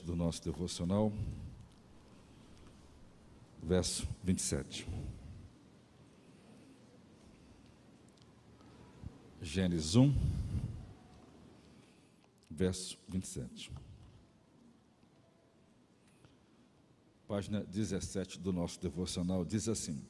do 0.00 0.16
nosso 0.16 0.42
devocional, 0.42 1.12
verso 3.62 4.08
27. 4.22 4.88
Gênesis 9.42 9.96
1, 9.96 10.14
verso 12.50 12.96
27. 13.08 13.70
Página 17.26 17.62
17 17.64 18.38
do 18.38 18.52
nosso 18.52 18.80
devocional 18.80 19.44
diz 19.44 19.68
assim: 19.68 20.02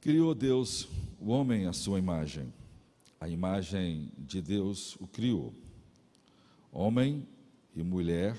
Criou 0.00 0.34
Deus 0.34 0.88
o 1.18 1.30
homem 1.30 1.66
à 1.66 1.72
sua 1.72 1.98
imagem, 1.98 2.52
a 3.20 3.28
imagem 3.28 4.12
de 4.16 4.40
Deus 4.40 4.94
o 4.96 5.06
criou. 5.06 5.54
Homem 6.70 7.26
e 7.78 7.82
mulher 7.84 8.36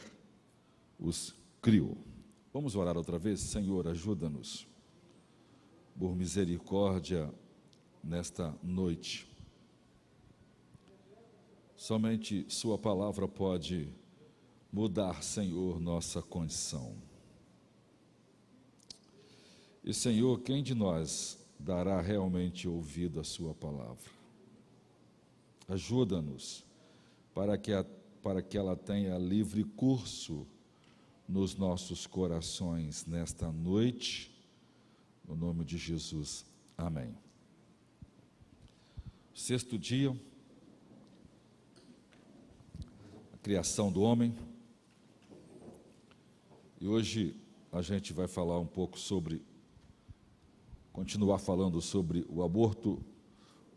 os 0.99 1.33
criou. 1.61 1.97
Vamos 2.53 2.75
orar 2.75 2.97
outra 2.97 3.17
vez? 3.17 3.39
Senhor, 3.39 3.87
ajuda-nos, 3.87 4.67
por 5.97 6.13
misericórdia, 6.13 7.33
nesta 8.03 8.53
noite. 8.61 9.25
Somente 11.77 12.45
Sua 12.49 12.77
palavra 12.77 13.29
pode 13.29 13.87
mudar, 14.73 15.23
Senhor, 15.23 15.79
nossa 15.79 16.21
condição. 16.21 16.93
E, 19.81 19.93
Senhor, 19.93 20.41
quem 20.41 20.61
de 20.61 20.75
nós 20.75 21.39
dará 21.57 22.01
realmente 22.01 22.67
ouvido 22.67 23.21
à 23.21 23.23
Sua 23.23 23.53
palavra? 23.53 24.11
Ajuda-nos 25.65 26.65
para 27.33 27.57
que 27.57 27.71
a 27.71 27.85
para 28.21 28.41
que 28.41 28.57
ela 28.57 28.75
tenha 28.75 29.17
livre 29.17 29.63
curso 29.63 30.45
nos 31.27 31.55
nossos 31.55 32.07
corações 32.07 33.05
nesta 33.05 33.51
noite, 33.51 34.35
no 35.27 35.35
nome 35.35 35.63
de 35.63 35.77
Jesus. 35.77 36.45
Amém. 36.77 37.15
Sexto 39.33 39.77
dia, 39.77 40.15
a 43.31 43.37
criação 43.37 43.91
do 43.91 44.01
homem. 44.01 44.35
E 46.81 46.87
hoje 46.87 47.35
a 47.71 47.81
gente 47.81 48.11
vai 48.11 48.27
falar 48.27 48.59
um 48.59 48.65
pouco 48.65 48.97
sobre, 48.97 49.41
continuar 50.91 51.37
falando 51.37 51.79
sobre 51.79 52.25
o 52.27 52.43
aborto, 52.43 53.03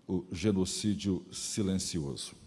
o 0.08 0.24
genocídio 0.32 1.24
silencioso. 1.30 2.41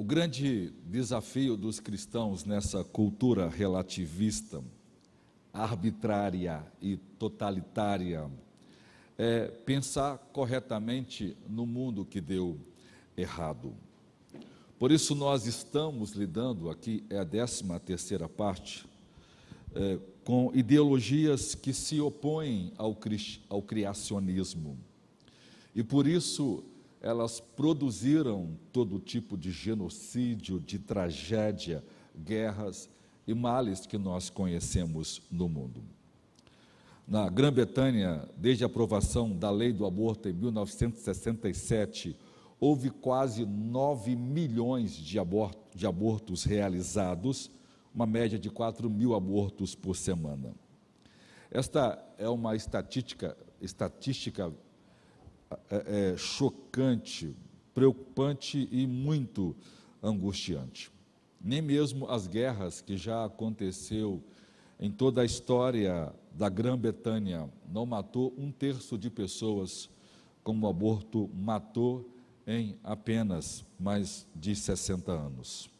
O 0.00 0.04
grande 0.04 0.72
desafio 0.86 1.56
dos 1.56 1.80
cristãos 1.80 2.44
nessa 2.44 2.84
cultura 2.84 3.48
relativista, 3.48 4.62
arbitrária 5.52 6.64
e 6.80 6.96
totalitária, 7.18 8.30
é 9.18 9.48
pensar 9.48 10.18
corretamente 10.32 11.36
no 11.48 11.66
mundo 11.66 12.04
que 12.04 12.20
deu 12.20 12.56
errado. 13.16 13.74
Por 14.78 14.92
isso, 14.92 15.16
nós 15.16 15.46
estamos 15.46 16.12
lidando 16.12 16.70
aqui, 16.70 17.02
é 17.10 17.18
a 17.18 17.24
décima 17.24 17.80
terceira 17.80 18.28
parte, 18.28 18.86
é, 19.74 19.98
com 20.24 20.52
ideologias 20.54 21.56
que 21.56 21.72
se 21.72 22.00
opõem 22.00 22.72
ao, 22.78 22.96
ao 23.48 23.62
criacionismo. 23.62 24.78
E 25.74 25.82
por 25.82 26.06
isso, 26.06 26.62
elas 27.00 27.40
produziram 27.40 28.56
todo 28.72 28.98
tipo 28.98 29.36
de 29.36 29.50
genocídio, 29.50 30.58
de 30.58 30.78
tragédia, 30.78 31.84
guerras 32.16 32.88
e 33.26 33.34
males 33.34 33.86
que 33.86 33.98
nós 33.98 34.30
conhecemos 34.30 35.22
no 35.30 35.48
mundo. 35.48 35.82
Na 37.06 37.28
Grã-Bretanha, 37.28 38.28
desde 38.36 38.64
a 38.64 38.66
aprovação 38.66 39.34
da 39.34 39.50
lei 39.50 39.72
do 39.72 39.86
aborto 39.86 40.28
em 40.28 40.32
1967, 40.32 42.16
houve 42.60 42.90
quase 42.90 43.46
9 43.46 44.14
milhões 44.16 44.92
de, 44.92 45.18
abortos, 45.18 45.62
de 45.74 45.86
abortos 45.86 46.44
realizados, 46.44 47.50
uma 47.94 48.06
média 48.06 48.38
de 48.38 48.50
4 48.50 48.90
mil 48.90 49.14
abortos 49.14 49.74
por 49.74 49.96
semana. 49.96 50.54
Esta 51.50 51.98
é 52.18 52.28
uma 52.28 52.54
estatística, 52.54 53.36
estatística 53.60 54.52
é, 55.70 56.12
é, 56.12 56.16
chocante, 56.16 57.34
preocupante 57.74 58.68
e 58.70 58.86
muito 58.86 59.54
angustiante. 60.02 60.90
Nem 61.40 61.62
mesmo 61.62 62.08
as 62.08 62.26
guerras 62.26 62.80
que 62.80 62.96
já 62.96 63.24
aconteceu 63.24 64.22
em 64.80 64.90
toda 64.90 65.22
a 65.22 65.24
história 65.24 66.12
da 66.32 66.48
Grã-Bretanha 66.48 67.50
não 67.68 67.86
matou 67.86 68.34
um 68.36 68.50
terço 68.50 68.96
de 68.96 69.10
pessoas 69.10 69.90
como 70.44 70.66
o 70.66 70.70
aborto 70.70 71.28
matou 71.34 72.08
em 72.46 72.78
apenas 72.82 73.64
mais 73.78 74.26
de 74.34 74.54
60 74.54 75.12
anos. 75.12 75.70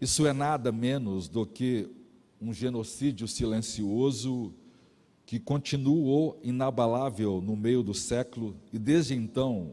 Isso 0.00 0.26
é 0.26 0.32
nada 0.32 0.72
menos 0.72 1.28
do 1.28 1.46
que 1.46 1.88
um 2.40 2.52
genocídio 2.52 3.28
silencioso 3.28 4.52
que 5.32 5.40
continuou 5.40 6.38
inabalável 6.42 7.40
no 7.40 7.56
meio 7.56 7.82
do 7.82 7.94
século 7.94 8.54
e 8.70 8.78
desde 8.78 9.14
então 9.14 9.72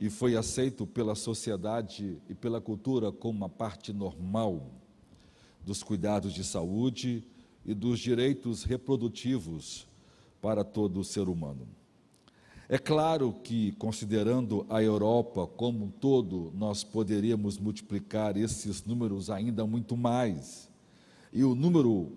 e 0.00 0.08
foi 0.08 0.34
aceito 0.36 0.86
pela 0.86 1.14
sociedade 1.14 2.16
e 2.30 2.34
pela 2.34 2.62
cultura 2.62 3.12
como 3.12 3.36
uma 3.36 3.48
parte 3.50 3.92
normal 3.92 4.70
dos 5.62 5.82
cuidados 5.82 6.32
de 6.32 6.42
saúde 6.42 7.22
e 7.62 7.74
dos 7.74 8.00
direitos 8.00 8.64
reprodutivos 8.64 9.86
para 10.40 10.64
todo 10.64 11.04
ser 11.04 11.28
humano. 11.28 11.68
É 12.66 12.78
claro 12.78 13.34
que, 13.44 13.72
considerando 13.72 14.64
a 14.70 14.82
Europa 14.82 15.46
como 15.46 15.84
um 15.84 15.90
todo, 15.90 16.54
nós 16.56 16.82
poderíamos 16.82 17.58
multiplicar 17.58 18.34
esses 18.34 18.82
números 18.82 19.28
ainda 19.28 19.66
muito 19.66 19.94
mais. 19.94 20.70
E 21.34 21.44
o 21.44 21.54
número 21.54 22.10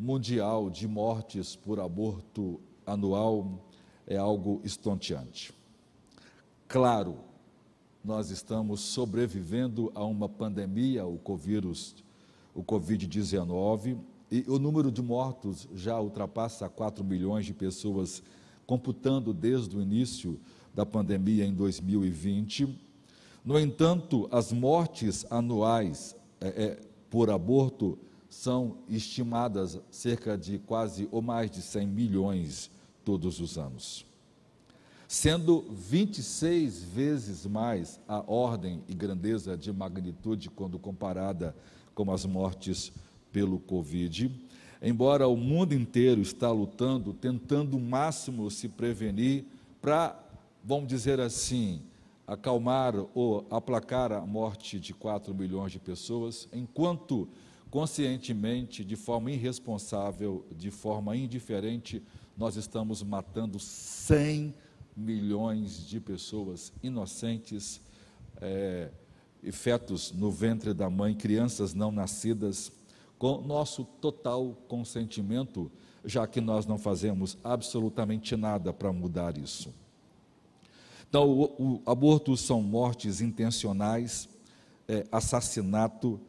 mundial 0.00 0.70
de 0.70 0.88
mortes 0.88 1.54
por 1.54 1.78
aborto 1.78 2.58
anual 2.86 3.60
é 4.06 4.16
algo 4.16 4.60
estonteante. 4.64 5.52
Claro, 6.66 7.18
nós 8.02 8.30
estamos 8.30 8.80
sobrevivendo 8.80 9.92
a 9.94 10.02
uma 10.04 10.26
pandemia, 10.26 11.06
o 11.06 11.20
o 12.54 12.64
Covid-19, 12.64 13.98
e 14.30 14.44
o 14.48 14.58
número 14.58 14.90
de 14.90 15.02
mortos 15.02 15.68
já 15.74 16.00
ultrapassa 16.00 16.68
4 16.68 17.04
milhões 17.04 17.44
de 17.44 17.52
pessoas, 17.52 18.22
computando 18.66 19.34
desde 19.34 19.76
o 19.76 19.82
início 19.82 20.40
da 20.74 20.86
pandemia 20.86 21.44
em 21.44 21.52
2020. 21.52 22.74
No 23.44 23.58
entanto, 23.58 24.28
as 24.32 24.50
mortes 24.50 25.26
anuais 25.30 26.16
é, 26.40 26.48
é, 26.48 26.80
por 27.10 27.28
aborto 27.28 27.98
são 28.30 28.76
estimadas 28.88 29.80
cerca 29.90 30.38
de 30.38 30.58
quase 30.60 31.08
ou 31.10 31.20
mais 31.20 31.50
de 31.50 31.60
100 31.60 31.86
milhões 31.88 32.70
todos 33.04 33.40
os 33.40 33.58
anos. 33.58 34.06
Sendo 35.08 35.64
26 35.72 36.84
vezes 36.84 37.44
mais 37.44 37.98
a 38.06 38.22
ordem 38.30 38.84
e 38.88 38.94
grandeza 38.94 39.56
de 39.56 39.72
magnitude 39.72 40.48
quando 40.48 40.78
comparada 40.78 41.54
com 41.92 42.12
as 42.12 42.24
mortes 42.24 42.92
pelo 43.32 43.58
Covid, 43.58 44.30
embora 44.80 45.26
o 45.26 45.36
mundo 45.36 45.74
inteiro 45.74 46.20
está 46.20 46.52
lutando, 46.52 47.12
tentando 47.12 47.76
o 47.76 47.80
máximo 47.80 48.48
se 48.48 48.68
prevenir 48.68 49.44
para, 49.82 50.16
vamos 50.64 50.86
dizer 50.86 51.18
assim, 51.18 51.82
acalmar 52.24 52.94
ou 53.12 53.44
aplacar 53.50 54.12
a 54.12 54.24
morte 54.24 54.78
de 54.78 54.94
4 54.94 55.34
milhões 55.34 55.72
de 55.72 55.80
pessoas, 55.80 56.48
enquanto 56.52 57.28
conscientemente, 57.70 58.84
de 58.84 58.96
forma 58.96 59.30
irresponsável, 59.30 60.44
de 60.50 60.70
forma 60.70 61.16
indiferente, 61.16 62.02
nós 62.36 62.56
estamos 62.56 63.02
matando 63.02 63.58
100 63.58 64.54
milhões 64.96 65.86
de 65.86 66.00
pessoas 66.00 66.72
inocentes, 66.82 67.80
é, 68.40 68.90
fetos 69.52 70.12
no 70.12 70.30
ventre 70.30 70.74
da 70.74 70.90
mãe, 70.90 71.14
crianças 71.14 71.72
não 71.72 71.92
nascidas, 71.92 72.72
com 73.18 73.40
nosso 73.42 73.84
total 73.84 74.56
consentimento, 74.66 75.70
já 76.04 76.26
que 76.26 76.40
nós 76.40 76.66
não 76.66 76.78
fazemos 76.78 77.36
absolutamente 77.44 78.34
nada 78.34 78.72
para 78.72 78.92
mudar 78.92 79.36
isso. 79.38 79.72
Então, 81.08 81.28
o, 81.28 81.82
o 81.84 81.90
aborto 81.90 82.36
são 82.36 82.62
mortes 82.62 83.20
intencionais, 83.20 84.28
é, 84.88 85.06
assassinato, 85.12 86.20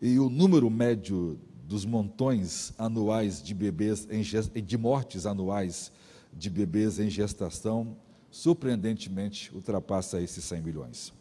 e 0.00 0.18
o 0.18 0.28
número 0.28 0.68
médio 0.68 1.38
dos 1.64 1.84
montões 1.84 2.72
anuais 2.78 3.42
de 3.42 3.54
bebês 3.54 4.06
em, 4.10 4.22
de 4.62 4.78
mortes 4.78 5.26
anuais 5.26 5.90
de 6.32 6.50
bebês 6.50 6.98
em 6.98 7.08
gestação 7.08 7.96
surpreendentemente 8.30 9.50
ultrapassa 9.54 10.20
esses 10.20 10.44
100 10.44 10.62
milhões. 10.62 11.12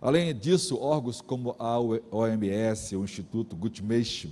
Além 0.00 0.34
disso, 0.34 0.78
órgãos 0.78 1.20
como 1.20 1.56
a 1.58 1.78
OMS, 1.80 2.94
o 2.94 3.04
Instituto 3.04 3.56
Guttmacher, 3.56 4.30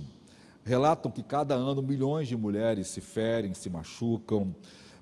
relatam 0.63 1.11
que 1.11 1.21
cada 1.21 1.55
ano 1.55 1.81
milhões 1.81 2.27
de 2.27 2.37
mulheres 2.37 2.87
se 2.87 3.01
ferem, 3.01 3.53
se 3.53 3.69
machucam 3.69 4.55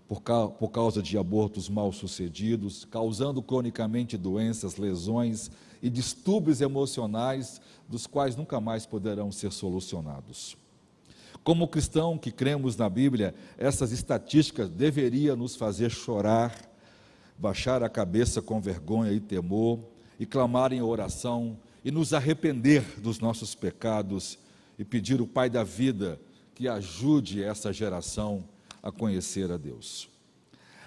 por, 0.08 0.22
por 0.58 0.70
causa 0.70 1.04
de 1.04 1.18
abortos 1.18 1.70
mal 1.70 1.92
sucedidos, 1.92 2.86
causando 2.86 3.42
cronicamente 3.44 4.18
doenças, 4.18 4.78
lesões 4.78 5.52
e 5.82 5.90
distúrbios 5.90 6.62
emocionais 6.62 7.62
dos 7.88 8.08
quais 8.08 8.36
nunca 8.36 8.60
mais 8.60 8.86
poderão 8.86 9.32
ser 9.32 9.52
solucionados. 9.52 10.56
Como 11.44 11.68
cristão 11.68 12.18
que 12.18 12.32
cremos 12.32 12.78
na 12.78 12.88
Bíblia, 12.88 13.34
essas 13.58 13.92
estatísticas 13.92 14.70
deveriam 14.70 15.36
nos 15.36 15.56
fazer 15.56 15.90
chorar, 15.90 16.56
baixar 17.38 17.82
a 17.82 17.90
cabeça 17.90 18.42
com 18.42 18.62
vergonha 18.62 19.12
e 19.12 19.20
temor 19.20 19.80
e 20.20 20.26
clamar 20.26 20.72
em 20.72 20.82
oração 20.82 21.58
e 21.84 21.90
nos 21.90 22.14
arrepender 22.14 23.00
dos 23.00 23.20
nossos 23.20 23.56
pecados 23.56 24.38
e 24.78 24.86
pedir 24.86 25.20
o 25.20 25.26
Pai 25.26 25.50
da 25.50 25.64
vida 25.64 26.20
que 26.54 26.68
ajude 26.68 27.44
essa 27.44 27.74
geração 27.74 28.44
a 28.84 28.92
conhecer 28.92 29.52
a 29.52 29.58
Deus. 29.58 30.08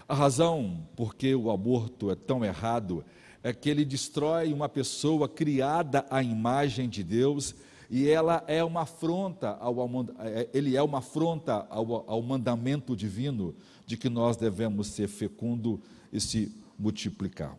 A 0.09 0.15
razão 0.15 0.87
por 0.95 1.15
que 1.15 1.35
o 1.35 1.51
aborto 1.51 2.11
é 2.11 2.15
tão 2.15 2.45
errado 2.45 3.05
é 3.45 3.53
que 3.53 3.69
ele 3.69 3.85
destrói 3.85 4.55
uma 4.55 4.71
pessoa 4.71 5.29
criada 5.29 6.07
à 6.09 6.23
imagem 6.23 6.89
de 6.89 7.05
Deus 7.05 7.55
e 7.91 8.09
ela 8.09 8.43
é 8.47 8.65
uma 8.65 8.81
afronta 8.81 9.51
ao, 9.61 9.77
é, 10.19 10.49
ele 10.55 10.75
é 10.75 10.83
uma 10.83 10.99
afronta 10.99 11.67
ao, 11.69 12.11
ao 12.11 12.23
mandamento 12.23 12.97
divino 12.97 13.55
de 13.87 13.99
que 13.99 14.09
nós 14.09 14.39
devemos 14.39 14.87
ser 14.87 15.09
fecundo 15.09 15.79
e 16.11 16.19
se 16.19 16.51
multiplicar. 16.79 17.55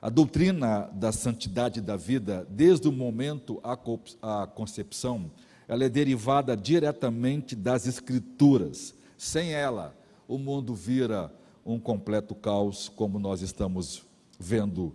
A 0.00 0.08
doutrina 0.08 0.90
da 0.94 1.12
santidade 1.12 1.82
da 1.82 1.94
vida, 1.94 2.46
desde 2.48 2.88
o 2.88 2.92
momento 2.92 3.60
à 3.62 4.46
concepção, 4.46 5.30
ela 5.68 5.84
é 5.84 5.90
derivada 5.90 6.56
diretamente 6.56 7.54
das 7.54 7.86
Escrituras. 7.86 8.94
Sem 9.18 9.52
ela, 9.52 9.94
o 10.26 10.38
mundo 10.38 10.74
vira 10.74 11.30
um 11.64 11.78
completo 11.78 12.34
caos, 12.34 12.88
como 12.88 13.18
nós 13.18 13.42
estamos 13.42 14.02
vendo 14.40 14.92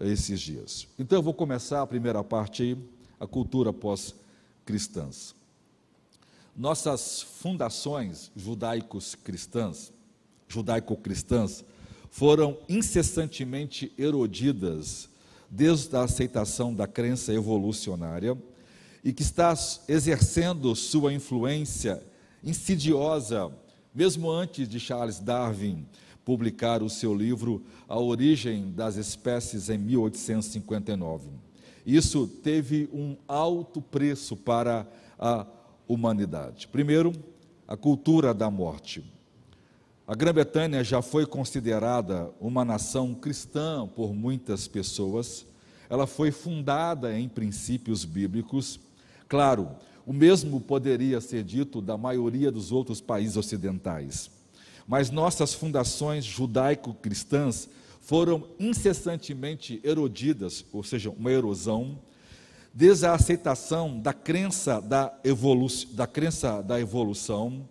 esses 0.00 0.40
dias. 0.40 0.86
Então, 0.98 1.18
eu 1.18 1.22
vou 1.22 1.34
começar 1.34 1.82
a 1.82 1.86
primeira 1.86 2.22
parte 2.22 2.62
aí, 2.62 2.78
a 3.18 3.26
cultura 3.26 3.72
pós-cristãs. 3.72 5.34
Nossas 6.54 7.22
fundações 7.22 8.30
judaicos 8.34 9.14
cristãs, 9.14 9.92
judaico-cristãs, 10.48 11.64
foram 12.10 12.56
incessantemente 12.68 13.92
erodidas 13.98 15.08
desde 15.50 15.94
a 15.96 16.02
aceitação 16.02 16.74
da 16.74 16.86
crença 16.86 17.32
evolucionária 17.32 18.36
e 19.04 19.12
que 19.12 19.22
está 19.22 19.54
exercendo 19.86 20.74
sua 20.74 21.12
influência 21.12 22.02
insidiosa, 22.42 23.52
mesmo 23.94 24.30
antes 24.30 24.68
de 24.68 24.80
Charles 24.80 25.20
Darwin 25.20 25.86
publicar 26.26 26.82
o 26.82 26.90
seu 26.90 27.14
livro 27.14 27.62
A 27.88 27.96
Origem 28.00 28.72
das 28.72 28.96
Espécies 28.96 29.70
em 29.70 29.78
1859. 29.78 31.28
Isso 31.86 32.26
teve 32.26 32.90
um 32.92 33.16
alto 33.28 33.80
preço 33.80 34.36
para 34.36 34.84
a 35.16 35.46
humanidade. 35.86 36.66
Primeiro, 36.66 37.12
a 37.68 37.76
cultura 37.76 38.34
da 38.34 38.50
morte. 38.50 39.04
A 40.04 40.16
Grã-Bretanha 40.16 40.82
já 40.82 41.00
foi 41.00 41.24
considerada 41.24 42.28
uma 42.40 42.64
nação 42.64 43.14
cristã 43.14 43.86
por 43.86 44.12
muitas 44.12 44.66
pessoas. 44.66 45.46
Ela 45.88 46.08
foi 46.08 46.32
fundada 46.32 47.16
em 47.16 47.28
princípios 47.28 48.04
bíblicos. 48.04 48.80
Claro, 49.28 49.68
o 50.04 50.12
mesmo 50.12 50.60
poderia 50.60 51.20
ser 51.20 51.44
dito 51.44 51.80
da 51.80 51.96
maioria 51.96 52.50
dos 52.50 52.72
outros 52.72 53.00
países 53.00 53.36
ocidentais. 53.36 54.35
Mas 54.86 55.10
nossas 55.10 55.52
fundações 55.52 56.24
judaico-cristãs 56.24 57.68
foram 58.00 58.46
incessantemente 58.58 59.80
erodidas, 59.82 60.64
ou 60.72 60.84
seja, 60.84 61.10
uma 61.10 61.32
erosão, 61.32 61.98
desde 62.72 63.06
a 63.06 63.14
aceitação 63.14 63.98
da 63.98 64.12
crença 64.12 64.80
da, 64.80 65.12
evolu 65.24 65.66
da, 65.92 66.06
crença 66.06 66.62
da 66.62 66.78
evolução, 66.78 67.68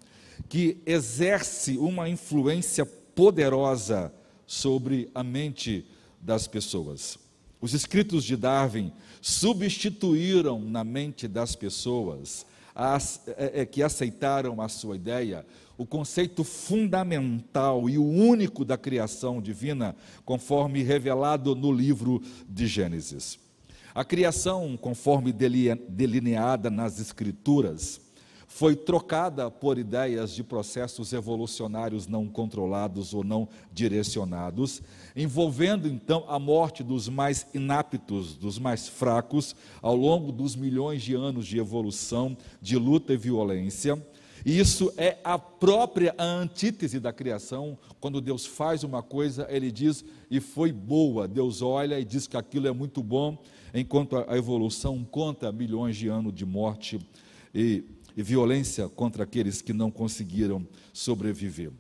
que 0.50 0.82
exerce 0.86 1.78
uma 1.78 2.10
influência 2.10 2.86
poderosa 2.86 4.12
sobre 4.46 5.10
a 5.16 5.24
mente 5.24 5.86
das 6.20 6.48
pessoas. 6.48 7.18
Os 7.62 7.74
escritos 7.74 8.24
de 8.24 8.36
Darwin 8.36 8.92
substituíram 9.22 10.60
na 10.60 10.84
mente 10.84 11.28
das 11.28 11.56
pessoas 11.56 12.46
as, 12.76 13.22
é, 13.28 13.62
é, 13.62 13.66
que 13.66 13.82
aceitaram 13.82 14.62
a 14.62 14.68
sua 14.68 14.98
ideia 14.98 15.46
o 15.78 15.86
conceito 15.86 16.44
fundamental 16.44 17.90
e 17.90 17.98
o 17.98 18.06
único 18.06 18.64
da 18.64 18.78
criação 18.78 19.42
divina, 19.42 19.96
conforme 20.24 20.84
revelado 20.84 21.56
no 21.56 21.72
livro 21.72 22.22
de 22.48 22.68
Gênesis. 22.68 23.40
A 23.94 24.04
criação, 24.04 24.78
conforme 24.78 25.32
delineada 25.32 26.70
nas 26.70 27.00
Escrituras, 27.00 28.02
foi 28.56 28.74
trocada 28.74 29.52
por 29.52 29.78
ideias 29.78 30.34
de 30.34 30.42
processos 30.42 31.12
evolucionários 31.12 32.08
não 32.08 32.26
controlados 32.26 33.14
ou 33.14 33.22
não 33.22 33.50
direcionados, 33.74 34.82
envolvendo 35.14 35.90
então 35.90 36.24
a 36.28 36.40
morte 36.40 36.82
dos 36.82 37.10
mais 37.10 37.48
inaptos, 37.54 38.36
dos 38.36 38.58
mais 38.58 38.88
fracos, 38.88 39.54
ao 39.82 39.96
longo 39.96 40.32
dos 40.32 40.56
milhões 40.56 41.02
de 41.02 41.16
anos 41.16 41.46
de 41.48 41.58
evolução, 41.58 42.38
de 42.62 42.78
luta 42.78 43.14
e 43.14 43.18
violência. 43.18 44.02
E 44.46 44.60
isso 44.60 44.94
é 44.96 45.18
a 45.24 45.40
própria 45.40 46.14
antítese 46.20 47.00
da 47.00 47.12
criação. 47.12 47.78
Quando 48.00 48.22
Deus 48.22 48.46
faz 48.46 48.84
uma 48.84 49.02
coisa, 49.02 49.48
ele 49.50 49.72
diz, 49.72 50.06
e 50.30 50.40
foi 50.40 50.72
boa. 50.72 51.28
Deus 51.28 51.64
olha 51.64 52.00
e 52.00 52.06
diz 52.06 52.28
que 52.28 52.38
aquilo 52.38 52.68
é 52.68 52.72
muito 52.72 53.02
bom, 53.02 53.42
enquanto 53.74 54.18
a 54.18 54.38
evolução 54.38 55.04
conta 55.04 55.52
milhões 55.52 55.98
de 55.98 56.08
anos 56.08 56.34
de 56.34 56.46
morte 56.46 57.00
e 57.54 57.84
e 58.16 58.24
violência 58.24 58.88
contra 58.88 59.24
aqueles 59.24 59.62
que 59.62 59.74
não 59.74 59.92
conseguiram 59.92 60.66
sobreviver. 60.94 61.72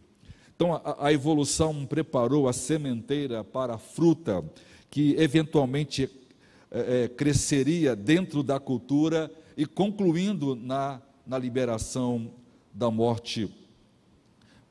Então, 0.55 0.73
a, 0.73 1.07
a 1.07 1.13
evolução 1.13 1.85
preparou 1.85 2.47
a 2.47 2.53
sementeira 2.53 3.43
para 3.43 3.75
a 3.75 3.77
fruta 3.77 4.43
que 4.89 5.15
eventualmente 5.17 6.09
é, 6.71 7.03
é, 7.03 7.07
cresceria 7.07 7.95
dentro 7.95 8.43
da 8.43 8.59
cultura 8.59 9.31
e 9.55 9.65
concluindo 9.65 10.55
na, 10.55 11.01
na 11.25 11.37
liberação 11.37 12.31
da 12.75 12.91
morte 12.91 13.49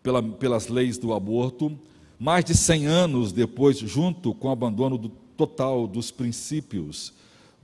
pela, 0.02 0.22
pelas 0.22 0.68
leis 0.68 0.98
do 0.98 1.14
aborto, 1.14 1.76
mais 2.18 2.44
de 2.44 2.54
100 2.54 2.86
anos 2.86 3.32
depois, 3.32 3.78
junto 3.78 4.34
com 4.34 4.48
o 4.48 4.50
abandono 4.50 4.98
do, 4.98 5.08
total 5.08 5.86
dos 5.86 6.10
princípios 6.10 7.14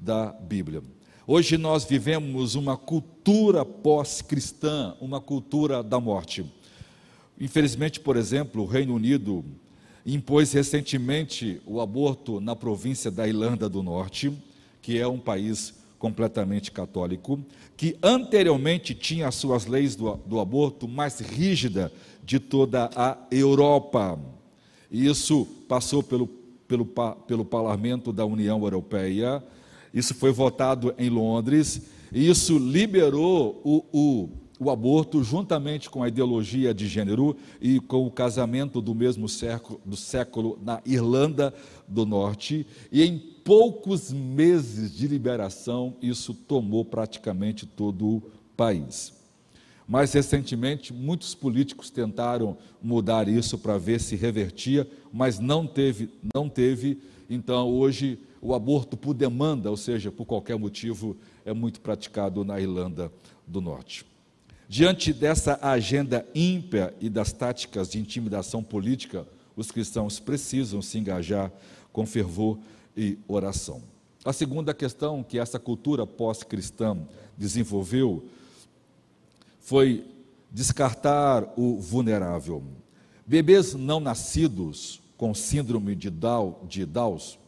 da 0.01 0.33
Bíblia. 0.33 0.83
Hoje 1.27 1.59
nós 1.59 1.85
vivemos 1.85 2.55
uma 2.55 2.77
cultura 2.77 3.65
pós-cristã, 3.65 4.97
uma 5.01 5.21
cultura 5.21 5.83
da 5.83 6.01
morte. 6.01 6.45
Infelizmente, 7.39 8.01
por 8.01 8.17
exemplo, 8.17 8.63
o 8.63 8.67
Reino 8.67 8.95
Unido 8.95 9.45
impôs 10.05 10.53
recentemente 10.53 11.61
o 11.67 11.81
aborto 11.81 12.41
na 12.41 12.57
província 12.57 13.11
da 13.11 13.29
Irlanda 13.29 13.69
do 13.69 13.83
Norte, 13.83 14.33
que 14.81 14.99
é 14.99 15.07
um 15.07 15.19
país 15.19 15.75
completamente 16.01 16.73
católico, 16.73 17.39
que 17.77 17.95
anteriormente 18.03 18.95
tinha 18.95 19.29
as 19.29 19.35
suas 19.35 19.67
leis 19.67 19.95
do, 19.95 20.17
do 20.27 20.41
aborto 20.41 20.89
mais 20.89 21.21
rígida 21.21 21.93
de 22.25 22.41
toda 22.41 22.91
a 22.97 23.19
Europa. 23.31 24.19
E 24.91 25.07
isso 25.07 25.47
passou 25.69 26.03
pelo, 26.03 26.27
pelo, 26.67 26.87
pelo 26.87 27.45
parlamento 27.45 28.13
da 28.15 28.25
União 28.25 28.61
Europeia, 28.63 29.45
isso 29.93 30.15
foi 30.15 30.33
votado 30.33 30.95
em 30.97 31.11
Londres, 31.11 31.83
e 32.11 32.29
isso 32.29 32.59
liberou 32.59 33.61
o, 33.63 33.85
o, 33.93 34.29
o 34.59 34.71
aborto 34.71 35.23
juntamente 35.23 35.91
com 35.91 36.03
a 36.03 36.09
ideologia 36.09 36.73
de 36.73 36.89
gênero 36.89 37.37
e 37.61 37.79
com 37.79 38.07
o 38.07 38.11
casamento 38.11 38.81
do 38.81 38.95
mesmo 38.95 39.29
século, 39.29 39.81
do 39.85 39.97
século 39.97 40.59
na 40.63 40.81
Irlanda 40.87 41.53
do 41.87 42.07
Norte, 42.07 42.67
e 42.91 43.03
em 43.03 43.19
poucos 43.51 44.13
meses 44.13 44.95
de 44.95 45.09
liberação, 45.09 45.97
isso 46.01 46.33
tomou 46.33 46.85
praticamente 46.85 47.67
todo 47.67 48.07
o 48.07 48.23
país. 48.57 49.13
Mais 49.89 50.13
recentemente, 50.13 50.93
muitos 50.93 51.35
políticos 51.35 51.91
tentaram 51.91 52.57
mudar 52.81 53.27
isso 53.27 53.59
para 53.59 53.77
ver 53.77 54.01
se 54.01 54.15
revertia, 54.15 54.89
mas 55.13 55.41
não 55.41 55.67
teve, 55.67 56.11
não 56.33 56.49
teve. 56.49 57.03
Então, 57.29 57.69
hoje, 57.69 58.21
o 58.41 58.55
aborto 58.55 58.97
por 58.97 59.15
demanda, 59.15 59.69
ou 59.69 59.77
seja, 59.77 60.13
por 60.13 60.27
qualquer 60.27 60.57
motivo, 60.57 61.17
é 61.45 61.53
muito 61.53 61.81
praticado 61.81 62.45
na 62.45 62.61
Irlanda 62.61 63.11
do 63.45 63.61
Norte. 63.61 64.07
Diante 64.69 65.13
dessa 65.13 65.59
agenda 65.61 66.25
ímpia 66.37 66.95
e 67.01 67.11
das 67.11 67.33
táticas 67.33 67.91
de 67.91 67.99
intimidação 67.99 68.63
política, 68.63 69.27
os 69.57 69.73
cristãos 69.73 70.21
precisam 70.21 70.81
se 70.81 70.99
engajar 70.99 71.51
com 71.93 72.07
fervor 72.07 72.57
e 73.01 73.19
oração. 73.27 73.83
A 74.23 74.31
segunda 74.31 74.75
questão 74.75 75.23
que 75.23 75.39
essa 75.39 75.59
cultura 75.59 76.07
pós-cristã 76.07 76.99
desenvolveu 77.35 78.23
foi 79.59 80.05
descartar 80.51 81.51
o 81.57 81.79
vulnerável. 81.79 82.63
Bebês 83.27 83.73
não 83.73 84.01
nascidos 84.01 85.01
com 85.17 85.33
síndrome 85.33 85.95
de 85.97 86.11
Down, 86.11 86.57
de 86.69 86.85
Downs 86.85 87.39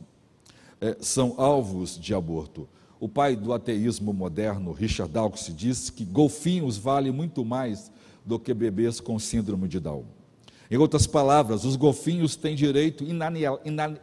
é, 0.80 0.96
são 1.00 1.34
alvos 1.36 2.00
de 2.00 2.14
aborto. 2.14 2.66
O 2.98 3.06
pai 3.06 3.36
do 3.36 3.52
ateísmo 3.52 4.14
moderno, 4.14 4.72
Richard 4.72 5.12
Dawkins, 5.12 5.54
diz 5.54 5.90
que 5.90 6.04
golfinhos 6.04 6.78
valem 6.78 7.12
muito 7.12 7.44
mais 7.44 7.92
do 8.24 8.38
que 8.38 8.54
bebês 8.54 9.00
com 9.00 9.18
síndrome 9.18 9.68
de 9.68 9.78
Down. 9.78 10.04
Em 10.72 10.78
outras 10.78 11.06
palavras, 11.06 11.66
os 11.66 11.76
golfinhos 11.76 12.34
têm 12.34 12.54
direito 12.54 13.04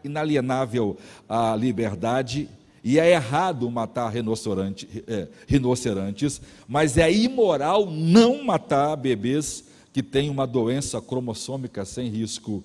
inalienável 0.04 0.96
à 1.28 1.56
liberdade 1.56 2.48
e 2.84 3.00
é 3.00 3.10
errado 3.10 3.68
matar 3.72 4.10
rinoceronte, 4.10 5.04
é, 5.08 5.28
rinocerontes, 5.48 6.40
mas 6.68 6.96
é 6.96 7.12
imoral 7.12 7.90
não 7.90 8.44
matar 8.44 8.96
bebês 8.96 9.64
que 9.92 10.04
têm 10.04 10.30
uma 10.30 10.46
doença 10.46 11.02
cromossômica 11.02 11.84
sem 11.86 12.08
risco 12.08 12.64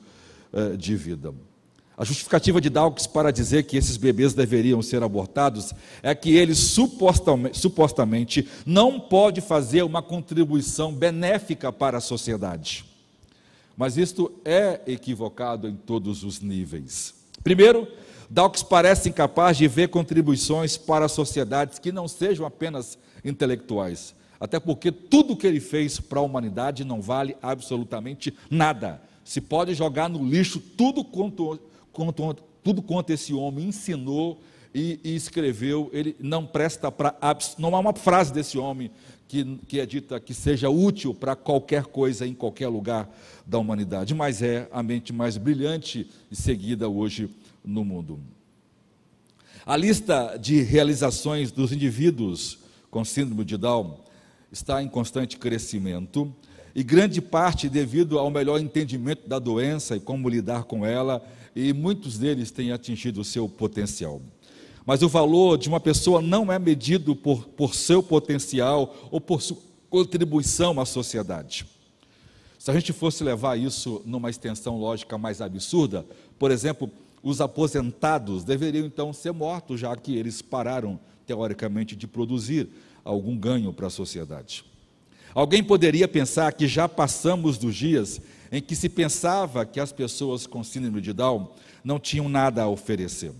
é, 0.52 0.76
de 0.76 0.94
vida. 0.96 1.32
A 1.96 2.04
justificativa 2.04 2.60
de 2.60 2.68
Dawkins 2.68 3.06
para 3.06 3.30
dizer 3.30 3.62
que 3.62 3.78
esses 3.78 3.96
bebês 3.96 4.34
deveriam 4.34 4.82
ser 4.82 5.02
abortados 5.02 5.72
é 6.02 6.14
que 6.14 6.36
eles 6.36 6.58
supostamente, 6.58 7.58
supostamente 7.58 8.46
não 8.66 9.00
pode 9.00 9.40
fazer 9.40 9.82
uma 9.82 10.02
contribuição 10.02 10.92
benéfica 10.92 11.72
para 11.72 11.96
a 11.96 12.02
sociedade. 12.02 12.92
Mas 13.76 13.96
isto 13.96 14.32
é 14.44 14.80
equivocado 14.86 15.68
em 15.68 15.74
todos 15.74 16.22
os 16.22 16.40
níveis. 16.40 17.14
Primeiro, 17.42 17.88
Dawkins 18.30 18.62
parece 18.62 19.08
incapaz 19.08 19.56
de 19.56 19.68
ver 19.68 19.88
contribuições 19.88 20.76
para 20.76 21.08
sociedades 21.08 21.78
que 21.78 21.92
não 21.92 22.08
sejam 22.08 22.46
apenas 22.46 22.98
intelectuais. 23.24 24.14
Até 24.38 24.60
porque 24.60 24.92
tudo 24.92 25.36
que 25.36 25.46
ele 25.46 25.60
fez 25.60 25.98
para 25.98 26.18
a 26.18 26.22
humanidade 26.22 26.84
não 26.84 27.00
vale 27.00 27.36
absolutamente 27.40 28.34
nada. 28.50 29.02
Se 29.24 29.40
pode 29.40 29.74
jogar 29.74 30.08
no 30.08 30.24
lixo 30.24 30.60
tudo 30.60 31.02
quanto 31.02 31.58
quanto, 31.92 32.42
tudo 32.62 32.82
quanto 32.82 33.10
esse 33.10 33.32
homem 33.32 33.68
ensinou 33.68 34.40
e, 34.74 34.98
e 35.04 35.14
escreveu, 35.14 35.88
ele 35.92 36.16
não 36.18 36.44
presta 36.44 36.90
para. 36.90 37.14
Não 37.56 37.74
há 37.74 37.78
uma 37.78 37.94
frase 37.94 38.32
desse 38.32 38.58
homem 38.58 38.90
que, 39.28 39.58
que 39.68 39.80
é 39.80 39.86
dita 39.86 40.18
que 40.20 40.34
seja 40.34 40.68
útil 40.68 41.14
para 41.14 41.36
qualquer 41.36 41.86
coisa 41.86 42.26
em 42.26 42.34
qualquer 42.34 42.68
lugar 42.68 43.08
da 43.46 43.58
humanidade, 43.58 44.14
mas 44.14 44.42
é 44.42 44.68
a 44.72 44.82
mente 44.82 45.12
mais 45.12 45.36
brilhante 45.36 46.08
e 46.30 46.36
seguida 46.36 46.88
hoje 46.88 47.28
no 47.64 47.84
mundo. 47.84 48.18
A 49.66 49.76
lista 49.76 50.36
de 50.36 50.60
realizações 50.62 51.50
dos 51.50 51.72
indivíduos 51.72 52.58
com 52.90 53.04
síndrome 53.04 53.44
de 53.44 53.56
Down 53.56 53.98
está 54.52 54.82
em 54.82 54.88
constante 54.88 55.36
crescimento 55.36 56.32
e 56.74 56.82
grande 56.82 57.20
parte 57.20 57.68
devido 57.68 58.18
ao 58.18 58.30
melhor 58.30 58.60
entendimento 58.60 59.28
da 59.28 59.38
doença 59.38 59.96
e 59.96 60.00
como 60.00 60.28
lidar 60.28 60.64
com 60.64 60.84
ela 60.84 61.24
e 61.56 61.72
muitos 61.72 62.18
deles 62.18 62.50
têm 62.50 62.72
atingido 62.72 63.20
o 63.20 63.24
seu 63.24 63.48
potencial. 63.48 64.20
Mas 64.84 65.02
o 65.02 65.08
valor 65.08 65.56
de 65.56 65.68
uma 65.68 65.80
pessoa 65.80 66.20
não 66.20 66.52
é 66.52 66.58
medido 66.58 67.16
por, 67.16 67.46
por 67.48 67.74
seu 67.74 68.02
potencial 68.02 69.08
ou 69.10 69.20
por 69.20 69.40
sua 69.40 69.56
contribuição 69.88 70.78
à 70.80 70.84
sociedade. 70.84 71.64
Se 72.64 72.70
a 72.70 72.74
gente 72.74 72.94
fosse 72.94 73.22
levar 73.22 73.58
isso 73.58 74.00
numa 74.06 74.30
extensão 74.30 74.78
lógica 74.78 75.18
mais 75.18 75.42
absurda, 75.42 76.02
por 76.38 76.50
exemplo, 76.50 76.90
os 77.22 77.42
aposentados 77.42 78.42
deveriam 78.42 78.86
então 78.86 79.12
ser 79.12 79.32
mortos, 79.32 79.80
já 79.80 79.94
que 79.94 80.16
eles 80.16 80.40
pararam, 80.40 80.98
teoricamente, 81.26 81.94
de 81.94 82.06
produzir 82.06 82.66
algum 83.04 83.36
ganho 83.36 83.70
para 83.70 83.88
a 83.88 83.90
sociedade. 83.90 84.64
Alguém 85.34 85.62
poderia 85.62 86.08
pensar 86.08 86.54
que 86.54 86.66
já 86.66 86.88
passamos 86.88 87.58
dos 87.58 87.76
dias 87.76 88.18
em 88.50 88.62
que 88.62 88.74
se 88.74 88.88
pensava 88.88 89.66
que 89.66 89.78
as 89.78 89.92
pessoas 89.92 90.46
com 90.46 90.64
síndrome 90.64 91.02
de 91.02 91.12
Down 91.12 91.50
não 91.84 92.00
tinham 92.00 92.30
nada 92.30 92.62
a 92.62 92.68
oferecer. 92.68 93.32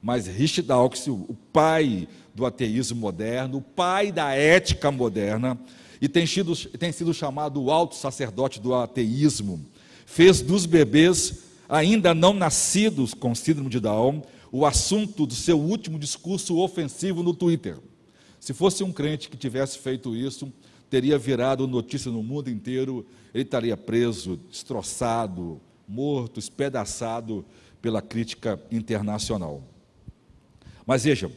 Mas 0.00 0.26
Richard 0.26 0.68
Dawkins, 0.68 1.08
o 1.08 1.36
pai 1.52 2.08
do 2.34 2.46
ateísmo 2.46 2.98
moderno, 2.98 3.58
o 3.58 3.60
pai 3.62 4.10
da 4.10 4.32
ética 4.32 4.90
moderna, 4.90 5.60
e 6.02 6.08
tem 6.08 6.26
sido, 6.26 6.56
tem 6.56 6.90
sido 6.90 7.14
chamado 7.14 7.62
o 7.62 7.70
alto 7.70 7.94
sacerdote 7.94 8.58
do 8.58 8.74
ateísmo, 8.74 9.64
fez 10.04 10.42
dos 10.42 10.66
bebês 10.66 11.44
ainda 11.68 12.12
não 12.12 12.34
nascidos 12.34 13.14
com 13.14 13.32
síndrome 13.36 13.70
de 13.70 13.78
Down 13.78 14.20
o 14.50 14.66
assunto 14.66 15.24
do 15.24 15.34
seu 15.34 15.58
último 15.58 16.00
discurso 16.00 16.58
ofensivo 16.58 17.22
no 17.22 17.32
Twitter. 17.32 17.78
Se 18.40 18.52
fosse 18.52 18.82
um 18.82 18.92
crente 18.92 19.30
que 19.30 19.36
tivesse 19.36 19.78
feito 19.78 20.16
isso, 20.16 20.52
teria 20.90 21.16
virado 21.16 21.68
notícia 21.68 22.10
no 22.10 22.20
mundo 22.20 22.50
inteiro, 22.50 23.06
ele 23.32 23.44
estaria 23.44 23.76
preso, 23.76 24.40
destroçado, 24.50 25.60
morto, 25.86 26.40
espedaçado 26.40 27.44
pela 27.80 28.02
crítica 28.02 28.60
internacional. 28.72 29.62
Mas 30.84 31.04
vejam, 31.04 31.30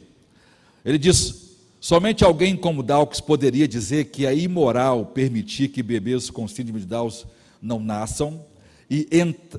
ele 0.84 0.98
diz: 0.98 1.55
somente 1.80 2.24
alguém 2.24 2.56
como 2.56 2.82
Dawkins 2.82 3.20
poderia 3.20 3.66
dizer 3.66 4.06
que 4.06 4.26
é 4.26 4.36
imoral 4.36 5.06
permitir 5.06 5.68
que 5.68 5.82
bebês 5.82 6.30
com 6.30 6.48
síndrome 6.48 6.80
de 6.80 6.86
Down 6.86 7.10
não 7.60 7.80
nasçam 7.80 8.44
e, 8.88 9.08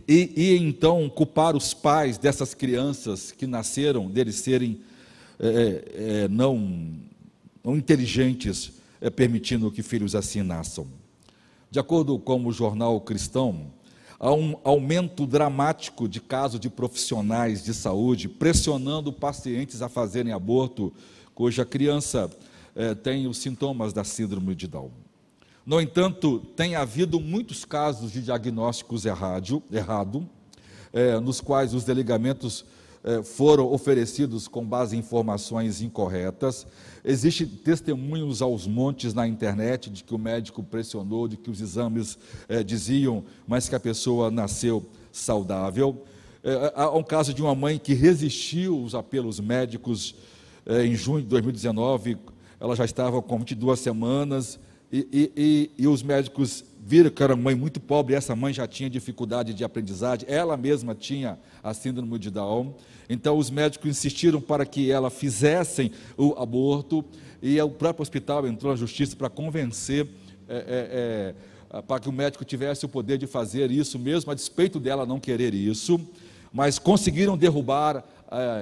e, 0.07 0.33
e, 0.36 0.57
então 0.57 1.09
culpar 1.09 1.55
os 1.55 1.74
pais 1.74 2.17
dessas 2.17 2.53
crianças 2.53 3.31
que 3.31 3.45
nasceram 3.45 4.09
deles 4.09 4.36
serem 4.36 4.79
é, 5.39 5.83
é, 6.24 6.27
não, 6.29 6.93
não 7.63 7.75
inteligentes 7.75 8.71
é, 9.00 9.09
permitindo 9.09 9.71
que 9.71 9.83
filhos 9.83 10.15
assim 10.15 10.41
nasçam. 10.41 10.88
De 11.69 11.79
acordo 11.79 12.17
com 12.17 12.45
o 12.45 12.51
jornal 12.51 13.00
cristão, 13.01 13.67
há 14.19 14.31
um 14.31 14.55
aumento 14.63 15.27
dramático 15.27 16.07
de 16.07 16.19
casos 16.19 16.59
de 16.59 16.69
profissionais 16.69 17.63
de 17.63 17.74
saúde 17.74 18.27
pressionando 18.29 19.12
pacientes 19.12 19.81
a 19.81 19.89
fazerem 19.89 20.31
aborto 20.31 20.93
cuja 21.38 21.63
criança 21.63 22.32
é, 22.75 22.96
tem 22.96 23.27
os 23.27 23.38
sintomas 23.38 23.94
da 23.94 24.03
síndrome 24.03 24.56
de 24.56 24.65
Down. 24.65 24.89
No 25.63 25.79
entanto, 25.79 26.39
tem 26.56 26.75
havido 26.75 27.20
muitos 27.20 27.63
casos 27.63 28.12
de 28.12 28.24
diagnósticos 28.24 29.06
errado, 29.06 29.62
errado 29.72 30.27
é, 30.91 31.20
nos 31.20 31.39
quais 31.39 31.75
os 31.75 31.84
delegamentos 31.84 32.65
é, 33.03 33.22
foram 33.22 33.72
oferecidos 33.72 34.48
com 34.48 34.65
base 34.65 34.96
em 34.96 35.00
informações 35.00 35.79
incorretas. 35.79 36.65
Existem 37.06 37.46
testemunhos 37.46 38.41
aos 38.41 38.65
montes 38.65 39.13
na 39.13 39.27
internet 39.27 39.91
de 39.91 40.03
que 40.03 40.15
o 40.15 40.17
médico 40.17 40.63
pressionou, 40.63 41.27
de 41.27 41.38
que 41.38 41.51
os 41.51 41.62
exames 41.62 42.17
diziam, 42.65 43.24
mas 43.48 43.70
que 43.70 43.75
a 43.75 43.79
pessoa 43.79 44.32
nasceu 44.32 44.84
saudável. 45.12 46.03
Há 46.74 46.89
um 46.89 47.03
caso 47.03 47.32
de 47.32 47.44
uma 47.44 47.53
mãe 47.53 47.77
que 47.77 47.94
resistiu 47.94 48.79
aos 48.79 48.96
apelos 48.96 49.39
médicos 49.39 50.15
em 50.83 50.95
junho 50.95 51.21
de 51.21 51.27
2019. 51.29 52.17
Ela 52.59 52.75
já 52.75 52.86
estava 52.86 53.21
com 53.21 53.39
22 53.39 53.79
semanas 53.79 54.59
e, 54.91 55.07
e, 55.12 55.31
e, 55.38 55.83
e 55.83 55.88
os 55.88 56.01
médicos 56.01 56.63
viram 56.83 57.09
que 57.09 57.21
era 57.21 57.36
uma 57.36 57.43
mãe 57.43 57.55
muito 57.55 57.79
pobre, 57.79 58.15
essa 58.15 58.36
mãe 58.36 58.53
já 58.53 58.65
tinha 58.65 58.89
dificuldade 58.89 59.53
de 59.53 59.63
aprendizagem, 59.63 60.25
ela 60.29 60.55
mesma 60.55 60.95
tinha 60.95 61.38
a 61.62 61.74
síndrome 61.74 62.17
de 62.17 62.31
Down. 62.31 62.74
Então 63.09 63.38
os 63.38 63.50
médicos 63.50 63.89
insistiram 63.89 64.39
para 64.39 64.65
que 64.65 64.89
ela 64.89 65.09
fizessem 65.09 65.91
o 66.17 66.33
aborto 66.38 67.03
e 67.41 67.59
o 67.62 67.69
próprio 67.69 68.01
hospital 68.01 68.47
entrou 68.47 68.71
na 68.71 68.77
justiça 68.77 69.15
para 69.15 69.29
convencer 69.29 70.07
é, 70.47 71.33
é, 71.74 71.77
é, 71.77 71.81
para 71.81 72.00
que 72.00 72.07
o 72.07 72.12
médico 72.13 72.45
tivesse 72.45 72.86
o 72.86 72.89
poder 72.89 73.17
de 73.17 73.27
fazer 73.27 73.69
isso, 73.69 74.00
mesmo 74.00 74.31
a 74.31 74.36
despeito 74.36 74.79
dela 74.79 75.05
não 75.05 75.19
querer 75.19 75.53
isso, 75.53 76.00
mas 76.53 76.79
conseguiram 76.79 77.38
derrubar 77.38 77.97
é, 77.97 78.03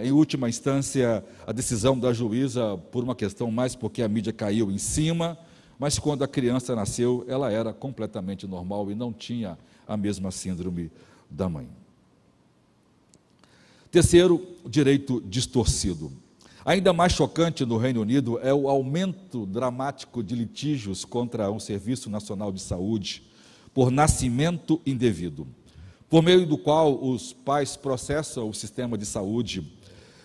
em 0.04 0.12
última 0.12 0.48
instância 0.48 1.24
a 1.46 1.52
decisão 1.52 1.98
da 1.98 2.14
juíza 2.14 2.78
por 2.92 3.04
uma 3.04 3.16
questão 3.16 3.50
mais 3.50 3.76
porque 3.76 4.02
a 4.02 4.08
mídia 4.08 4.32
caiu 4.32 4.72
em 4.72 4.78
cima 4.78 5.38
mas 5.78 6.00
quando 6.00 6.24
a 6.24 6.28
criança 6.28 6.76
nasceu, 6.76 7.26
ela 7.28 7.52
era 7.52 7.74
completamente 7.74 8.48
normal 8.48 8.90
e 8.92 8.96
não 8.96 9.12
tinha 9.12 9.58
a 9.88 9.98
mesma 9.98 10.32
síndrome 10.32 10.92
da 11.30 11.50
mãe. 11.50 11.68
Terceiro, 13.92 14.46
direito 14.66 15.22
distorcido. 15.22 16.12
Ainda 16.66 16.92
mais 16.92 17.14
chocante 17.14 17.66
no 17.66 17.78
Reino 17.78 18.02
Unido 18.02 18.40
é 18.40 18.54
o 18.54 18.68
aumento 18.68 19.46
dramático 19.46 20.24
de 20.24 20.36
litígios 20.36 21.06
contra 21.06 21.50
o 21.52 21.60
Serviço 21.60 22.10
Nacional 22.10 22.52
de 22.52 22.62
Saúde 22.62 23.24
por 23.74 23.92
nascimento 23.92 24.82
indevido, 24.86 25.46
por 26.16 26.24
meio 26.24 26.46
do 26.46 26.58
qual 26.58 26.98
os 27.04 27.34
pais 27.34 27.76
processam 27.76 28.48
o 28.48 28.54
sistema 28.54 28.98
de 28.98 29.06
saúde 29.06 29.70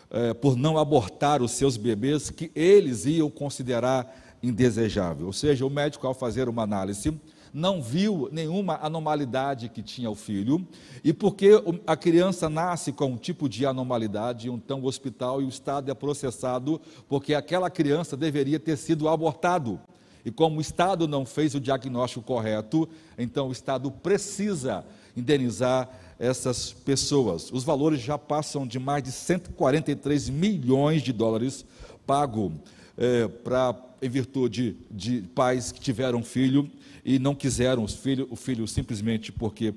eh, 0.09 0.33
por 0.35 0.55
não 0.55 0.79
abortar 0.79 1.43
os 1.43 1.51
seus 1.51 1.77
bebês 1.77 2.31
que 2.31 2.49
eles 2.55 3.07
iam 3.07 3.29
considerar 3.29 4.39
indesejável. 4.41 5.27
Ou 5.27 5.33
seja, 5.33 5.67
o 5.67 5.69
médico, 5.69 6.07
ao 6.07 6.15
fazer 6.15 6.49
uma 6.49 6.63
análise, 6.63 7.13
não 7.53 7.83
viu 7.83 8.29
nenhuma 8.31 8.79
anormalidade 8.81 9.69
que 9.69 9.83
tinha 9.83 10.09
o 10.09 10.15
filho, 10.15 10.65
e 11.03 11.13
porque 11.13 11.61
a 11.85 11.97
criança 11.97 12.49
nasce 12.49 12.93
com 12.93 13.07
um 13.07 13.17
tipo 13.17 13.49
de 13.49 13.67
anormalidade, 13.67 14.49
então 14.49 14.81
o 14.81 14.87
hospital 14.87 15.43
e 15.43 15.45
o 15.45 15.49
Estado 15.49 15.91
é 15.91 15.95
processado, 15.95 16.81
porque 17.09 17.35
aquela 17.35 17.69
criança 17.69 18.17
deveria 18.17 18.61
ter 18.61 18.77
sido 18.77 19.09
abortado. 19.09 19.81
E 20.25 20.31
como 20.31 20.59
o 20.59 20.61
Estado 20.61 21.09
não 21.09 21.27
fez 21.27 21.57
o 21.57 21.61
diagnóstico 21.61 22.25
correto, 22.25 22.89
então 23.19 23.49
o 23.49 23.53
Estado 23.53 23.91
precisa 23.91 24.85
indenizar 25.17 25.89
essas 26.19 26.73
pessoas. 26.73 27.51
Os 27.51 27.65
valores 27.65 28.01
já 28.01 28.19
passam 28.19 28.67
de 28.67 28.79
mais 28.79 29.03
de 29.03 29.11
143 29.11 30.29
milhões 30.29 31.03
de 31.03 31.13
dólares 31.13 31.65
pago 32.07 32.53
é, 32.97 33.27
para 33.27 33.75
em 34.03 34.09
virtude 34.09 34.77
de 34.91 35.23
pais 35.35 35.73
que 35.73 35.81
tiveram 35.81 36.23
filho 36.23 36.71
e 37.05 37.19
não 37.19 37.35
quiseram 37.35 37.85
os 37.85 37.95
filho, 37.95 38.27
o 38.31 38.37
filho 38.37 38.67
simplesmente 38.67 39.31
porque 39.33 39.75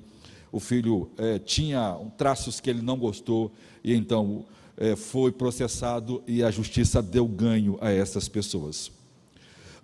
o 0.52 0.60
filho 0.60 1.10
é, 1.18 1.40
tinha 1.40 1.98
traços 2.18 2.60
que 2.60 2.70
ele 2.70 2.82
não 2.82 2.98
gostou 2.98 3.52
e 3.84 3.94
então 3.94 4.46
é, 4.78 4.96
foi 4.96 5.32
processado 5.32 6.24
e 6.28 6.44
a 6.44 6.52
justiça 6.52 7.02
deu 7.02 7.28
ganho 7.28 7.78
a 7.82 7.92
essas 7.92 8.28
pessoas. 8.28 8.92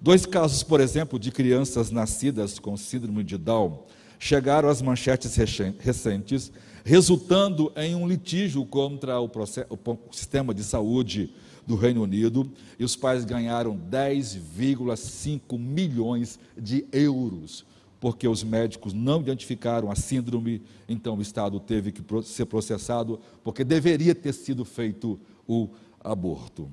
Dois 0.01 0.25
casos, 0.25 0.63
por 0.63 0.79
exemplo, 0.79 1.19
de 1.19 1.31
crianças 1.31 1.91
nascidas 1.91 2.57
com 2.57 2.77
síndrome 2.77 3.23
de 3.23 3.37
Down 3.37 3.83
chegaram 4.19 4.67
às 4.67 4.81
manchetes 4.81 5.35
recentes, 5.79 6.51
resultando 6.83 7.71
em 7.77 7.95
um 7.95 8.07
litígio 8.07 8.65
contra 8.65 9.19
o, 9.19 9.29
processo, 9.29 9.67
o 9.71 10.13
sistema 10.13 10.53
de 10.53 10.63
saúde 10.63 11.33
do 11.65 11.75
Reino 11.75 12.03
Unido, 12.03 12.51
e 12.77 12.83
os 12.83 12.95
pais 12.95 13.23
ganharam 13.23 13.77
10,5 13.89 15.57
milhões 15.57 16.37
de 16.57 16.85
euros, 16.91 17.65
porque 17.99 18.27
os 18.27 18.43
médicos 18.43 18.91
não 18.91 19.21
identificaram 19.21 19.89
a 19.89 19.95
síndrome, 19.95 20.61
então 20.87 21.17
o 21.17 21.21
Estado 21.21 21.59
teve 21.59 21.91
que 21.91 22.01
ser 22.23 22.45
processado, 22.45 23.19
porque 23.43 23.63
deveria 23.63 24.13
ter 24.13 24.33
sido 24.33 24.65
feito 24.65 25.19
o 25.47 25.69
aborto. 26.03 26.69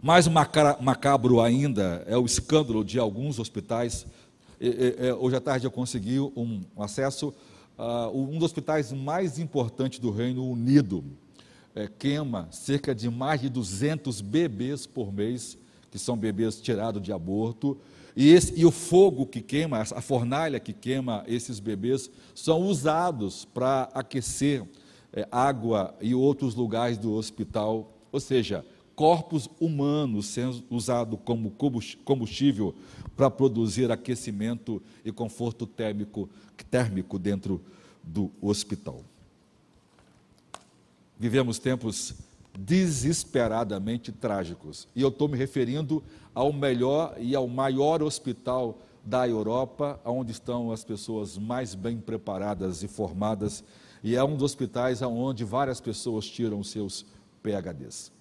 Mais 0.00 0.28
macabro 0.28 1.40
ainda 1.40 2.04
é 2.06 2.16
o 2.16 2.24
escândalo 2.24 2.84
de 2.84 2.98
alguns 2.98 3.38
hospitais. 3.38 4.06
Hoje 5.20 5.36
à 5.36 5.40
tarde 5.40 5.66
eu 5.66 5.70
consegui 5.70 6.18
um 6.18 6.62
acesso 6.76 7.32
a 7.76 8.08
um 8.10 8.34
dos 8.34 8.42
hospitais 8.42 8.92
mais 8.92 9.38
importantes 9.38 10.00
do 10.00 10.10
Reino 10.10 10.44
Unido. 10.50 11.04
É, 11.74 11.86
queima 11.86 12.48
cerca 12.50 12.92
de 12.92 13.08
mais 13.08 13.40
de 13.40 13.48
200 13.48 14.20
bebês 14.20 14.84
por 14.84 15.12
mês, 15.12 15.56
que 15.92 15.98
são 15.98 16.16
bebês 16.16 16.60
tirados 16.60 17.00
de 17.00 17.12
aborto. 17.12 17.78
E, 18.16 18.30
esse, 18.30 18.52
e 18.58 18.64
o 18.66 18.72
fogo 18.72 19.24
que 19.24 19.40
queima, 19.40 19.78
a 19.78 20.00
fornalha 20.00 20.58
que 20.58 20.72
queima 20.72 21.22
esses 21.28 21.60
bebês, 21.60 22.10
são 22.34 22.62
usados 22.62 23.44
para 23.44 23.88
aquecer 23.94 24.64
é, 25.12 25.28
água 25.30 25.94
e 26.00 26.16
outros 26.16 26.56
lugares 26.56 26.98
do 26.98 27.12
hospital. 27.12 27.92
Ou 28.10 28.18
seja, 28.18 28.64
corpos 28.96 29.48
humanos 29.60 30.26
sendo 30.26 30.64
usados 30.68 31.16
como 31.24 31.52
combustível 32.04 32.74
para 33.18 33.28
produzir 33.28 33.90
aquecimento 33.90 34.80
e 35.04 35.10
conforto 35.10 35.66
térmico, 35.66 36.30
térmico 36.70 37.18
dentro 37.18 37.60
do 38.00 38.30
hospital. 38.40 39.02
Vivemos 41.18 41.58
tempos 41.58 42.14
desesperadamente 42.56 44.12
trágicos. 44.12 44.86
E 44.94 45.02
eu 45.02 45.08
estou 45.08 45.26
me 45.26 45.36
referindo 45.36 46.00
ao 46.32 46.52
melhor 46.52 47.16
e 47.18 47.34
ao 47.34 47.48
maior 47.48 48.04
hospital 48.04 48.78
da 49.04 49.26
Europa, 49.26 50.00
onde 50.04 50.30
estão 50.30 50.70
as 50.70 50.84
pessoas 50.84 51.36
mais 51.36 51.74
bem 51.74 51.98
preparadas 51.98 52.84
e 52.84 52.88
formadas, 52.88 53.64
e 54.00 54.14
é 54.14 54.22
um 54.22 54.34
dos 54.34 54.44
hospitais 54.44 55.02
onde 55.02 55.42
várias 55.42 55.80
pessoas 55.80 56.24
tiram 56.24 56.62
seus 56.62 57.04
PHDs. 57.42 58.12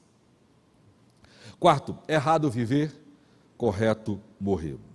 Quarto, 1.60 1.96
errado 2.08 2.50
viver, 2.50 2.92
correto 3.56 4.20
morrer. 4.40 4.87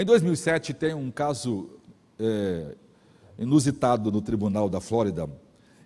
Em 0.00 0.04
2007 0.04 0.74
tem 0.74 0.94
um 0.94 1.10
caso 1.10 1.70
é, 2.20 2.76
inusitado 3.36 4.12
no 4.12 4.22
Tribunal 4.22 4.68
da 4.68 4.80
Flórida 4.80 5.28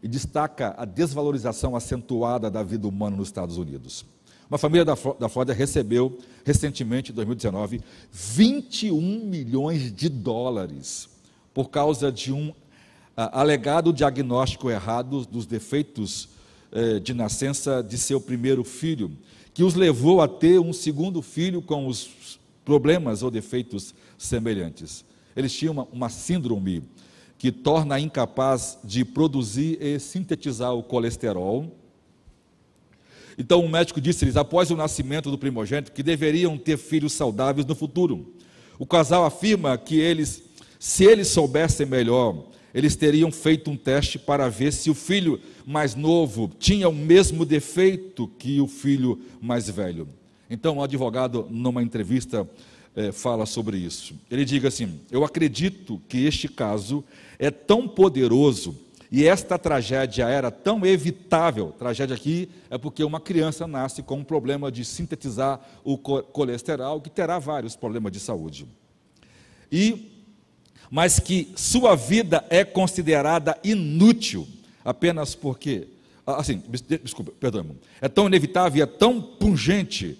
e 0.02 0.06
destaca 0.06 0.74
a 0.76 0.84
desvalorização 0.84 1.74
acentuada 1.74 2.50
da 2.50 2.62
vida 2.62 2.86
humana 2.86 3.16
nos 3.16 3.28
Estados 3.28 3.56
Unidos. 3.56 4.04
Uma 4.50 4.58
família 4.58 4.84
da, 4.84 4.94
da 5.18 5.30
Flórida 5.30 5.54
recebeu 5.54 6.18
recentemente, 6.44 7.10
em 7.10 7.14
2019, 7.14 7.80
21 8.12 9.24
milhões 9.24 9.90
de 9.90 10.10
dólares 10.10 11.08
por 11.54 11.70
causa 11.70 12.12
de 12.12 12.34
um 12.34 12.52
a, 13.16 13.40
alegado 13.40 13.94
diagnóstico 13.94 14.70
errado 14.70 15.24
dos 15.24 15.46
defeitos 15.46 16.28
eh, 16.70 16.98
de 16.98 17.14
nascença 17.14 17.82
de 17.82 17.96
seu 17.96 18.20
primeiro 18.20 18.62
filho 18.62 19.10
que 19.54 19.64
os 19.64 19.74
levou 19.74 20.20
a 20.20 20.28
ter 20.28 20.60
um 20.60 20.74
segundo 20.74 21.22
filho 21.22 21.62
com 21.62 21.86
os 21.86 22.38
problemas 22.64 23.22
ou 23.22 23.30
defeitos 23.30 23.94
semelhantes. 24.22 25.04
Eles 25.36 25.52
tinham 25.52 25.72
uma, 25.72 25.88
uma 25.92 26.08
síndrome 26.08 26.82
que 27.38 27.50
torna 27.50 27.98
incapaz 27.98 28.78
de 28.84 29.04
produzir 29.04 29.76
e 29.80 29.98
sintetizar 29.98 30.72
o 30.74 30.82
colesterol. 30.82 31.76
Então 33.36 33.64
o 33.64 33.68
médico 33.68 34.00
disse-lhes, 34.00 34.36
após 34.36 34.70
o 34.70 34.76
nascimento 34.76 35.30
do 35.30 35.38
primogênito, 35.38 35.92
que 35.92 36.02
deveriam 36.02 36.56
ter 36.56 36.76
filhos 36.76 37.12
saudáveis 37.12 37.66
no 37.66 37.74
futuro. 37.74 38.32
O 38.78 38.86
casal 38.86 39.24
afirma 39.24 39.76
que 39.76 39.98
eles, 39.98 40.42
se 40.78 41.04
eles 41.04 41.28
soubessem 41.28 41.86
melhor, 41.86 42.46
eles 42.74 42.96
teriam 42.96 43.30
feito 43.30 43.70
um 43.70 43.76
teste 43.76 44.18
para 44.18 44.48
ver 44.48 44.72
se 44.72 44.88
o 44.88 44.94
filho 44.94 45.40
mais 45.66 45.94
novo 45.94 46.50
tinha 46.58 46.88
o 46.88 46.94
mesmo 46.94 47.44
defeito 47.44 48.28
que 48.38 48.60
o 48.60 48.66
filho 48.66 49.20
mais 49.40 49.68
velho. 49.68 50.08
Então, 50.48 50.78
o 50.78 50.82
advogado, 50.82 51.46
numa 51.50 51.82
entrevista, 51.82 52.48
é, 52.94 53.12
fala 53.12 53.46
sobre 53.46 53.76
isso. 53.76 54.14
Ele 54.30 54.44
diz 54.44 54.64
assim: 54.64 55.00
Eu 55.10 55.24
acredito 55.24 56.00
que 56.08 56.24
este 56.24 56.48
caso 56.48 57.04
é 57.38 57.50
tão 57.50 57.88
poderoso 57.88 58.76
e 59.10 59.26
esta 59.26 59.58
tragédia 59.58 60.28
era 60.28 60.50
tão 60.50 60.84
evitável. 60.86 61.72
Tragédia 61.78 62.16
aqui 62.16 62.48
é 62.70 62.78
porque 62.78 63.04
uma 63.04 63.20
criança 63.20 63.66
nasce 63.66 64.02
com 64.02 64.16
um 64.16 64.24
problema 64.24 64.72
de 64.72 64.84
sintetizar 64.84 65.60
o 65.84 65.98
colesterol, 65.98 67.00
que 67.00 67.10
terá 67.10 67.38
vários 67.38 67.76
problemas 67.76 68.12
de 68.12 68.20
saúde. 68.20 68.66
E 69.70 70.10
mas 70.90 71.18
que 71.18 71.50
sua 71.56 71.94
vida 71.94 72.44
é 72.50 72.64
considerada 72.64 73.58
inútil 73.64 74.46
apenas 74.84 75.34
porque, 75.34 75.88
ah, 76.26 76.36
assim, 76.36 76.62
desculpa, 77.02 77.32
perdão, 77.40 77.64
é 77.98 78.08
tão 78.08 78.26
inevitável 78.26 78.78
e 78.78 78.82
é 78.82 78.86
tão 78.86 79.20
pungente 79.20 80.18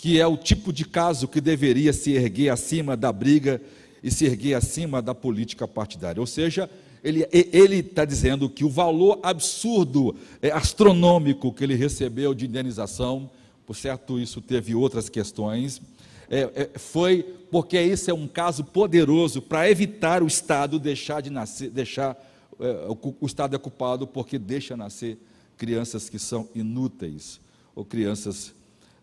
que 0.00 0.20
é 0.20 0.26
o 0.26 0.36
tipo 0.36 0.72
de 0.72 0.84
caso 0.84 1.26
que 1.26 1.40
deveria 1.40 1.92
se 1.92 2.12
erguer 2.12 2.50
acima 2.50 2.96
da 2.96 3.12
briga 3.12 3.60
e 4.00 4.12
se 4.12 4.26
erguer 4.26 4.54
acima 4.54 5.02
da 5.02 5.12
política 5.12 5.66
partidária. 5.66 6.20
Ou 6.20 6.26
seja, 6.26 6.70
ele 7.02 7.76
está 7.78 8.04
dizendo 8.04 8.48
que 8.48 8.64
o 8.64 8.70
valor 8.70 9.18
absurdo, 9.24 10.14
é, 10.40 10.52
astronômico 10.52 11.52
que 11.52 11.64
ele 11.64 11.74
recebeu 11.74 12.32
de 12.32 12.46
indenização, 12.46 13.28
por 13.66 13.74
certo, 13.74 14.20
isso 14.20 14.40
teve 14.40 14.72
outras 14.72 15.08
questões, 15.08 15.82
é, 16.30 16.48
é, 16.54 16.78
foi 16.78 17.24
porque 17.50 17.76
esse 17.76 18.08
é 18.08 18.14
um 18.14 18.28
caso 18.28 18.62
poderoso 18.62 19.42
para 19.42 19.68
evitar 19.68 20.22
o 20.22 20.28
Estado 20.28 20.78
deixar 20.78 21.20
de 21.20 21.30
nascer, 21.30 21.70
deixar 21.70 22.16
é, 22.60 22.86
o, 22.88 23.16
o, 23.20 23.26
Estado 23.26 23.56
é 23.56 23.58
culpado 23.58 24.06
porque 24.06 24.38
deixa 24.38 24.76
nascer 24.76 25.18
crianças 25.56 26.08
que 26.08 26.20
são 26.20 26.48
inúteis 26.54 27.40
ou 27.74 27.84
crianças 27.84 28.54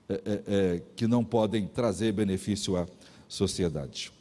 é, 0.07 0.81
que 0.95 1.07
não 1.07 1.23
podem 1.23 1.67
trazer 1.67 2.11
benefício 2.11 2.77
à 2.77 2.85
sociedade. 3.27 4.11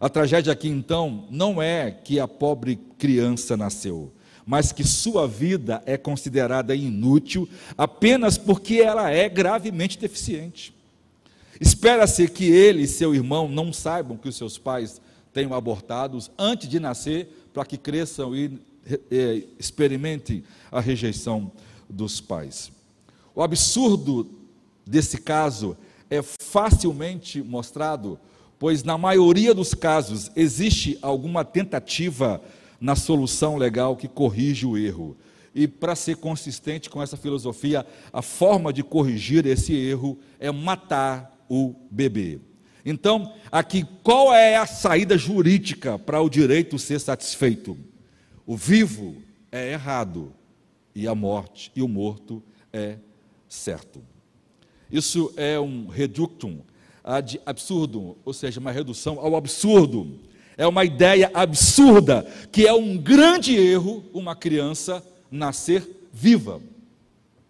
A 0.00 0.08
tragédia 0.08 0.52
aqui 0.52 0.68
então 0.68 1.26
não 1.30 1.62
é 1.62 1.90
que 1.90 2.18
a 2.18 2.26
pobre 2.26 2.76
criança 2.98 3.56
nasceu, 3.56 4.12
mas 4.44 4.72
que 4.72 4.82
sua 4.82 5.28
vida 5.28 5.82
é 5.86 5.96
considerada 5.96 6.74
inútil 6.74 7.48
apenas 7.78 8.36
porque 8.36 8.76
ela 8.76 9.10
é 9.10 9.28
gravemente 9.28 9.98
deficiente. 9.98 10.74
Espera-se 11.60 12.26
que 12.26 12.46
ele 12.46 12.82
e 12.82 12.88
seu 12.88 13.14
irmão 13.14 13.48
não 13.48 13.72
saibam 13.72 14.16
que 14.16 14.28
os 14.28 14.36
seus 14.36 14.58
pais 14.58 15.00
tenham 15.32 15.54
abortados 15.54 16.30
antes 16.36 16.68
de 16.68 16.80
nascer, 16.80 17.48
para 17.54 17.64
que 17.64 17.76
cresçam 17.76 18.34
e 18.34 18.58
experimentem 19.58 20.42
a 20.70 20.80
rejeição 20.80 21.52
dos 21.88 22.20
pais. 22.20 22.72
O 23.34 23.42
absurdo 23.42 24.41
desse 24.86 25.18
caso 25.18 25.76
é 26.10 26.22
facilmente 26.22 27.42
mostrado, 27.42 28.18
pois 28.58 28.82
na 28.84 28.98
maioria 28.98 29.54
dos 29.54 29.74
casos 29.74 30.30
existe 30.36 30.98
alguma 31.00 31.44
tentativa 31.44 32.42
na 32.80 32.94
solução 32.94 33.56
legal 33.56 33.96
que 33.96 34.08
corrige 34.08 34.66
o 34.66 34.76
erro. 34.76 35.16
E 35.54 35.68
para 35.68 35.94
ser 35.94 36.16
consistente 36.16 36.90
com 36.90 37.02
essa 37.02 37.16
filosofia, 37.16 37.86
a 38.12 38.22
forma 38.22 38.72
de 38.72 38.82
corrigir 38.82 39.46
esse 39.46 39.74
erro 39.74 40.18
é 40.40 40.50
matar 40.50 41.44
o 41.48 41.74
bebê. 41.90 42.40
Então, 42.84 43.32
aqui, 43.50 43.86
qual 44.02 44.34
é 44.34 44.56
a 44.56 44.66
saída 44.66 45.16
jurídica 45.16 45.98
para 45.98 46.20
o 46.20 46.28
direito 46.28 46.78
ser 46.78 46.98
satisfeito? 46.98 47.78
O 48.44 48.56
vivo 48.56 49.16
é 49.50 49.72
errado 49.72 50.32
e 50.94 51.06
a 51.06 51.14
morte 51.14 51.70
e 51.76 51.82
o 51.82 51.88
morto 51.88 52.42
é 52.72 52.96
certo. 53.48 54.02
Isso 54.92 55.32
é 55.36 55.58
um 55.58 55.86
reductum 55.88 56.58
ad 57.02 57.40
absurdum, 57.46 58.14
ou 58.24 58.32
seja, 58.32 58.60
uma 58.60 58.70
redução 58.70 59.18
ao 59.18 59.34
absurdo. 59.34 60.20
É 60.56 60.66
uma 60.66 60.84
ideia 60.84 61.30
absurda 61.32 62.22
que 62.52 62.66
é 62.66 62.72
um 62.74 62.98
grande 62.98 63.56
erro 63.56 64.04
uma 64.12 64.36
criança 64.36 65.02
nascer 65.30 65.88
viva. 66.12 66.60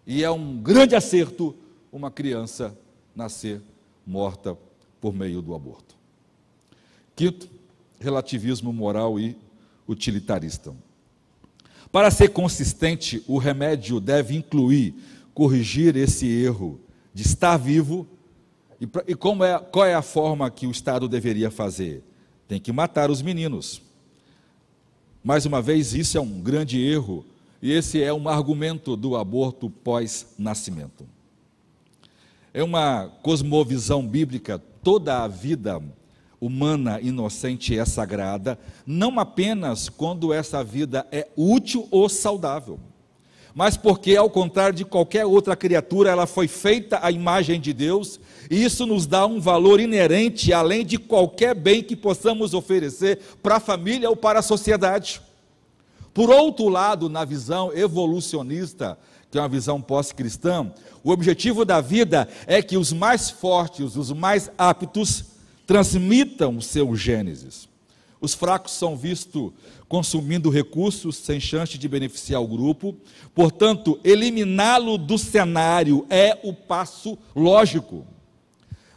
E 0.06 0.22
é 0.22 0.30
um 0.30 0.56
grande 0.56 0.94
acerto 0.94 1.54
uma 1.92 2.10
criança 2.10 2.76
nascer 3.14 3.60
morta 4.06 4.56
por 5.00 5.12
meio 5.12 5.42
do 5.42 5.54
aborto. 5.54 5.96
Quinto, 7.14 7.50
relativismo 8.00 8.72
moral 8.72 9.18
e 9.18 9.36
utilitarista. 9.86 10.74
Para 11.90 12.10
ser 12.10 12.28
consistente, 12.28 13.22
o 13.26 13.36
remédio 13.36 14.00
deve 14.00 14.34
incluir 14.34 14.94
corrigir 15.34 15.96
esse 15.96 16.26
erro 16.26 16.80
de 17.14 17.22
estar 17.22 17.56
vivo 17.56 18.06
e, 18.82 19.12
e 19.12 19.14
como 19.14 19.44
é, 19.44 19.56
qual 19.60 19.86
é 19.86 19.94
a 19.94 20.02
forma 20.02 20.50
que 20.50 20.66
o 20.66 20.70
Estado 20.72 21.08
deveria 21.08 21.52
fazer? 21.52 22.02
Tem 22.48 22.60
que 22.60 22.72
matar 22.72 23.12
os 23.12 23.22
meninos. 23.22 23.80
Mais 25.22 25.46
uma 25.46 25.62
vez, 25.62 25.94
isso 25.94 26.18
é 26.18 26.20
um 26.20 26.40
grande 26.40 26.82
erro 26.82 27.24
e 27.62 27.70
esse 27.70 28.02
é 28.02 28.12
um 28.12 28.28
argumento 28.28 28.96
do 28.96 29.16
aborto 29.16 29.70
pós-nascimento. 29.70 31.06
É 32.52 32.64
uma 32.64 33.06
cosmovisão 33.22 34.04
bíblica, 34.04 34.58
toda 34.82 35.22
a 35.22 35.28
vida 35.28 35.80
humana 36.40 37.00
inocente 37.00 37.78
é 37.78 37.84
sagrada, 37.84 38.58
não 38.84 39.20
apenas 39.20 39.88
quando 39.88 40.32
essa 40.32 40.64
vida 40.64 41.06
é 41.12 41.28
útil 41.36 41.86
ou 41.88 42.08
saudável, 42.08 42.80
mas 43.54 43.76
porque, 43.76 44.16
ao 44.16 44.30
contrário 44.30 44.74
de 44.74 44.84
qualquer 44.84 45.26
outra 45.26 45.54
criatura, 45.54 46.10
ela 46.10 46.26
foi 46.26 46.48
feita 46.48 46.98
à 47.02 47.10
imagem 47.10 47.60
de 47.60 47.72
Deus, 47.72 48.18
e 48.50 48.64
isso 48.64 48.86
nos 48.86 49.06
dá 49.06 49.26
um 49.26 49.40
valor 49.40 49.78
inerente, 49.80 50.52
além 50.52 50.84
de 50.84 50.98
qualquer 50.98 51.54
bem 51.54 51.82
que 51.82 51.94
possamos 51.94 52.54
oferecer 52.54 53.18
para 53.42 53.56
a 53.56 53.60
família 53.60 54.08
ou 54.08 54.16
para 54.16 54.38
a 54.38 54.42
sociedade. 54.42 55.20
Por 56.14 56.30
outro 56.30 56.68
lado, 56.68 57.08
na 57.08 57.24
visão 57.24 57.72
evolucionista, 57.74 58.98
que 59.30 59.38
é 59.38 59.40
uma 59.40 59.48
visão 59.48 59.80
pós-cristã, 59.80 60.72
o 61.02 61.10
objetivo 61.10 61.64
da 61.64 61.80
vida 61.80 62.28
é 62.46 62.62
que 62.62 62.76
os 62.76 62.92
mais 62.92 63.30
fortes, 63.30 63.96
os 63.96 64.12
mais 64.12 64.50
aptos, 64.56 65.24
transmitam 65.66 66.56
o 66.56 66.62
seu 66.62 66.94
gênesis. 66.94 67.68
Os 68.20 68.34
fracos 68.34 68.72
são 68.72 68.96
vistos 68.96 69.50
consumindo 69.92 70.48
recursos 70.48 71.18
sem 71.18 71.38
chance 71.38 71.76
de 71.76 71.86
beneficiar 71.86 72.40
o 72.40 72.46
grupo, 72.46 72.96
portanto, 73.34 74.00
eliminá-lo 74.02 74.96
do 74.96 75.18
cenário 75.18 76.06
é 76.08 76.40
o 76.42 76.54
passo 76.54 77.18
lógico. 77.36 78.06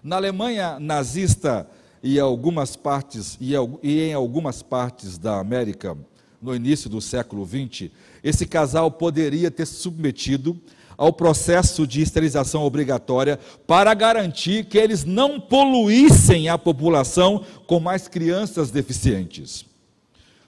Na 0.02 0.16
Alemanha 0.16 0.80
nazista 0.80 1.70
e, 2.02 2.18
algumas 2.18 2.78
partes, 2.78 3.38
e 3.42 3.54
em 3.84 4.14
algumas 4.14 4.62
partes 4.64 5.18
da 5.18 5.38
América, 5.38 5.98
no 6.42 6.56
início 6.56 6.90
do 6.90 7.02
século 7.02 7.46
XX, 7.46 7.92
esse 8.24 8.46
casal 8.46 8.90
poderia 8.90 9.52
ter 9.52 9.66
se 9.66 9.74
submetido 9.74 10.58
ao 10.98 11.12
processo 11.12 11.86
de 11.86 12.02
esterilização 12.02 12.64
obrigatória 12.64 13.38
para 13.68 13.94
garantir 13.94 14.64
que 14.64 14.78
eles 14.78 15.04
não 15.04 15.42
poluíssem 15.42 16.48
a 16.48 16.58
população 16.58 17.44
com 17.68 17.82
mais 17.82 18.08
crianças 18.08 18.72
deficientes. 18.72 19.75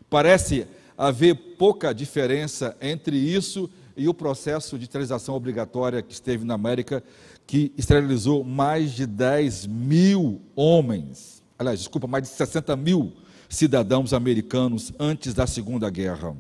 Parece 0.10 0.68
haver 0.98 1.36
pouca 1.58 1.94
diferença 1.94 2.76
entre 2.82 3.18
isso 3.18 3.70
e 3.96 4.08
o 4.08 4.14
processo 4.14 4.78
de 4.78 4.86
esterilização 4.86 5.36
obrigatória 5.36 6.02
que 6.02 6.14
esteve 6.14 6.46
na 6.46 6.54
América, 6.54 7.04
que 7.46 7.74
esterilizou 7.78 8.44
mais 8.44 8.92
de 8.92 9.06
10 9.06 9.68
mil 9.68 10.42
homens, 10.56 11.44
aliás, 11.58 11.80
desculpa, 11.80 12.08
mais 12.08 12.24
de 12.24 12.30
60 12.30 12.76
mil 12.76 13.14
cidadãos 13.50 14.14
americanos 14.14 14.94
antes 15.00 15.34
da 15.34 15.48
Segunda 15.48 15.90
Guerra. 15.90 16.36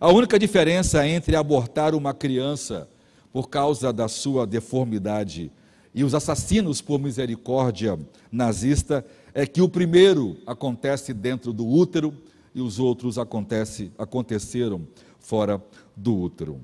A 0.00 0.10
única 0.12 0.38
diferença 0.38 1.06
entre 1.06 1.34
abortar 1.34 1.94
uma 1.94 2.14
criança 2.14 2.88
por 3.32 3.48
causa 3.48 3.92
da 3.92 4.08
sua 4.08 4.46
deformidade 4.46 5.50
e 5.94 6.04
os 6.04 6.14
assassinos 6.14 6.80
por 6.80 7.00
misericórdia 7.00 7.98
nazista 8.30 9.04
é 9.34 9.46
que 9.46 9.60
o 9.60 9.68
primeiro 9.68 10.36
acontece 10.46 11.12
dentro 11.12 11.52
do 11.52 11.66
útero 11.66 12.14
e 12.54 12.60
os 12.60 12.78
outros 12.78 13.18
acontece, 13.18 13.92
aconteceram 13.98 14.86
fora 15.18 15.62
do 15.96 16.16
útero. 16.16 16.60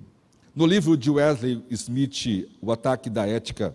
No 0.54 0.66
livro 0.66 0.96
de 0.96 1.10
Wesley 1.10 1.64
Smith, 1.70 2.48
O 2.60 2.70
Ataque 2.70 3.10
da 3.10 3.26
Ética 3.26 3.74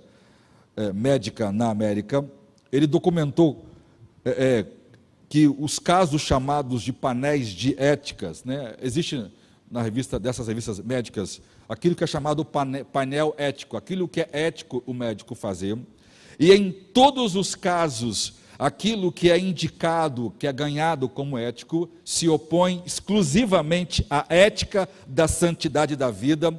é, 0.76 0.94
Médica 0.94 1.52
na 1.52 1.70
América, 1.70 2.26
ele 2.72 2.88
documentou 2.88 3.66
é, 4.24 4.66
que 5.28 5.48
os 5.48 5.78
casos 5.78 6.22
chamados 6.22 6.82
de 6.82 6.94
painéis 6.94 7.50
de 7.50 7.76
éticas, 7.78 8.44
né, 8.44 8.76
existe 8.82 9.30
na 9.70 9.82
revista 9.82 10.20
dessas 10.20 10.48
revistas 10.48 10.80
médicas 10.80 11.42
aquilo 11.68 11.96
que 11.96 12.04
é 12.04 12.08
chamado 12.08 12.44
painel 12.44 13.36
ético, 13.38 13.78
aquilo 13.78 14.08
que 14.08 14.22
é 14.22 14.30
ético 14.32 14.84
o 14.88 14.94
médico 14.94 15.36
fazer, 15.36 15.78
e 16.40 16.52
em 16.52 16.72
todos 16.72 17.36
os 17.36 17.54
casos 17.54 18.36
aquilo 18.60 19.10
que 19.10 19.32
é 19.32 19.40
indicado, 19.40 20.34
que 20.38 20.46
é 20.46 20.52
ganhado 20.52 21.08
como 21.08 21.38
ético, 21.38 21.90
se 22.04 22.28
opõe 22.28 22.84
exclusivamente 22.86 24.06
à 24.10 24.26
ética 24.28 24.90
da 25.08 25.30
santidade 25.30 25.96
da 25.96 26.12
vida, 26.12 26.54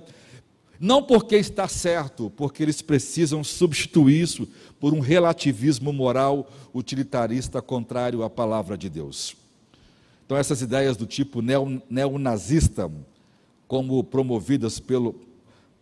não 0.80 1.02
porque 1.02 1.36
está 1.36 1.68
certo, 1.68 2.32
porque 2.34 2.62
eles 2.62 2.80
precisam 2.80 3.44
substituir 3.44 4.22
isso 4.22 4.48
por 4.80 4.94
um 4.94 5.00
relativismo 5.00 5.92
moral 5.92 6.50
utilitarista 6.72 7.60
contrário 7.60 8.22
à 8.22 8.30
palavra 8.30 8.78
de 8.78 8.88
Deus. 8.88 9.36
Então, 10.24 10.38
essas 10.38 10.62
ideias 10.62 10.96
do 10.96 11.04
tipo 11.04 11.42
neonazista, 11.42 12.90
como 13.68 14.02
promovidas 14.02 14.80
pelo, 14.80 15.14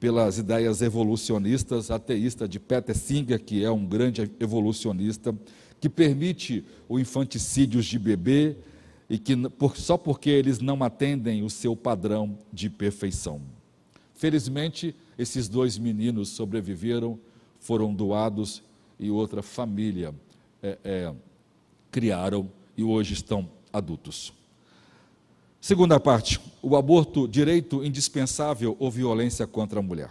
pelas 0.00 0.36
ideias 0.38 0.82
evolucionistas, 0.82 1.92
ateísta 1.92 2.48
de 2.48 2.58
Peter 2.58 2.96
Singer, 2.96 3.38
que 3.38 3.62
é 3.62 3.70
um 3.70 3.86
grande 3.86 4.28
evolucionista, 4.40 5.32
que 5.80 5.88
permite 5.88 6.64
o 6.88 6.98
infanticídio 6.98 7.80
de 7.82 7.98
bebê 7.98 8.56
e 9.08 9.18
que 9.18 9.34
só 9.76 9.96
porque 9.96 10.28
eles 10.28 10.58
não 10.60 10.82
atendem 10.82 11.42
o 11.42 11.50
seu 11.50 11.74
padrão 11.74 12.38
de 12.52 12.68
perfeição. 12.68 13.40
Felizmente, 14.14 14.94
esses 15.16 15.48
dois 15.48 15.78
meninos 15.78 16.30
sobreviveram, 16.30 17.18
foram 17.60 17.94
doados 17.94 18.62
e 18.98 19.10
outra 19.10 19.42
família 19.42 20.14
é, 20.62 20.78
é, 20.84 21.14
criaram 21.90 22.50
e 22.76 22.82
hoje 22.82 23.14
estão 23.14 23.48
adultos. 23.72 24.32
Segunda 25.60 25.98
parte, 25.98 26.40
o 26.62 26.76
aborto, 26.76 27.26
direito 27.26 27.84
indispensável 27.84 28.76
ou 28.78 28.90
violência 28.90 29.46
contra 29.46 29.80
a 29.80 29.82
mulher. 29.82 30.10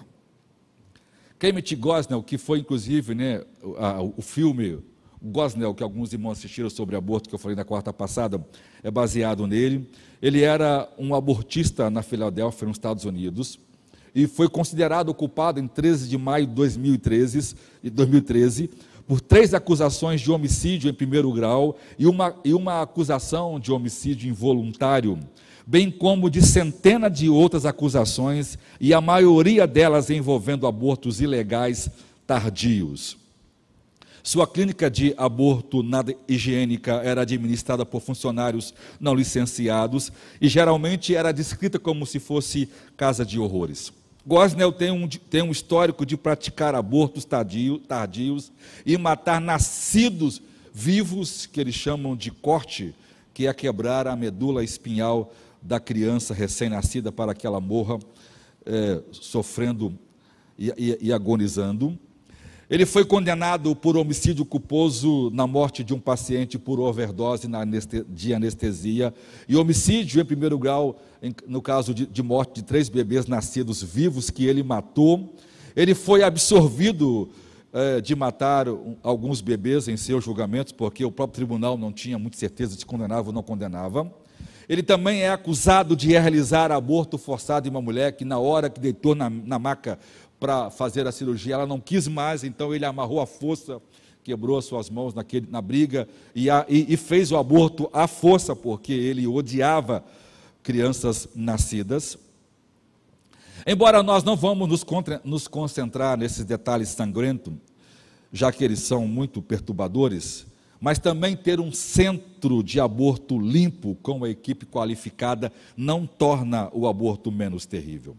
Kemet 1.39 1.75
Gosnell, 1.75 2.23
que 2.23 2.37
foi 2.37 2.59
inclusive 2.59 3.13
né, 3.13 3.43
o 4.15 4.21
filme 4.21 4.79
Gosnell, 5.21 5.73
que 5.73 5.83
alguns 5.83 6.13
irmãos 6.13 6.33
assistiram 6.33 6.69
sobre 6.69 6.95
aborto, 6.95 7.29
que 7.29 7.35
eu 7.35 7.39
falei 7.39 7.55
na 7.55 7.65
quarta 7.65 7.91
passada, 7.91 8.45
é 8.83 8.91
baseado 8.91 9.47
nele. 9.47 9.89
Ele 10.21 10.41
era 10.41 10.87
um 10.97 11.15
abortista 11.15 11.89
na 11.89 12.01
Filadélfia, 12.01 12.67
nos 12.67 12.77
Estados 12.77 13.05
Unidos 13.05 13.59
e 14.17 14.25
foi 14.25 14.49
considerado 14.49 15.13
culpado 15.13 15.59
em 15.59 15.67
13 15.67 16.09
de 16.09 16.17
maio 16.17 16.47
de 16.47 16.53
2013, 16.53 17.55
2013 17.83 18.69
por 19.07 19.21
três 19.21 19.53
acusações 19.53 20.19
de 20.19 20.31
homicídio 20.31 20.89
em 20.89 20.93
primeiro 20.93 21.31
grau 21.31 21.77
e 21.97 22.07
uma, 22.07 22.35
e 22.43 22.53
uma 22.53 22.81
acusação 22.81 23.59
de 23.59 23.71
homicídio 23.71 24.29
involuntário, 24.29 25.17
bem 25.65 25.89
como 25.89 26.29
de 26.29 26.41
centenas 26.41 27.17
de 27.17 27.29
outras 27.29 27.65
acusações, 27.65 28.57
e 28.81 28.93
a 28.93 28.99
maioria 28.99 29.65
delas 29.65 30.09
envolvendo 30.09 30.67
abortos 30.67 31.21
ilegais 31.21 31.89
tardios. 32.25 33.17
Sua 34.27 34.45
clínica 34.45 34.91
de 34.91 35.13
aborto 35.17 35.81
nada 35.81 36.13
higiênica 36.27 36.95
era 36.95 37.21
administrada 37.21 37.85
por 37.85 38.01
funcionários 38.01 38.73
não 38.99 39.15
licenciados 39.15 40.11
e 40.41 40.49
geralmente 40.49 41.15
era 41.15 41.31
descrita 41.31 41.79
como 41.79 42.05
se 42.05 42.19
fosse 42.19 42.67
casa 42.97 43.25
de 43.25 43.39
horrores. 43.39 43.93
Gosnell 44.25 44.73
tem 44.73 44.91
um, 44.91 45.07
tem 45.07 45.41
um 45.41 45.49
histórico 45.49 46.05
de 46.05 46.17
praticar 46.17 46.75
abortos 46.75 47.23
tardio, 47.23 47.79
tardios 47.79 48.51
e 48.85 48.97
matar 48.97 49.39
nascidos 49.39 50.41
vivos, 50.73 51.45
que 51.45 51.61
eles 51.61 51.75
chamam 51.75 52.13
de 52.13 52.29
corte, 52.29 52.93
que 53.33 53.47
é 53.47 53.53
quebrar 53.53 54.07
a 54.07 54.15
medula 54.17 54.61
espinhal 54.61 55.33
da 55.61 55.79
criança 55.79 56.33
recém-nascida 56.33 57.13
para 57.13 57.33
que 57.33 57.47
ela 57.47 57.61
morra 57.61 57.97
é, 58.65 59.01
sofrendo 59.09 59.97
e, 60.59 60.67
e, 60.77 60.97
e 61.03 61.13
agonizando. 61.13 61.97
Ele 62.69 62.85
foi 62.85 63.05
condenado 63.05 63.73
por 63.73 63.95
homicídio 63.95 64.43
culposo 64.43 65.29
na 65.31 65.47
morte 65.47 65.85
de 65.85 65.93
um 65.93 65.99
paciente 65.99 66.59
por 66.59 66.81
overdose 66.81 67.47
de 68.09 68.33
anestesia 68.33 69.13
e 69.47 69.55
homicídio 69.55 70.21
em 70.21 70.25
primeiro 70.25 70.59
grau, 70.59 70.99
no 71.47 71.61
caso 71.61 71.93
de 71.93 72.21
morte 72.21 72.55
de 72.55 72.63
três 72.63 72.89
bebês 72.89 73.25
nascidos 73.25 73.81
vivos 73.81 74.29
que 74.29 74.45
ele 74.45 74.63
matou. 74.63 75.33
Ele 75.77 75.95
foi 75.95 76.23
absorvido 76.23 77.29
é, 77.71 78.01
de 78.01 78.13
matar 78.15 78.65
alguns 79.01 79.39
bebês 79.39 79.87
em 79.87 79.95
seus 79.95 80.25
julgamentos, 80.25 80.73
porque 80.73 81.05
o 81.05 81.11
próprio 81.11 81.35
tribunal 81.35 81.77
não 81.77 81.93
tinha 81.93 82.19
muita 82.19 82.37
certeza 82.37 82.77
se 82.77 82.85
condenava 82.85 83.27
ou 83.27 83.33
não 83.33 83.43
condenava. 83.43 84.11
Ele 84.67 84.83
também 84.83 85.21
é 85.21 85.29
acusado 85.29 85.95
de 85.95 86.09
realizar 86.09 86.73
aborto 86.73 87.17
forçado 87.17 87.67
em 87.67 87.71
uma 87.71 87.81
mulher 87.81 88.11
que, 88.11 88.25
na 88.25 88.37
hora 88.37 88.69
que 88.69 88.81
deitou 88.81 89.15
na, 89.15 89.29
na 89.29 89.57
maca 89.57 89.97
para 90.39 90.69
fazer 90.69 91.07
a 91.07 91.11
cirurgia, 91.11 91.55
ela 91.55 91.65
não 91.65 91.79
quis 91.79 92.07
mais, 92.07 92.43
então 92.43 92.73
ele 92.73 92.85
amarrou 92.85 93.19
a 93.19 93.25
força, 93.25 93.81
quebrou 94.23 94.57
as 94.57 94.65
suas 94.65 94.89
mãos 94.89 95.13
naquele, 95.13 95.47
na 95.49 95.61
briga 95.61 96.07
e, 96.35 96.49
a, 96.49 96.65
e, 96.69 96.93
e 96.93 96.97
fez 96.97 97.31
o 97.31 97.37
aborto 97.37 97.89
à 97.91 98.07
força, 98.07 98.55
porque 98.55 98.93
ele 98.93 99.25
odiava 99.25 100.03
crianças 100.61 101.29
nascidas. 101.33 102.17
Embora 103.65 104.03
nós 104.03 104.23
não 104.23 104.35
vamos 104.35 104.67
nos, 104.67 104.83
contra, 104.83 105.21
nos 105.23 105.47
concentrar 105.47 106.17
nesses 106.17 106.45
detalhes 106.45 106.89
sangrentos, 106.89 107.53
já 108.31 108.51
que 108.51 108.63
eles 108.63 108.79
são 108.79 109.07
muito 109.07 109.41
perturbadores, 109.41 110.45
mas 110.79 110.99
também 110.99 111.35
ter 111.35 111.59
um 111.59 111.71
centro 111.71 112.61
de 112.61 112.79
aborto 112.79 113.39
limpo 113.39 113.95
com 114.03 114.23
a 114.23 114.29
equipe 114.29 114.65
qualificada 114.65 115.51
não 115.75 116.05
torna 116.05 116.69
o 116.71 116.87
aborto 116.87 117.31
menos 117.31 117.65
terrível. 117.65 118.15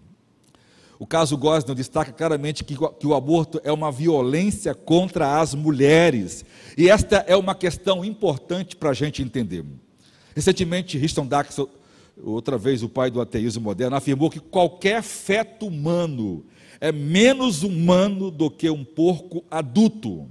O 0.99 1.07
caso 1.07 1.37
Gosnell 1.37 1.77
destaca 1.77 2.11
claramente 2.11 2.65
que, 2.65 2.77
que, 2.77 3.07
o 3.07 3.15
aborto 3.15 3.61
é 3.63 3.71
uma 3.71 3.93
violência 3.93 4.75
contra 4.75 5.41
as 5.41 5.55
mulheres. 5.55 6.45
E 6.77 6.91
esta 6.91 7.25
é 7.29 7.37
uma 7.37 7.55
questão 7.55 8.05
importante 8.05 8.75
para 8.75 8.91
a 8.91 8.95
gente 8.95 9.23
entender. 9.23 9.65
Recentemente, 10.35 10.99
Richton 10.99 11.27
Dax, 11.27 11.61
outra 12.23 12.59
vez 12.59 12.83
o 12.83 12.89
pai 12.89 13.11
do 13.11 13.21
ateísmo 13.21 13.63
moderno, 13.63 13.97
afirmou 13.97 14.29
que 14.29 14.41
qualquer 14.41 15.03
feto 15.03 15.67
humano 15.67 16.45
é 16.81 16.91
menos 16.91 17.63
humano 17.63 18.31
do 18.31 18.51
que 18.51 18.69
um 18.69 18.85
porco 18.85 19.45
adulto. 19.49 20.29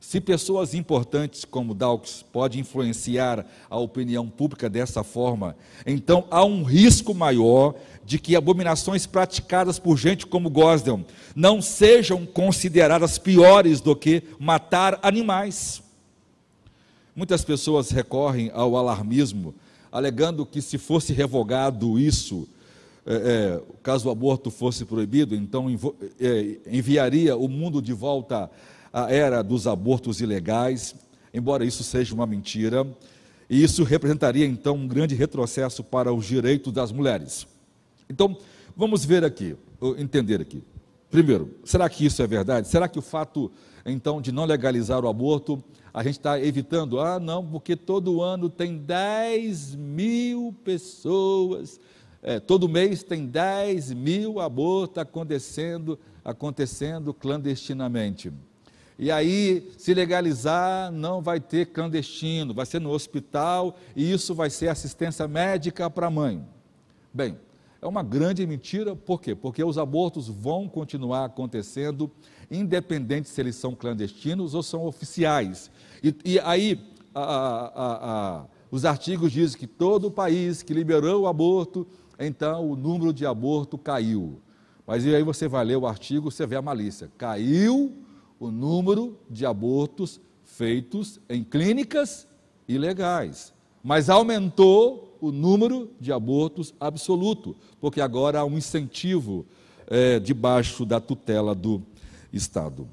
Se 0.00 0.20
pessoas 0.20 0.74
importantes 0.74 1.44
como 1.44 1.74
Dawkins 1.74 2.24
podem 2.32 2.60
influenciar 2.60 3.44
a 3.68 3.78
opinião 3.78 4.28
pública 4.28 4.70
dessa 4.70 5.02
forma, 5.02 5.56
então 5.84 6.24
há 6.30 6.44
um 6.44 6.62
risco 6.62 7.12
maior 7.12 7.74
de 8.04 8.18
que 8.18 8.36
abominações 8.36 9.06
praticadas 9.06 9.78
por 9.78 9.98
gente 9.98 10.26
como 10.26 10.48
Gosden 10.48 11.04
não 11.34 11.60
sejam 11.60 12.24
consideradas 12.24 13.18
piores 13.18 13.80
do 13.80 13.94
que 13.94 14.22
matar 14.38 14.98
animais. 15.02 15.82
Muitas 17.14 17.44
pessoas 17.44 17.90
recorrem 17.90 18.50
ao 18.54 18.76
alarmismo, 18.76 19.52
alegando 19.90 20.46
que 20.46 20.62
se 20.62 20.78
fosse 20.78 21.12
revogado 21.12 21.98
isso, 21.98 22.48
é, 23.04 23.14
é, 23.14 23.62
caso 23.82 24.08
o 24.08 24.12
aborto 24.12 24.50
fosse 24.50 24.84
proibido, 24.84 25.34
então 25.34 25.66
é, 26.20 26.56
enviaria 26.66 27.36
o 27.36 27.48
mundo 27.48 27.82
de 27.82 27.92
volta 27.92 28.44
a 28.44 28.50
era 28.92 29.42
dos 29.42 29.66
abortos 29.66 30.20
ilegais, 30.20 30.94
embora 31.32 31.64
isso 31.64 31.82
seja 31.82 32.14
uma 32.14 32.26
mentira, 32.26 32.86
e 33.48 33.62
isso 33.62 33.82
representaria 33.82 34.46
então 34.46 34.76
um 34.76 34.86
grande 34.86 35.14
retrocesso 35.14 35.82
para 35.82 36.12
os 36.12 36.26
direitos 36.26 36.72
das 36.72 36.92
mulheres. 36.92 37.46
Então, 38.08 38.36
vamos 38.76 39.04
ver 39.04 39.24
aqui, 39.24 39.56
entender 39.98 40.40
aqui. 40.40 40.62
Primeiro, 41.10 41.54
será 41.64 41.88
que 41.88 42.04
isso 42.04 42.22
é 42.22 42.26
verdade? 42.26 42.68
Será 42.68 42.86
que 42.86 42.98
o 42.98 43.02
fato, 43.02 43.50
então, 43.84 44.20
de 44.20 44.30
não 44.30 44.44
legalizar 44.44 45.02
o 45.02 45.08
aborto, 45.08 45.62
a 45.92 46.02
gente 46.02 46.18
está 46.18 46.38
evitando? 46.38 47.00
Ah, 47.00 47.18
não, 47.18 47.44
porque 47.44 47.74
todo 47.74 48.22
ano 48.22 48.50
tem 48.50 48.76
10 48.76 49.74
mil 49.74 50.54
pessoas, 50.62 51.80
é, 52.22 52.38
todo 52.38 52.68
mês 52.68 53.02
tem 53.02 53.26
10 53.26 53.94
mil 53.94 54.38
abortos 54.40 54.98
acontecendo, 54.98 55.98
acontecendo 56.22 57.14
clandestinamente. 57.14 58.30
E 58.98 59.12
aí, 59.12 59.70
se 59.78 59.94
legalizar, 59.94 60.90
não 60.90 61.22
vai 61.22 61.38
ter 61.38 61.66
clandestino, 61.66 62.52
vai 62.52 62.66
ser 62.66 62.80
no 62.80 62.90
hospital 62.90 63.76
e 63.94 64.10
isso 64.10 64.34
vai 64.34 64.50
ser 64.50 64.68
assistência 64.68 65.28
médica 65.28 65.88
para 65.88 66.08
a 66.08 66.10
mãe. 66.10 66.44
Bem, 67.14 67.38
é 67.80 67.86
uma 67.86 68.02
grande 68.02 68.44
mentira, 68.44 68.96
por 68.96 69.20
quê? 69.20 69.36
Porque 69.36 69.62
os 69.62 69.78
abortos 69.78 70.26
vão 70.26 70.68
continuar 70.68 71.26
acontecendo, 71.26 72.10
independente 72.50 73.28
se 73.28 73.40
eles 73.40 73.54
são 73.54 73.72
clandestinos 73.72 74.52
ou 74.52 74.64
são 74.64 74.84
oficiais. 74.84 75.70
E, 76.02 76.12
e 76.24 76.40
aí, 76.40 76.84
a, 77.14 77.22
a, 77.22 78.40
a, 78.40 78.44
os 78.68 78.84
artigos 78.84 79.30
dizem 79.30 79.56
que 79.56 79.66
todo 79.68 80.08
o 80.08 80.10
país 80.10 80.60
que 80.60 80.74
liberou 80.74 81.22
o 81.22 81.28
aborto, 81.28 81.86
então 82.18 82.68
o 82.68 82.74
número 82.74 83.12
de 83.12 83.24
aborto 83.24 83.78
caiu. 83.78 84.40
Mas 84.84 85.04
e 85.04 85.14
aí 85.14 85.22
você 85.22 85.46
vai 85.46 85.64
ler 85.64 85.76
o 85.76 85.86
artigo, 85.86 86.32
você 86.32 86.44
vê 86.48 86.56
a 86.56 86.62
malícia. 86.62 87.08
Caiu 87.16 88.07
o 88.38 88.50
número 88.50 89.18
de 89.28 89.44
abortos 89.44 90.20
feitos 90.44 91.20
em 91.28 91.42
clínicas 91.44 92.26
ilegais, 92.66 93.52
mas 93.82 94.08
aumentou 94.08 95.16
o 95.20 95.32
número 95.32 95.90
de 96.00 96.12
abortos 96.12 96.74
absoluto, 96.78 97.56
porque 97.80 98.00
agora 98.00 98.40
há 98.40 98.44
um 98.44 98.56
incentivo 98.56 99.44
é, 99.86 100.18
debaixo 100.18 100.84
da 100.84 101.00
tutela 101.00 101.54
do 101.54 101.82
Estado. 102.32 102.88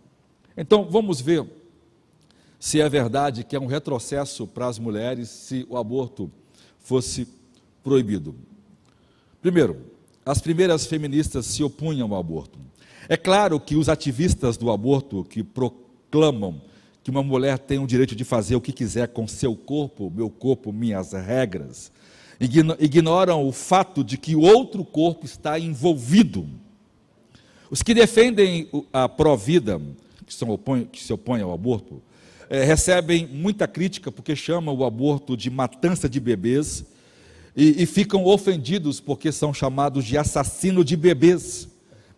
Então, 0.57 0.85
vamos 0.89 1.21
ver 1.21 1.45
se 2.59 2.81
é 2.81 2.89
verdade 2.89 3.43
que 3.43 3.55
é 3.55 3.59
um 3.59 3.67
retrocesso 3.67 4.47
para 4.47 4.67
as 4.67 4.79
mulheres 4.79 5.29
se 5.29 5.67
o 5.69 5.77
aborto 5.77 6.31
fosse 6.79 7.27
proibido. 7.83 8.33
Primeiro, 9.41 9.77
as 10.25 10.41
primeiras 10.41 10.87
feministas 10.87 11.45
se 11.45 11.63
opunham 11.63 12.11
ao 12.11 12.19
aborto. 12.19 12.57
É 13.07 13.15
claro 13.15 13.59
que 13.59 13.75
os 13.75 13.89
ativistas 13.89 14.57
do 14.57 14.71
aborto 14.71 15.23
que 15.23 15.43
proclamam 15.43 16.61
que 17.03 17.11
uma 17.11 17.21
mulher 17.21 17.59
tem 17.59 17.77
o 17.77 17.85
direito 17.85 18.15
de 18.15 18.23
fazer 18.23 18.55
o 18.55 18.61
que 18.61 18.73
quiser 18.73 19.09
com 19.09 19.27
seu 19.27 19.55
corpo, 19.55 20.11
meu 20.13 20.27
corpo, 20.27 20.73
minhas 20.73 21.13
regras, 21.13 21.91
ignoram 22.39 23.47
o 23.47 23.51
fato 23.51 24.03
de 24.03 24.17
que 24.17 24.35
outro 24.35 24.83
corpo 24.83 25.23
está 25.23 25.59
envolvido. 25.59 26.47
Os 27.69 27.83
que 27.83 27.93
defendem 27.93 28.67
a 28.91 29.07
pró-vida, 29.07 29.79
que, 30.25 30.35
que, 30.91 31.03
se 31.03 31.13
opõem 31.13 31.43
ao 31.43 31.53
aborto, 31.53 32.01
é, 32.49 32.63
recebem 32.63 33.27
muita 33.27 33.67
crítica 33.67 34.11
porque 34.11 34.35
chamam 34.35 34.75
o 34.75 34.83
aborto 34.83 35.37
de 35.37 35.51
matança 35.51 36.09
de 36.09 36.19
bebês 36.19 36.85
e, 37.55 37.83
e 37.83 37.85
ficam 37.85 38.25
ofendidos 38.25 38.99
porque 38.99 39.31
são 39.31 39.53
chamados 39.53 40.05
de 40.05 40.17
assassino 40.17 40.83
de 40.83 40.97
bebês 40.97 41.67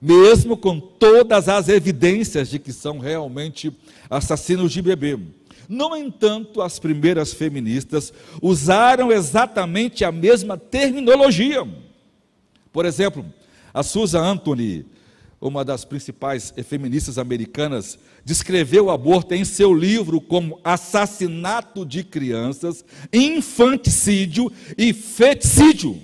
mesmo 0.01 0.55
com 0.55 0.79
todas 0.79 1.49
as 1.49 1.69
evidências 1.69 2.49
de 2.49 2.59
que 2.59 2.71
são 2.71 2.99
realmente 2.99 3.71
assassinos 4.09 4.71
de 4.71 4.81
bebê. 4.81 5.17
No 5.67 5.95
entanto, 5.95 6.61
as 6.61 6.79
primeiras 6.79 7.33
feministas 7.33 8.13
usaram 8.41 9.11
exatamente 9.11 10.05
a 10.05 10.11
mesma 10.11 10.57
terminologia. 10.57 11.67
Por 12.71 12.85
exemplo, 12.85 13.25
a 13.73 13.83
Susan 13.83 14.21
Anthony, 14.21 14.85
uma 15.41 15.65
das 15.65 15.83
principais 15.83 16.53
feministas 16.65 17.17
americanas, 17.17 17.99
descreveu 18.23 18.85
o 18.85 18.91
aborto 18.91 19.33
em 19.33 19.43
seu 19.43 19.73
livro 19.73 20.21
como 20.21 20.59
assassinato 20.63 21.85
de 21.85 22.03
crianças, 22.03 22.85
infanticídio 23.11 24.51
e 24.77 24.93
feticídio. 24.93 26.01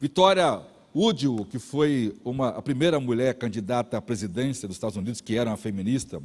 Vitória 0.00 0.69
Woodrow, 0.94 1.44
que 1.44 1.58
foi 1.58 2.14
uma, 2.24 2.48
a 2.48 2.62
primeira 2.62 2.98
mulher 2.98 3.34
candidata 3.34 3.96
à 3.96 4.02
presidência 4.02 4.66
dos 4.66 4.76
Estados 4.76 4.96
Unidos, 4.96 5.20
que 5.20 5.36
era 5.36 5.50
uma 5.50 5.56
feminista, 5.56 6.20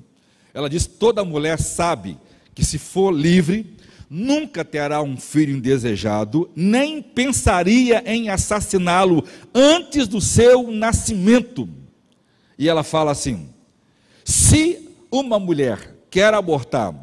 ela 0.54 0.69
disse: 0.69 0.89
toda 0.89 1.23
mulher 1.23 1.60
sabe 1.60 2.17
que 2.54 2.63
se 2.63 2.78
for 2.78 3.12
livre, 3.12 3.75
nunca 4.10 4.63
terá 4.65 5.01
um 5.01 5.17
filho 5.17 5.56
indesejado, 5.56 6.49
nem 6.56 7.01
pensaria 7.01 8.01
em 8.06 8.30
assassiná-lo 8.30 9.23
antes 9.54 10.08
do 10.08 10.19
seu 10.21 10.71
nascimento. 10.71 11.69
E 12.58 12.67
ela 12.67 12.84
fala 12.84 13.12
assim: 13.12 13.49
se 14.23 14.89
uma 15.12 15.38
mulher 15.38 15.95
quer 16.10 16.34
abortar, 16.34 16.95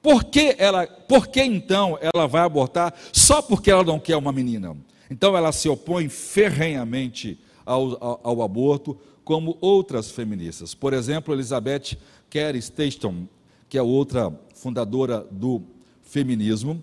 por 0.00 0.24
que, 0.24 0.54
ela, 0.58 0.86
por 0.86 1.26
que 1.28 1.42
então 1.42 1.98
ela 2.00 2.26
vai 2.26 2.42
abortar 2.42 2.94
só 3.12 3.42
porque 3.42 3.70
ela 3.70 3.82
não 3.82 3.98
quer 3.98 4.16
uma 4.16 4.32
menina? 4.32 4.76
Então 5.14 5.36
ela 5.36 5.52
se 5.52 5.68
opõe 5.68 6.08
ferrenhamente 6.08 7.38
ao, 7.64 7.96
ao, 8.04 8.20
ao 8.24 8.42
aborto, 8.42 8.98
como 9.24 9.56
outras 9.60 10.10
feministas. 10.10 10.74
Por 10.74 10.92
exemplo, 10.92 11.32
Elizabeth 11.32 11.96
Carey 12.28 12.60
Station, 12.60 13.28
que 13.68 13.78
é 13.78 13.82
outra 13.82 14.36
fundadora 14.56 15.24
do 15.30 15.62
feminismo, 16.02 16.82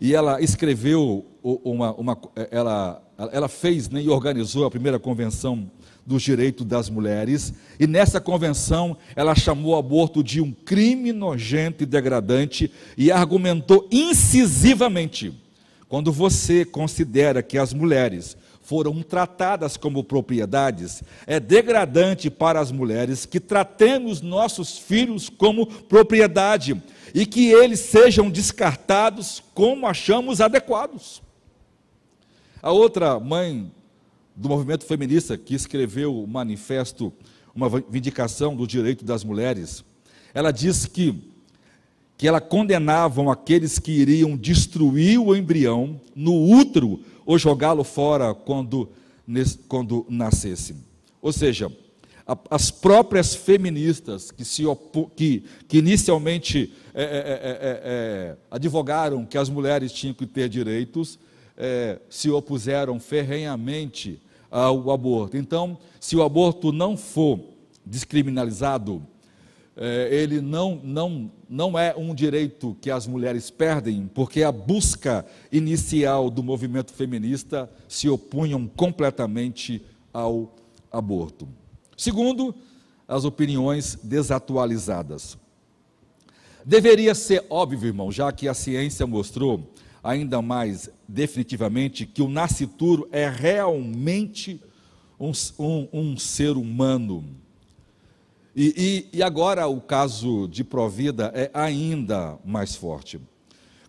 e 0.00 0.12
ela 0.12 0.42
escreveu 0.42 1.24
uma, 1.40 1.94
uma 1.94 2.18
ela, 2.50 3.00
ela 3.32 3.48
fez 3.48 3.88
né, 3.88 4.02
e 4.02 4.08
organizou 4.08 4.66
a 4.66 4.70
primeira 4.70 4.98
convenção 4.98 5.70
dos 6.04 6.20
direitos 6.20 6.66
das 6.66 6.90
mulheres, 6.90 7.54
e 7.78 7.86
nessa 7.86 8.20
convenção 8.20 8.96
ela 9.14 9.36
chamou 9.36 9.74
o 9.74 9.78
aborto 9.78 10.24
de 10.24 10.40
um 10.40 10.50
crime 10.50 11.12
nojento 11.12 11.84
e 11.84 11.86
degradante 11.86 12.72
e 12.96 13.12
argumentou 13.12 13.88
incisivamente: 13.88 15.32
quando 15.88 16.12
você 16.12 16.64
considera 16.64 17.42
que 17.42 17.56
as 17.56 17.72
mulheres 17.72 18.36
foram 18.60 19.02
tratadas 19.02 19.78
como 19.78 20.04
propriedades, 20.04 21.02
é 21.26 21.40
degradante 21.40 22.28
para 22.28 22.60
as 22.60 22.70
mulheres 22.70 23.24
que 23.24 23.40
tratemos 23.40 24.20
nossos 24.20 24.76
filhos 24.76 25.30
como 25.30 25.66
propriedade 25.66 26.80
e 27.14 27.24
que 27.24 27.50
eles 27.50 27.80
sejam 27.80 28.28
descartados 28.28 29.42
como 29.54 29.86
achamos 29.86 30.42
adequados. 30.42 31.22
A 32.60 32.70
outra 32.70 33.18
mãe 33.18 33.72
do 34.36 34.50
movimento 34.50 34.84
feminista 34.84 35.38
que 35.38 35.54
escreveu 35.54 36.22
o 36.22 36.26
manifesto, 36.26 37.10
uma 37.54 37.70
vindicação 37.70 38.54
do 38.54 38.66
direito 38.66 39.02
das 39.02 39.24
mulheres, 39.24 39.82
ela 40.34 40.50
diz 40.50 40.84
que 40.84 41.37
que 42.18 42.26
ela 42.26 42.40
condenavam 42.40 43.30
aqueles 43.30 43.78
que 43.78 43.92
iriam 43.92 44.36
destruir 44.36 45.20
o 45.20 45.36
embrião 45.36 46.00
no 46.16 46.52
útero 46.52 47.00
ou 47.24 47.38
jogá-lo 47.38 47.84
fora 47.84 48.34
quando, 48.34 48.90
quando 49.68 50.04
nascesse. 50.10 50.74
Ou 51.22 51.32
seja, 51.32 51.70
as 52.50 52.72
próprias 52.72 53.36
feministas 53.36 54.32
que, 54.32 54.44
se 54.44 54.64
que, 55.16 55.44
que 55.68 55.78
inicialmente 55.78 56.74
é 56.92 57.02
é, 57.02 57.04
é, 57.04 57.08
é, 57.08 57.80
é, 57.84 58.36
advogaram 58.50 59.24
que 59.24 59.38
as 59.38 59.48
mulheres 59.48 59.92
tinham 59.92 60.12
que 60.12 60.26
ter 60.26 60.48
direitos, 60.48 61.18
é, 61.56 62.00
se 62.10 62.28
opuseram 62.28 62.98
ferrenhamente 62.98 64.20
ao 64.50 64.90
aborto. 64.90 65.36
Então, 65.36 65.78
se 66.00 66.16
o 66.16 66.22
aborto 66.22 66.72
não 66.72 66.96
for 66.96 67.40
descriminalizado, 67.86 69.06
é, 69.80 70.08
ele 70.12 70.40
não, 70.40 70.80
não, 70.82 71.30
não 71.48 71.78
é 71.78 71.94
um 71.96 72.12
direito 72.12 72.76
que 72.80 72.90
as 72.90 73.06
mulheres 73.06 73.48
perdem, 73.48 74.10
porque 74.12 74.42
a 74.42 74.50
busca 74.50 75.24
inicial 75.52 76.28
do 76.28 76.42
movimento 76.42 76.92
feminista 76.92 77.70
se 77.88 78.08
opunham 78.08 78.66
completamente 78.66 79.80
ao 80.12 80.52
aborto. 80.90 81.48
Segundo, 81.96 82.52
as 83.06 83.24
opiniões 83.24 83.96
desatualizadas. 84.02 85.38
Deveria 86.64 87.14
ser 87.14 87.44
óbvio, 87.48 87.86
irmão, 87.86 88.10
já 88.10 88.32
que 88.32 88.48
a 88.48 88.54
ciência 88.54 89.06
mostrou 89.06 89.72
ainda 90.02 90.42
mais 90.42 90.90
definitivamente 91.06 92.04
que 92.04 92.20
o 92.20 92.28
nascituro 92.28 93.08
é 93.12 93.28
realmente 93.28 94.60
um, 95.20 95.30
um, 95.58 95.88
um 95.92 96.16
ser 96.16 96.56
humano 96.56 97.24
e, 98.60 99.06
e, 99.12 99.18
e 99.18 99.22
agora 99.22 99.68
o 99.68 99.80
caso 99.80 100.48
de 100.48 100.64
Provida 100.64 101.30
é 101.32 101.48
ainda 101.54 102.36
mais 102.44 102.74
forte. 102.74 103.20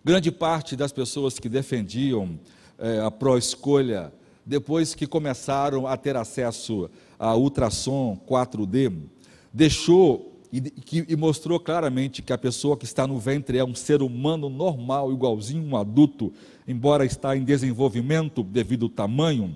Grande 0.04 0.30
parte 0.30 0.76
das 0.76 0.92
pessoas 0.92 1.40
que 1.40 1.48
defendiam 1.48 2.38
é, 2.78 3.00
a 3.00 3.10
pró-escolha, 3.10 4.12
depois 4.46 4.94
que 4.94 5.08
começaram 5.08 5.88
a 5.88 5.96
ter 5.96 6.14
acesso 6.14 6.88
a 7.18 7.34
ultrassom 7.34 8.16
4D, 8.28 8.96
deixou 9.52 10.40
e, 10.52 10.60
que, 10.60 11.04
e, 11.08 11.16
mostrou 11.16 11.58
claramente 11.58 12.22
que 12.22 12.32
a 12.32 12.38
pessoa 12.38 12.76
que 12.76 12.84
está 12.84 13.08
no 13.08 13.18
ventre 13.18 13.58
é 13.58 13.64
um 13.64 13.74
ser 13.74 14.02
humano 14.02 14.48
normal, 14.48 15.12
igualzinho 15.12 15.64
um 15.64 15.76
adulto, 15.76 16.32
embora 16.68 17.04
está 17.04 17.36
em 17.36 17.42
desenvolvimento 17.42 18.44
devido 18.44 18.84
ao 18.84 18.90
tamanho, 18.90 19.52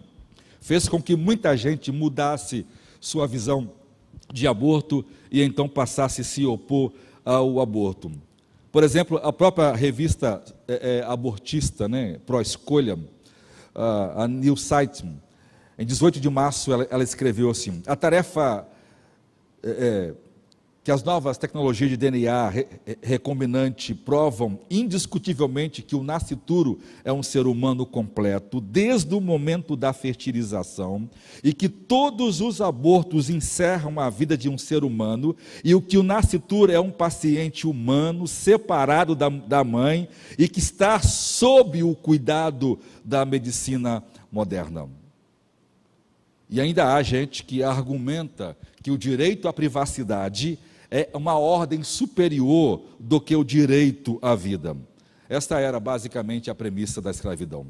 fez 0.60 0.88
com 0.88 1.00
que 1.00 1.14
muita 1.14 1.56
gente 1.56 1.92
mudasse 1.92 2.66
sua 3.00 3.28
visão 3.28 3.70
de 4.34 4.48
aborto 4.48 5.04
e 5.30 5.40
então 5.40 5.68
passasse 5.68 6.20
a 6.20 6.24
se 6.24 6.44
opor 6.44 6.92
ao 7.24 7.60
aborto. 7.60 8.10
Por 8.72 8.82
exemplo, 8.82 9.20
a 9.22 9.32
própria 9.32 9.72
revista 9.72 10.42
é, 10.66 10.98
é, 10.98 11.04
abortista, 11.04 11.88
né, 11.88 12.18
pró-escolha, 12.26 12.98
a 13.72 14.26
New 14.28 14.56
Sight, 14.56 15.04
em 15.78 15.86
18 15.86 16.18
de 16.18 16.28
março, 16.28 16.72
ela, 16.72 16.86
ela 16.90 17.04
escreveu 17.04 17.48
assim: 17.50 17.80
a 17.86 17.94
tarefa 17.94 18.66
é, 19.62 19.70
é 19.70 20.14
que 20.84 20.92
as 20.92 21.02
novas 21.02 21.38
tecnologias 21.38 21.88
de 21.88 21.96
DNA 21.96 22.48
re 22.50 22.66
recombinante 23.02 23.94
provam 23.94 24.60
indiscutivelmente 24.70 25.80
que 25.80 25.96
o 25.96 26.04
nascituro 26.04 26.78
é 27.02 27.10
um 27.10 27.22
ser 27.22 27.46
humano 27.46 27.86
completo 27.86 28.60
desde 28.60 29.14
o 29.14 29.20
momento 29.20 29.76
da 29.76 29.94
fertilização 29.94 31.08
e 31.42 31.54
que 31.54 31.70
todos 31.70 32.42
os 32.42 32.60
abortos 32.60 33.30
encerram 33.30 33.98
a 33.98 34.10
vida 34.10 34.36
de 34.36 34.46
um 34.46 34.58
ser 34.58 34.84
humano 34.84 35.34
e 35.64 35.74
o 35.74 35.80
que 35.80 35.96
o 35.96 36.02
nascituro 36.02 36.70
é 36.70 36.78
um 36.78 36.90
paciente 36.90 37.66
humano 37.66 38.28
separado 38.28 39.14
da, 39.14 39.30
da 39.30 39.64
mãe 39.64 40.06
e 40.38 40.46
que 40.46 40.58
está 40.58 41.00
sob 41.00 41.82
o 41.82 41.94
cuidado 41.94 42.78
da 43.02 43.24
medicina 43.24 44.04
moderna. 44.30 44.86
E 46.50 46.60
ainda 46.60 46.94
há 46.94 47.02
gente 47.02 47.42
que 47.42 47.62
argumenta 47.62 48.54
que 48.82 48.90
o 48.90 48.98
direito 48.98 49.48
à 49.48 49.52
privacidade 49.52 50.58
é 50.96 51.10
uma 51.12 51.36
ordem 51.36 51.82
superior 51.82 52.80
do 53.00 53.20
que 53.20 53.34
o 53.34 53.42
direito 53.42 54.16
à 54.22 54.36
vida. 54.36 54.76
Esta 55.28 55.58
era 55.58 55.80
basicamente 55.80 56.52
a 56.52 56.54
premissa 56.54 57.02
da 57.02 57.10
escravidão. 57.10 57.66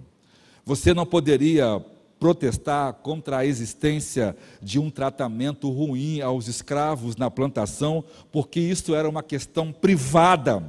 Você 0.63 0.93
não 0.93 1.07
poderia 1.07 1.83
protestar 2.21 2.93
contra 2.93 3.39
a 3.39 3.47
existência 3.47 4.37
de 4.61 4.79
um 4.79 4.91
tratamento 4.91 5.71
ruim 5.71 6.21
aos 6.21 6.49
escravos 6.49 7.17
na 7.17 7.31
plantação, 7.31 8.05
porque 8.31 8.61
isso 8.61 8.95
era 8.95 9.09
uma 9.09 9.23
questão 9.23 9.73
privada, 9.73 10.63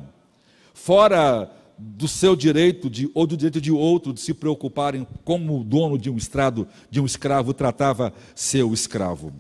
fora 0.74 1.52
do 1.78 2.08
seu 2.08 2.38
direito 2.38 2.90
de, 2.90 3.12
ou 3.14 3.28
do 3.28 3.36
direito 3.36 3.60
de 3.60 3.74
outro 3.74 4.14
de 4.14 4.22
se 4.22 4.34
preocuparem 4.34 5.06
como 5.26 5.60
o 5.60 5.64
dono 5.64 5.98
de 5.98 6.10
um 6.10 6.16
estrado, 6.16 6.66
de 6.90 7.02
um 7.02 7.06
escravo 7.06 7.54
tratava 7.54 8.14
seu 8.34 8.74
escravo. 8.74 9.34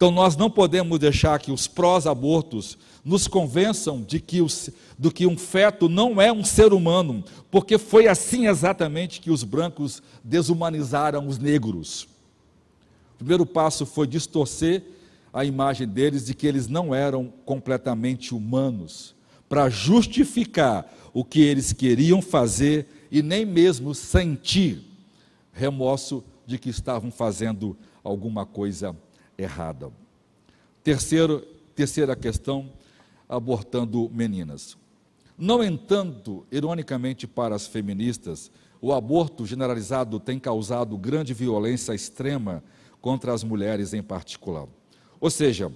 Então 0.00 0.10
nós 0.10 0.34
não 0.34 0.48
podemos 0.48 0.98
deixar 0.98 1.38
que 1.38 1.52
os 1.52 1.66
prós-abortos 1.66 2.78
nos 3.04 3.28
convençam 3.28 4.00
de 4.00 4.18
que, 4.18 4.40
os, 4.40 4.70
do 4.98 5.12
que 5.12 5.26
um 5.26 5.36
feto 5.36 5.90
não 5.90 6.18
é 6.18 6.32
um 6.32 6.42
ser 6.42 6.72
humano, 6.72 7.22
porque 7.50 7.76
foi 7.76 8.08
assim 8.08 8.46
exatamente 8.46 9.20
que 9.20 9.30
os 9.30 9.44
brancos 9.44 10.02
desumanizaram 10.24 11.28
os 11.28 11.38
negros. 11.38 12.04
O 13.12 13.18
primeiro 13.18 13.44
passo 13.44 13.84
foi 13.84 14.06
distorcer 14.06 14.82
a 15.34 15.44
imagem 15.44 15.86
deles 15.86 16.24
de 16.24 16.32
que 16.32 16.46
eles 16.46 16.66
não 16.66 16.94
eram 16.94 17.30
completamente 17.44 18.34
humanos, 18.34 19.14
para 19.50 19.68
justificar 19.68 20.90
o 21.12 21.22
que 21.22 21.42
eles 21.42 21.74
queriam 21.74 22.22
fazer 22.22 22.86
e 23.12 23.20
nem 23.20 23.44
mesmo 23.44 23.94
sentir 23.94 24.82
remorso 25.52 26.24
de 26.46 26.56
que 26.56 26.70
estavam 26.70 27.10
fazendo 27.10 27.76
alguma 28.02 28.46
coisa 28.46 28.86
errada. 28.86 29.09
Terceiro, 30.82 31.40
terceira 31.74 32.16
questão, 32.16 32.70
abortando 33.28 34.10
meninas. 34.12 34.76
No 35.36 35.62
entanto, 35.64 36.46
ironicamente 36.50 37.26
para 37.26 37.54
as 37.54 37.66
feministas, 37.66 38.50
o 38.80 38.92
aborto 38.92 39.46
generalizado 39.46 40.18
tem 40.18 40.38
causado 40.38 40.96
grande 40.96 41.32
violência 41.32 41.94
extrema 41.94 42.62
contra 43.00 43.32
as 43.32 43.44
mulheres 43.44 43.94
em 43.94 44.02
particular. 44.02 44.66
Ou 45.20 45.30
seja, 45.30 45.70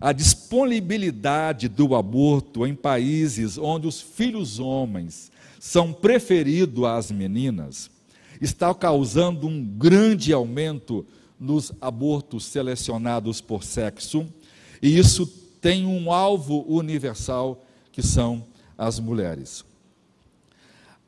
a 0.00 0.12
disponibilidade 0.12 1.68
do 1.68 1.94
aborto 1.94 2.66
em 2.66 2.74
países 2.74 3.58
onde 3.58 3.86
os 3.86 4.00
filhos 4.00 4.58
homens 4.58 5.30
são 5.58 5.92
preferidos 5.92 6.84
às 6.84 7.10
meninas 7.10 7.90
está 8.40 8.74
causando 8.74 9.46
um 9.46 9.62
grande 9.62 10.32
aumento 10.32 11.06
nos 11.40 11.72
abortos 11.80 12.44
selecionados 12.44 13.40
por 13.40 13.64
sexo, 13.64 14.26
e 14.82 14.98
isso 14.98 15.26
tem 15.60 15.86
um 15.86 16.12
alvo 16.12 16.64
universal 16.68 17.64
que 17.90 18.02
são 18.02 18.46
as 18.76 19.00
mulheres. 19.00 19.64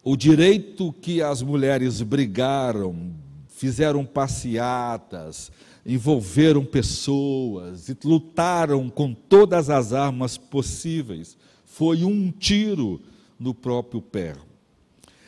O 0.02 0.16
direito 0.16 0.92
que 0.92 1.22
as 1.22 1.42
mulheres 1.42 2.00
brigaram, 2.02 3.12
fizeram 3.48 4.04
passeatas, 4.04 5.52
envolveram 5.84 6.64
pessoas 6.64 7.88
e 7.88 7.96
lutaram 8.04 8.88
com 8.88 9.12
todas 9.14 9.70
as 9.70 9.92
armas 9.92 10.36
possíveis, 10.36 11.36
foi 11.64 12.04
um 12.04 12.30
tiro 12.30 13.00
no 13.38 13.54
próprio 13.54 14.00
pé. 14.00 14.34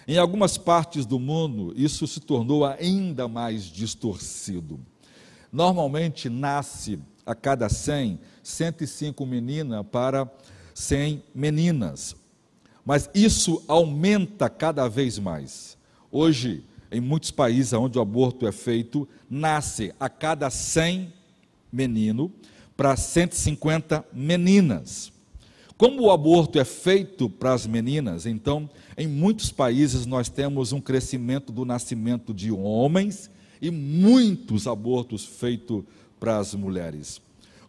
Em 0.07 0.19
algumas 0.19 0.59
partes 0.59 1.07
do 1.07 1.19
mundo, 1.19 1.73
isso 1.77 2.07
se 2.07 2.21
tornou 2.21 2.65
ainda 2.65 3.27
mais 3.27 3.65
distorcido. 3.65 4.79
Normalmente 5.55 6.29
nasce 6.29 6.99
a 7.25 7.33
cada 7.33 7.69
100, 7.69 8.19
105 8.43 9.25
meninas 9.25 9.87
para 9.87 10.29
100 10.75 11.23
meninas. 11.33 12.17
Mas 12.85 13.09
isso 13.15 13.63
aumenta 13.69 14.51
cada 14.51 14.89
vez 14.89 15.17
mais. 15.17 15.79
Hoje, 16.11 16.65
em 16.91 17.01
muitos 17.01 17.31
países 17.31 17.73
onde 17.73 17.97
o 17.97 18.03
aborto 18.03 18.49
é 18.49 18.51
feito, 18.51 19.09
nasce 19.31 19.95
a 20.01 20.09
cada 20.09 20.51
100 20.51 21.13
menino 21.73 22.33
para 22.77 22.97
150 22.97 24.05
meninas. 24.13 25.13
Como 25.79 26.03
o 26.03 26.11
aborto 26.11 26.59
é 26.59 26.65
feito 26.65 27.31
para 27.31 27.53
as 27.53 27.65
meninas, 27.65 28.27
então, 28.27 28.69
em 28.99 29.07
muitos 29.07 29.53
países 29.53 30.05
nós 30.05 30.29
temos 30.29 30.73
um 30.73 30.81
crescimento 30.81 31.53
do 31.53 31.65
nascimento 31.65 32.35
de 32.35 32.51
homens 32.51 33.31
e 33.65 33.71
muitos 33.71 34.67
abortos 34.67 35.25
feitos 35.25 35.83
para 36.21 36.37
as 36.37 36.55
mulheres. 36.55 37.19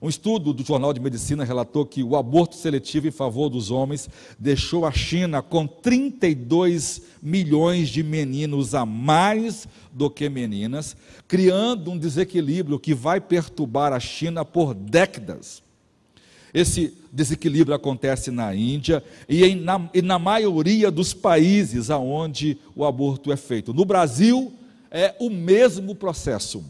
Um 0.01 0.09
estudo 0.09 0.53
do 0.53 0.61
Jornal 0.61 0.93
de 0.93 0.99
Medicina 0.99 1.45
relatou 1.45 1.85
que 1.85 2.03
o 2.03 2.17
aborto 2.17 2.57
seletivo 2.57 3.07
em 3.07 3.11
favor 3.11 3.47
dos 3.49 3.71
homens 3.71 4.09
deixou 4.37 4.85
a 4.85 4.91
China 4.91 5.41
com 5.41 5.65
32 5.65 7.01
milhões 7.23 7.87
de 7.87 8.03
meninos 8.03 8.75
a 8.75 8.85
mais 8.85 9.69
do 9.93 10.09
que 10.09 10.27
meninas, 10.27 10.97
criando 11.29 11.91
um 11.91 11.97
desequilíbrio 11.97 12.77
que 12.77 12.93
vai 12.93 13.21
perturbar 13.21 13.93
a 13.93 13.99
China 13.99 14.43
por 14.43 14.73
décadas. 14.73 15.63
Esse 16.53 16.93
desequilíbrio 17.09 17.73
acontece 17.73 18.31
na 18.31 18.53
Índia 18.53 19.01
e, 19.29 19.45
em, 19.45 19.55
na, 19.55 19.89
e 19.93 20.01
na 20.01 20.19
maioria 20.19 20.91
dos 20.91 21.13
países 21.13 21.89
onde 21.89 22.57
o 22.75 22.83
aborto 22.83 23.31
é 23.31 23.37
feito. 23.37 23.73
No 23.73 23.85
Brasil, 23.85 24.51
é 24.95 25.13
o 25.19 25.29
mesmo 25.29 25.93
processo. 25.93 26.63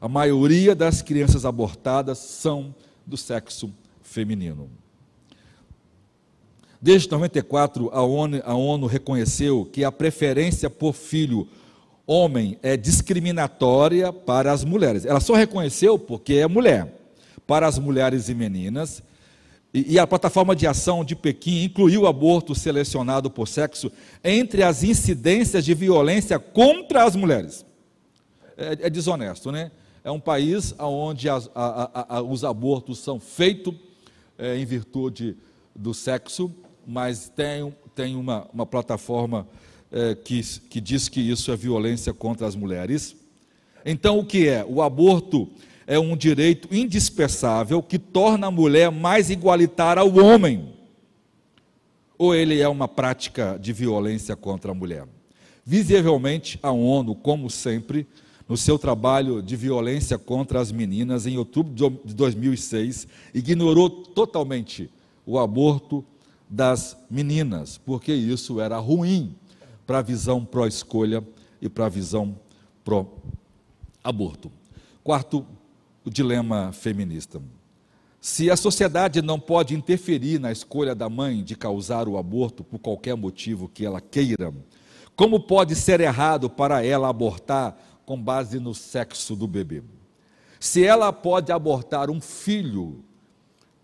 A 0.00 0.08
maioria 0.08 0.72
das 0.72 1.02
crianças 1.02 1.44
abortadas 1.44 2.16
são 2.18 2.72
do 3.04 3.16
sexo 3.16 3.74
feminino. 4.00 4.70
Desde 6.80 7.10
94, 7.10 7.90
a 7.92 8.02
ONU, 8.02 8.40
a 8.44 8.54
ONU 8.54 8.86
reconheceu 8.86 9.64
que 9.64 9.82
a 9.82 9.90
preferência 9.90 10.70
por 10.70 10.92
filho 10.94 11.48
homem 12.06 12.56
é 12.62 12.76
discriminatória 12.76 14.12
para 14.12 14.52
as 14.52 14.64
mulheres. 14.64 15.04
Ela 15.04 15.20
só 15.20 15.34
reconheceu 15.34 15.98
porque 15.98 16.34
é 16.34 16.46
mulher. 16.46 17.00
Para 17.48 17.66
as 17.66 17.80
mulheres 17.80 18.28
e 18.28 18.34
meninas, 18.34 19.02
e, 19.74 19.98
a 19.98 20.06
plataforma 20.06 20.54
de 20.54 20.66
ação 20.66 21.04
de 21.04 21.16
Pequim 21.16 21.64
incluiu 21.64 22.02
o 22.02 22.06
aborto 22.06 22.54
selecionado 22.54 23.28
por 23.30 23.48
sexo 23.48 23.90
entre 24.22 24.62
as 24.62 24.84
incidências 24.84 25.64
de 25.64 25.74
violência 25.74 26.38
contra 26.38 27.04
as 27.04 27.16
mulheres. 27.16 27.64
É, 28.56 28.86
é 28.86 28.90
desonesto, 28.90 29.50
né? 29.50 29.70
É 30.04 30.10
um 30.10 30.20
país 30.20 30.74
onde 30.78 31.28
as, 31.28 31.48
a, 31.54 32.16
a, 32.16 32.22
os 32.22 32.44
abortos 32.44 32.98
são 32.98 33.20
feitos 33.20 33.74
é, 34.36 34.56
em 34.56 34.64
virtude 34.64 35.36
do 35.74 35.94
sexo, 35.94 36.52
mas 36.86 37.28
tem, 37.28 37.74
tem 37.94 38.16
uma, 38.16 38.48
uma 38.52 38.66
plataforma 38.66 39.46
é, 39.90 40.14
que, 40.14 40.42
que 40.68 40.80
diz 40.80 41.08
que 41.08 41.20
isso 41.20 41.52
é 41.52 41.56
violência 41.56 42.12
contra 42.12 42.46
as 42.46 42.56
mulheres. 42.56 43.14
Então, 43.84 44.18
o 44.18 44.24
que 44.24 44.48
é? 44.48 44.64
O 44.68 44.82
aborto 44.82 45.48
é 45.86 45.98
um 45.98 46.16
direito 46.16 46.68
indispensável 46.74 47.82
que 47.82 47.98
torna 47.98 48.46
a 48.46 48.50
mulher 48.50 48.90
mais 48.90 49.30
igualitária 49.30 50.00
ao 50.00 50.16
homem. 50.16 50.72
Ou 52.16 52.34
ele 52.34 52.60
é 52.60 52.68
uma 52.68 52.88
prática 52.88 53.58
de 53.60 53.72
violência 53.72 54.36
contra 54.36 54.70
a 54.72 54.74
mulher? 54.74 55.06
Visivelmente, 55.64 56.58
a 56.62 56.70
ONU, 56.70 57.14
como 57.14 57.50
sempre, 57.50 58.06
no 58.52 58.56
seu 58.58 58.78
trabalho 58.78 59.40
de 59.40 59.56
violência 59.56 60.18
contra 60.18 60.60
as 60.60 60.70
meninas, 60.70 61.26
em 61.26 61.38
outubro 61.38 61.72
de 62.04 62.14
2006, 62.14 63.08
ignorou 63.32 63.88
totalmente 63.88 64.90
o 65.24 65.38
aborto 65.38 66.04
das 66.50 66.94
meninas, 67.10 67.78
porque 67.78 68.12
isso 68.12 68.60
era 68.60 68.76
ruim 68.76 69.34
para 69.86 70.00
a 70.00 70.02
visão 70.02 70.44
pró-escolha 70.44 71.26
e 71.62 71.68
para 71.70 71.86
a 71.86 71.88
visão 71.88 72.36
pró-aborto. 72.84 74.52
Quarto 75.02 75.46
o 76.04 76.10
dilema 76.10 76.72
feminista. 76.72 77.40
Se 78.20 78.50
a 78.50 78.56
sociedade 78.56 79.22
não 79.22 79.40
pode 79.40 79.74
interferir 79.74 80.38
na 80.38 80.52
escolha 80.52 80.94
da 80.94 81.08
mãe 81.08 81.42
de 81.42 81.56
causar 81.56 82.06
o 82.06 82.18
aborto 82.18 82.62
por 82.62 82.78
qualquer 82.78 83.16
motivo 83.16 83.66
que 83.66 83.86
ela 83.86 84.02
queira, 84.02 84.52
como 85.16 85.40
pode 85.40 85.74
ser 85.74 86.00
errado 86.00 86.50
para 86.50 86.84
ela 86.84 87.08
abortar 87.08 87.91
com 88.04 88.20
base 88.20 88.58
no 88.58 88.74
sexo 88.74 89.34
do 89.34 89.46
bebê? 89.46 89.82
Se 90.58 90.84
ela 90.84 91.12
pode 91.12 91.50
abortar 91.50 92.10
um 92.10 92.20
filho 92.20 93.04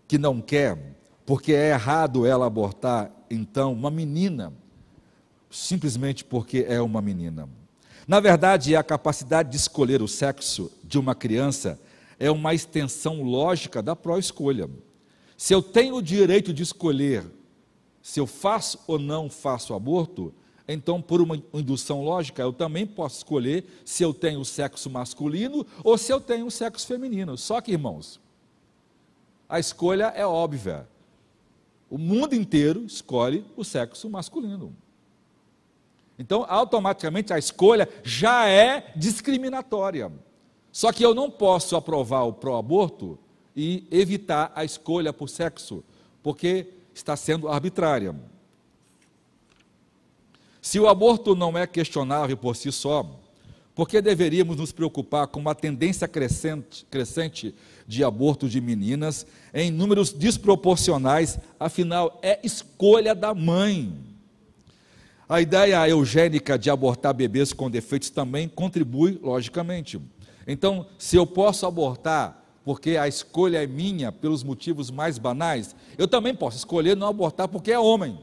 que 0.07 0.17
não 0.17 0.41
quer, 0.41 0.95
porque 1.25 1.53
é 1.53 1.71
errado 1.71 2.25
ela 2.25 2.45
abortar, 2.45 3.11
então, 3.29 3.73
uma 3.73 3.91
menina, 3.91 4.53
simplesmente 5.49 6.23
porque 6.23 6.65
é 6.67 6.81
uma 6.81 7.01
menina. 7.01 7.47
Na 8.07 8.19
verdade, 8.19 8.75
a 8.75 8.83
capacidade 8.83 9.51
de 9.51 9.57
escolher 9.57 10.01
o 10.01 10.07
sexo 10.07 10.71
de 10.83 10.97
uma 10.97 11.13
criança 11.13 11.79
é 12.17 12.31
uma 12.31 12.53
extensão 12.53 13.21
lógica 13.21 13.81
da 13.81 13.95
pró-escolha. 13.95 14.69
Se 15.37 15.53
eu 15.53 15.61
tenho 15.61 15.95
o 15.95 16.01
direito 16.01 16.51
de 16.53 16.63
escolher 16.63 17.23
se 18.01 18.19
eu 18.19 18.25
faço 18.25 18.79
ou 18.87 18.97
não 18.97 19.29
faço 19.29 19.73
aborto, 19.73 20.33
então, 20.71 21.01
por 21.01 21.19
uma 21.19 21.35
indução 21.51 22.03
lógica, 22.03 22.43
eu 22.43 22.53
também 22.53 22.85
posso 22.85 23.17
escolher 23.17 23.65
se 23.83 24.03
eu 24.03 24.13
tenho 24.13 24.39
o 24.39 24.45
sexo 24.45 24.87
masculino 24.87 25.65
ou 25.83 25.97
se 25.97 26.13
eu 26.13 26.21
tenho 26.21 26.45
o 26.45 26.51
sexo 26.51 26.85
feminino. 26.85 27.35
Só 27.35 27.59
que, 27.59 27.71
irmãos, 27.71 28.19
a 29.49 29.59
escolha 29.59 30.13
é 30.15 30.23
óbvia. 30.27 30.87
O 31.89 31.97
mundo 31.97 32.35
inteiro 32.35 32.85
escolhe 32.85 33.43
o 33.57 33.63
sexo 33.63 34.07
masculino. 34.11 34.75
Então, 36.19 36.45
automaticamente, 36.47 37.33
a 37.33 37.39
escolha 37.39 37.89
já 38.03 38.47
é 38.47 38.93
discriminatória. 38.95 40.11
Só 40.71 40.91
que 40.91 41.03
eu 41.03 41.15
não 41.15 41.31
posso 41.31 41.75
aprovar 41.75 42.25
o 42.25 42.33
pró-aborto 42.33 43.17
e 43.55 43.87
evitar 43.89 44.51
a 44.53 44.63
escolha 44.63 45.11
por 45.11 45.29
sexo, 45.29 45.83
porque 46.21 46.67
está 46.93 47.15
sendo 47.15 47.47
arbitrária. 47.47 48.15
Se 50.61 50.79
o 50.79 50.87
aborto 50.87 51.35
não 51.35 51.57
é 51.57 51.65
questionável 51.65 52.35
por 52.35 52.55
si 52.55 52.71
só, 52.71 53.19
por 53.73 53.87
que 53.87 54.01
deveríamos 54.01 54.57
nos 54.57 54.73
preocupar 54.73 55.27
com 55.27 55.39
uma 55.39 55.55
tendência 55.55 56.05
crescente, 56.05 56.85
crescente 56.91 57.55
de 57.87 58.03
aborto 58.03 58.49
de 58.49 58.59
meninas 58.59 59.25
em 59.53 59.71
números 59.71 60.11
desproporcionais? 60.11 61.39
Afinal, 61.57 62.19
é 62.21 62.39
escolha 62.43 63.15
da 63.15 63.33
mãe. 63.33 63.93
A 65.29 65.39
ideia 65.39 65.87
eugênica 65.87 66.59
de 66.59 66.69
abortar 66.69 67.13
bebês 67.13 67.53
com 67.53 67.69
defeitos 67.69 68.09
também 68.09 68.49
contribui, 68.49 69.17
logicamente. 69.23 69.97
Então, 70.45 70.85
se 70.97 71.15
eu 71.15 71.25
posso 71.25 71.65
abortar 71.65 72.43
porque 72.65 72.97
a 72.97 73.07
escolha 73.07 73.63
é 73.63 73.67
minha 73.67 74.11
pelos 74.11 74.43
motivos 74.43 74.91
mais 74.91 75.17
banais, 75.17 75.75
eu 75.97 76.07
também 76.07 76.35
posso 76.35 76.57
escolher 76.57 76.97
não 76.97 77.07
abortar 77.07 77.47
porque 77.47 77.71
é 77.71 77.79
homem. 77.79 78.19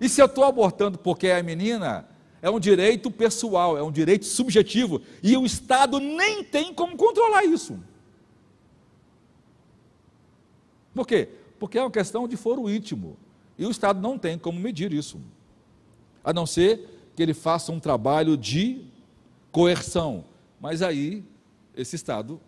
E 0.00 0.08
se 0.08 0.22
eu 0.22 0.26
estou 0.26 0.44
abortando 0.44 0.98
porque 0.98 1.26
é 1.26 1.42
menina, 1.42 2.08
é 2.40 2.48
um 2.48 2.58
direito 2.58 3.10
pessoal, 3.10 3.76
é 3.76 3.82
um 3.82 3.92
direito 3.92 4.24
subjetivo, 4.24 5.02
e 5.22 5.36
o 5.36 5.44
Estado 5.44 6.00
nem 6.00 6.42
tem 6.42 6.72
como 6.72 6.96
controlar 6.96 7.44
isso. 7.44 7.78
Por 10.94 11.06
quê? 11.06 11.28
Porque 11.58 11.78
é 11.78 11.82
uma 11.82 11.90
questão 11.90 12.26
de 12.26 12.36
foro 12.36 12.68
íntimo, 12.70 13.16
e 13.58 13.66
o 13.66 13.70
Estado 13.70 14.00
não 14.00 14.18
tem 14.18 14.38
como 14.38 14.58
medir 14.58 14.92
isso, 14.92 15.20
a 16.24 16.32
não 16.32 16.46
ser 16.46 17.12
que 17.14 17.22
ele 17.22 17.34
faça 17.34 17.70
um 17.70 17.78
trabalho 17.78 18.36
de 18.36 18.84
coerção, 19.52 20.24
mas 20.58 20.80
aí, 20.80 21.22
esse 21.76 21.96
Estado 21.96 22.40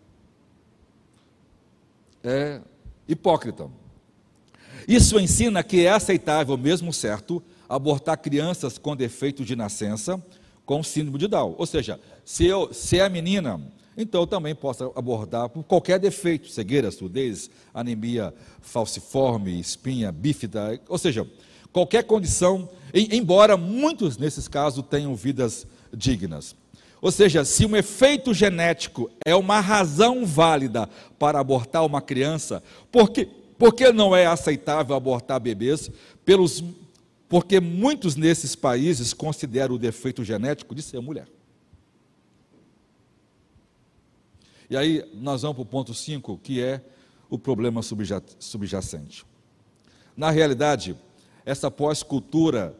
é 2.23 2.61
hipócrita. 3.07 3.69
Isso 4.87 5.19
ensina 5.19 5.63
que 5.63 5.85
é 5.85 5.91
aceitável, 5.91 6.57
mesmo 6.57 6.91
certo, 6.91 7.41
abortar 7.67 8.17
crianças 8.17 8.77
com 8.77 8.95
defeito 8.95 9.43
de 9.43 9.55
nascença 9.55 10.21
com 10.65 10.81
síndrome 10.83 11.17
de 11.17 11.27
Down. 11.27 11.55
Ou 11.57 11.65
seja, 11.65 11.99
se, 12.23 12.45
eu, 12.45 12.73
se 12.73 12.99
é 12.99 13.09
menina, 13.09 13.59
então 13.97 14.21
eu 14.21 14.27
também 14.27 14.55
posso 14.55 14.91
abordar 14.95 15.49
por 15.49 15.63
qualquer 15.63 15.99
defeito, 15.99 16.49
cegueira, 16.49 16.91
surdez, 16.91 17.49
anemia 17.73 18.33
falciforme, 18.61 19.59
espinha 19.59 20.11
bífida, 20.11 20.79
ou 20.87 20.97
seja, 20.97 21.27
qualquer 21.71 22.03
condição, 22.03 22.69
embora 22.93 23.57
muitos 23.57 24.17
nesses 24.17 24.47
casos 24.47 24.85
tenham 24.89 25.15
vidas 25.15 25.67
dignas. 25.95 26.55
Ou 27.01 27.11
seja, 27.11 27.43
se 27.43 27.65
um 27.65 27.75
efeito 27.75 28.33
genético 28.33 29.11
é 29.25 29.35
uma 29.35 29.59
razão 29.59 30.25
válida 30.25 30.89
para 31.19 31.37
abortar 31.37 31.85
uma 31.85 32.01
criança, 32.01 32.63
por 32.89 33.09
que, 33.53 33.57
por 33.57 33.73
que 33.73 33.91
não 33.91 34.15
é 34.15 34.25
aceitável 34.25 34.95
abortar 34.95 35.39
bebês? 35.39 35.89
Pelos, 36.25 36.63
porque 37.29 37.59
muitos 37.59 38.15
nesses 38.15 38.55
países 38.55 39.13
consideram 39.13 39.75
o 39.75 39.79
defeito 39.79 40.23
genético 40.23 40.75
de 40.75 40.81
ser 40.81 40.99
mulher. 40.99 41.27
E 44.69 44.77
aí 44.77 45.03
nós 45.13 45.41
vamos 45.41 45.55
para 45.55 45.63
o 45.63 45.65
ponto 45.65 45.93
5, 45.93 46.39
que 46.41 46.61
é 46.61 46.81
o 47.29 47.37
problema 47.37 47.81
subjacente. 48.39 49.25
Na 50.15 50.29
realidade, 50.29 50.95
essa 51.45 51.69
pós-cultura 51.69 52.75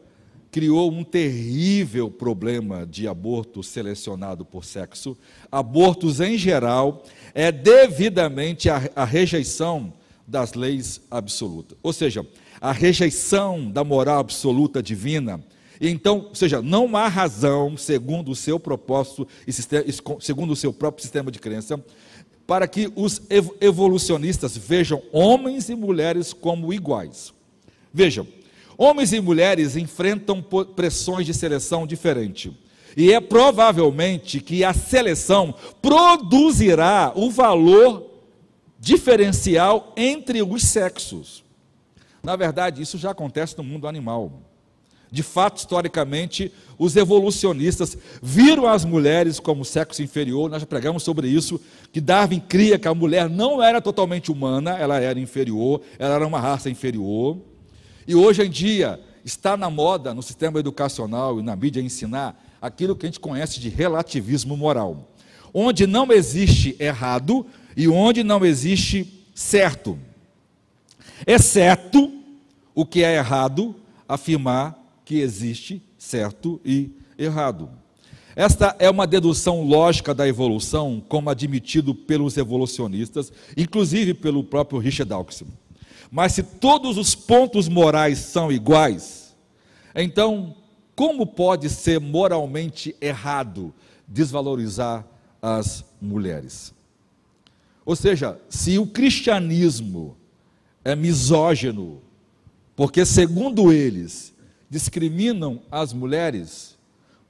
criou 0.50 0.90
um 0.92 1.02
terrível 1.02 2.08
problema 2.08 2.86
de 2.86 3.08
aborto 3.08 3.60
selecionado 3.60 4.44
por 4.44 4.64
sexo. 4.64 5.16
Abortos, 5.50 6.20
em 6.20 6.38
geral, 6.38 7.02
é 7.34 7.50
devidamente 7.50 8.70
a, 8.70 8.88
a 8.94 9.04
rejeição 9.04 9.92
das 10.26 10.54
leis 10.54 11.00
absolutas. 11.10 11.76
Ou 11.82 11.92
seja, 11.92 12.26
a 12.60 12.72
rejeição 12.72 13.70
da 13.70 13.84
moral 13.84 14.18
absoluta 14.18 14.82
divina. 14.82 15.42
Então, 15.80 16.26
ou 16.28 16.34
seja, 16.34 16.62
não 16.62 16.96
há 16.96 17.08
razão, 17.08 17.76
segundo 17.76 18.30
o 18.30 18.36
seu 18.36 18.58
propósito 18.58 19.26
e 19.46 19.52
segundo 20.20 20.52
o 20.52 20.56
seu 20.56 20.72
próprio 20.72 21.02
sistema 21.02 21.30
de 21.30 21.38
crença, 21.38 21.82
para 22.46 22.68
que 22.68 22.90
os 22.94 23.22
evolucionistas 23.60 24.56
vejam 24.56 25.02
homens 25.12 25.68
e 25.68 25.74
mulheres 25.74 26.32
como 26.32 26.72
iguais. 26.72 27.32
Vejam, 27.92 28.26
homens 28.76 29.12
e 29.12 29.20
mulheres 29.20 29.76
enfrentam 29.76 30.42
pressões 30.74 31.26
de 31.26 31.34
seleção 31.34 31.86
diferentes. 31.86 32.52
E 32.96 33.12
é 33.12 33.20
provavelmente 33.20 34.40
que 34.40 34.62
a 34.62 34.72
seleção 34.72 35.54
produzirá 35.82 37.12
o 37.14 37.30
valor 37.30 38.13
diferencial 38.84 39.94
entre 39.96 40.42
os 40.42 40.62
sexos. 40.62 41.42
Na 42.22 42.36
verdade, 42.36 42.82
isso 42.82 42.98
já 42.98 43.12
acontece 43.12 43.56
no 43.56 43.64
mundo 43.64 43.88
animal. 43.88 44.42
De 45.10 45.22
fato, 45.22 45.58
historicamente, 45.58 46.52
os 46.78 46.94
evolucionistas 46.94 47.96
viram 48.22 48.66
as 48.66 48.84
mulheres 48.84 49.40
como 49.40 49.64
sexo 49.64 50.02
inferior. 50.02 50.50
Nós 50.50 50.60
já 50.60 50.66
pregamos 50.66 51.02
sobre 51.02 51.28
isso, 51.28 51.58
que 51.92 52.00
Darwin 52.00 52.40
cria 52.40 52.78
que 52.78 52.86
a 52.86 52.94
mulher 52.94 53.30
não 53.30 53.62
era 53.62 53.80
totalmente 53.80 54.30
humana, 54.30 54.72
ela 54.76 55.00
era 55.00 55.18
inferior, 55.18 55.80
ela 55.98 56.16
era 56.16 56.26
uma 56.26 56.40
raça 56.40 56.68
inferior. 56.68 57.38
E 58.06 58.14
hoje 58.14 58.42
em 58.42 58.50
dia 58.50 59.00
está 59.24 59.56
na 59.56 59.70
moda, 59.70 60.12
no 60.12 60.22
sistema 60.22 60.60
educacional 60.60 61.40
e 61.40 61.42
na 61.42 61.56
mídia 61.56 61.80
ensinar 61.80 62.38
aquilo 62.60 62.94
que 62.94 63.06
a 63.06 63.08
gente 63.08 63.20
conhece 63.20 63.60
de 63.60 63.70
relativismo 63.70 64.56
moral, 64.56 65.10
onde 65.54 65.86
não 65.86 66.12
existe 66.12 66.76
errado 66.78 67.46
e 67.76 67.88
onde 67.88 68.22
não 68.22 68.44
existe 68.44 69.26
certo. 69.34 69.98
Exceto 71.26 72.12
o 72.74 72.84
que 72.84 73.02
é 73.02 73.16
errado 73.16 73.74
afirmar 74.08 74.78
que 75.04 75.20
existe 75.20 75.82
certo 75.98 76.60
e 76.64 76.90
errado. 77.18 77.70
Esta 78.36 78.74
é 78.80 78.90
uma 78.90 79.06
dedução 79.06 79.62
lógica 79.62 80.12
da 80.12 80.26
evolução, 80.26 81.02
como 81.08 81.30
admitido 81.30 81.94
pelos 81.94 82.36
evolucionistas, 82.36 83.32
inclusive 83.56 84.12
pelo 84.12 84.42
próprio 84.42 84.80
Richard 84.80 85.08
Dawkins. 85.08 85.44
Mas 86.10 86.32
se 86.32 86.42
todos 86.42 86.98
os 86.98 87.14
pontos 87.14 87.68
morais 87.68 88.18
são 88.18 88.50
iguais, 88.50 89.34
então 89.94 90.56
como 90.96 91.26
pode 91.26 91.68
ser 91.68 92.00
moralmente 92.00 92.94
errado 93.00 93.72
desvalorizar 94.06 95.06
as 95.40 95.84
mulheres? 96.00 96.73
Ou 97.84 97.94
seja, 97.94 98.40
se 98.48 98.78
o 98.78 98.86
cristianismo 98.86 100.16
é 100.84 100.96
misógino, 100.96 102.00
porque 102.74 103.04
segundo 103.04 103.72
eles 103.72 104.34
discriminam 104.68 105.62
as 105.70 105.92
mulheres 105.92 106.74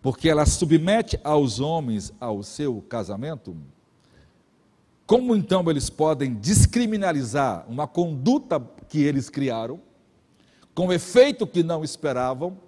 porque 0.00 0.28
ela 0.28 0.44
submete 0.44 1.18
aos 1.24 1.60
homens 1.60 2.12
ao 2.20 2.42
seu 2.42 2.82
casamento, 2.82 3.56
como 5.06 5.34
então 5.34 5.64
eles 5.70 5.88
podem 5.88 6.34
descriminalizar 6.34 7.64
uma 7.68 7.86
conduta 7.86 8.60
que 8.88 9.02
eles 9.02 9.30
criaram, 9.30 9.80
com 10.74 10.92
efeito 10.92 11.46
que 11.46 11.62
não 11.62 11.82
esperavam, 11.82 12.58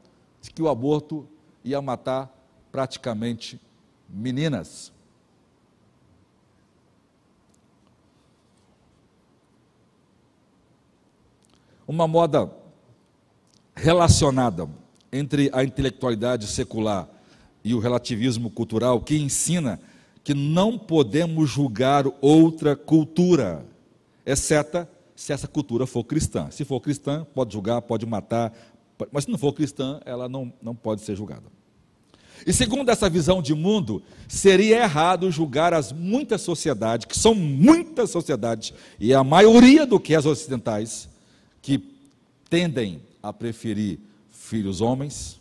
de 0.40 0.50
que 0.50 0.62
o 0.62 0.68
aborto 0.68 1.28
ia 1.62 1.82
matar 1.82 2.34
praticamente 2.72 3.60
meninas? 4.08 4.92
Uma 11.86 12.08
moda 12.08 12.50
relacionada 13.74 14.68
entre 15.12 15.50
a 15.52 15.62
intelectualidade 15.62 16.46
secular 16.46 17.08
e 17.64 17.74
o 17.74 17.78
relativismo 17.78 18.50
cultural 18.50 19.00
que 19.00 19.16
ensina 19.16 19.80
que 20.24 20.34
não 20.34 20.76
podemos 20.76 21.48
julgar 21.48 22.04
outra 22.20 22.74
cultura, 22.74 23.64
exceto 24.24 24.86
se 25.14 25.32
essa 25.32 25.46
cultura 25.46 25.86
for 25.86 26.02
cristã. 26.02 26.50
Se 26.50 26.64
for 26.64 26.80
cristã, 26.80 27.24
pode 27.34 27.52
julgar, 27.52 27.80
pode 27.82 28.04
matar, 28.04 28.52
mas 29.12 29.24
se 29.24 29.30
não 29.30 29.38
for 29.38 29.52
cristã, 29.52 30.00
ela 30.04 30.28
não, 30.28 30.52
não 30.60 30.74
pode 30.74 31.02
ser 31.02 31.14
julgada. 31.14 31.44
E 32.44 32.52
segundo 32.52 32.90
essa 32.90 33.08
visão 33.08 33.40
de 33.40 33.54
mundo, 33.54 34.02
seria 34.28 34.82
errado 34.82 35.30
julgar 35.30 35.72
as 35.72 35.92
muitas 35.92 36.40
sociedades, 36.42 37.06
que 37.06 37.18
são 37.18 37.34
muitas 37.34 38.10
sociedades, 38.10 38.74
e 38.98 39.14
a 39.14 39.24
maioria 39.24 39.86
do 39.86 39.98
que 39.98 40.14
as 40.14 40.26
ocidentais, 40.26 41.08
que 41.66 41.82
tendem 42.48 43.02
a 43.20 43.32
preferir 43.32 43.98
filhos 44.30 44.80
homens, 44.80 45.40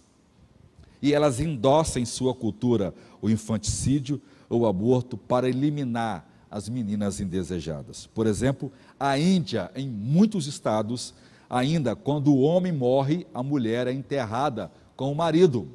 e 1.00 1.14
elas 1.14 1.40
endossam 1.40 2.02
em 2.02 2.06
sua 2.06 2.34
cultura 2.34 2.96
o 3.22 3.30
infanticídio 3.30 4.20
ou 4.50 4.62
o 4.62 4.66
aborto 4.66 5.18
para 5.18 5.48
eliminar 5.48 6.28
as 6.50 6.68
meninas 6.68 7.20
indesejadas. 7.20 8.08
Por 8.08 8.26
exemplo, 8.26 8.72
a 9.00 9.20
Índia, 9.20 9.70
em 9.76 9.88
muitos 9.88 10.48
estados, 10.48 11.14
ainda 11.48 11.96
quando 11.96 12.34
o 12.34 12.42
homem 12.42 12.72
morre, 12.72 13.28
a 13.32 13.44
mulher 13.44 13.86
é 13.86 13.94
enterrada 13.94 14.72
com 14.96 15.12
o 15.12 15.16
marido. 15.16 15.68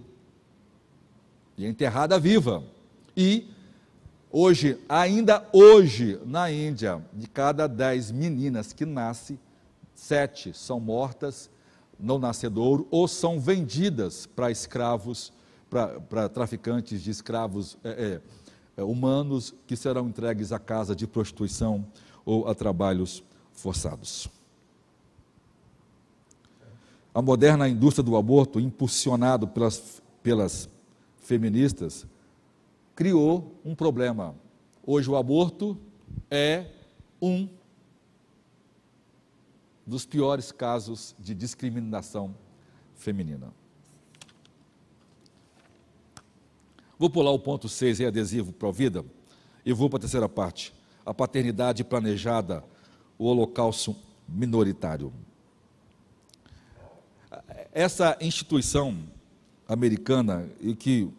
E 1.57 1.65
é 1.65 1.69
enterrada 1.69 2.19
viva. 2.19 2.65
E 3.17 3.47
hoje, 4.33 4.79
ainda 4.89 5.49
hoje, 5.53 6.19
na 6.27 6.51
Índia, 6.51 7.01
de 7.13 7.29
cada 7.29 7.69
dez 7.69 8.11
meninas 8.11 8.73
que 8.73 8.85
nascem, 8.85 9.39
sete 10.01 10.57
são 10.57 10.81
mortas 10.81 11.51
no 11.99 12.19
nascedouro 12.19 12.89
ou 12.91 13.07
são 13.07 13.39
vendidas 13.39 14.25
para 14.25 14.51
escravos, 14.51 15.31
para 15.69 16.29
traficantes 16.29 17.03
de 17.03 17.11
escravos 17.11 17.77
é, 17.85 18.21
é, 18.77 18.83
humanos 18.83 19.55
que 19.67 19.77
serão 19.77 20.09
entregues 20.09 20.53
à 20.53 20.59
casa 20.59 20.97
de 20.97 21.07
prostituição 21.07 21.87
ou 22.25 22.49
a 22.49 22.55
trabalhos 22.55 23.23
forçados. 23.53 24.29
A 27.15 27.21
moderna 27.21 27.69
indústria 27.69 28.03
do 28.03 28.17
aborto, 28.17 28.59
impulsionado 28.59 29.47
pelas, 29.47 30.03
pelas 30.23 30.69
feministas, 31.19 32.07
criou 32.95 33.55
um 33.65 33.75
problema. 33.75 34.35
Hoje 34.87 35.11
o 35.11 35.17
aborto 35.17 35.77
é 36.31 36.67
um 37.21 37.47
dos 39.91 40.07
piores 40.07 40.53
casos 40.53 41.17
de 41.19 41.35
discriminação 41.35 42.33
feminina. 42.95 43.53
Vou 46.97 47.11
pular 47.11 47.33
o 47.33 47.39
ponto 47.41 47.69
6 47.69 47.99
em 47.99 48.07
adesivo 48.07 48.53
para 48.53 48.69
a 48.69 48.73
vida 48.73 49.05
e 49.67 49.73
vou 49.73 49.91
para 49.91 49.97
a 49.97 50.01
terceira 50.01 50.29
parte. 50.29 50.73
A 51.05 51.13
paternidade 51.13 51.83
planejada, 51.83 52.63
o 53.19 53.25
holocausto 53.25 53.97
minoritário. 54.29 55.13
Essa 57.73 58.17
instituição 58.21 58.97
americana 59.67 60.49
e 60.61 60.77
que 60.77 61.13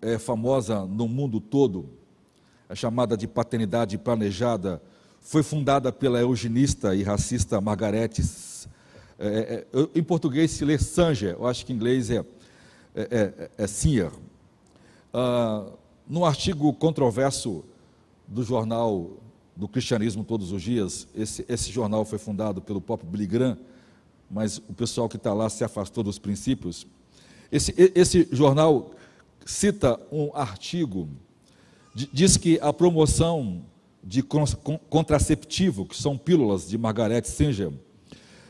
é 0.00 0.18
famosa 0.18 0.84
no 0.86 1.06
mundo 1.06 1.40
todo, 1.40 1.88
é 2.68 2.74
chamada 2.74 3.16
de 3.16 3.28
paternidade 3.28 3.96
planejada 3.96 4.82
foi 5.22 5.42
fundada 5.42 5.92
pela 5.92 6.20
eugenista 6.20 6.94
e 6.94 7.02
racista 7.02 7.60
Margaret. 7.60 8.10
É, 9.18 9.64
é, 9.72 9.88
em 9.94 10.02
português 10.02 10.50
se 10.50 10.64
lê 10.64 10.76
Sanger, 10.76 11.36
eu 11.38 11.46
acho 11.46 11.64
que 11.64 11.72
em 11.72 11.76
inglês 11.76 12.10
é, 12.10 12.24
é, 12.94 13.02
é, 13.02 13.50
é 13.56 13.66
Singer. 13.66 14.10
Ah, 15.14 15.66
num 16.08 16.24
artigo 16.24 16.72
controverso 16.74 17.64
do 18.26 18.42
jornal 18.42 19.10
do 19.54 19.68
Cristianismo 19.68 20.24
Todos 20.24 20.50
os 20.50 20.60
Dias, 20.60 21.06
esse, 21.14 21.44
esse 21.48 21.70
jornal 21.70 22.04
foi 22.04 22.18
fundado 22.18 22.60
pelo 22.60 22.80
próprio 22.80 23.08
Billy 23.08 23.26
Graham, 23.26 23.56
mas 24.30 24.58
o 24.58 24.72
pessoal 24.72 25.08
que 25.08 25.16
está 25.16 25.32
lá 25.32 25.48
se 25.48 25.62
afastou 25.62 26.02
dos 26.02 26.18
princípios. 26.18 26.86
Esse, 27.50 27.74
esse 27.94 28.28
jornal 28.32 28.90
cita 29.44 30.00
um 30.10 30.34
artigo, 30.34 31.08
diz 31.94 32.36
que 32.36 32.58
a 32.60 32.72
promoção 32.72 33.62
de 34.02 34.22
contraceptivo, 34.22 35.86
que 35.86 35.96
são 35.96 36.18
pílulas 36.18 36.68
de 36.68 36.76
Margaret 36.76 37.24
Sanger, 37.24 37.70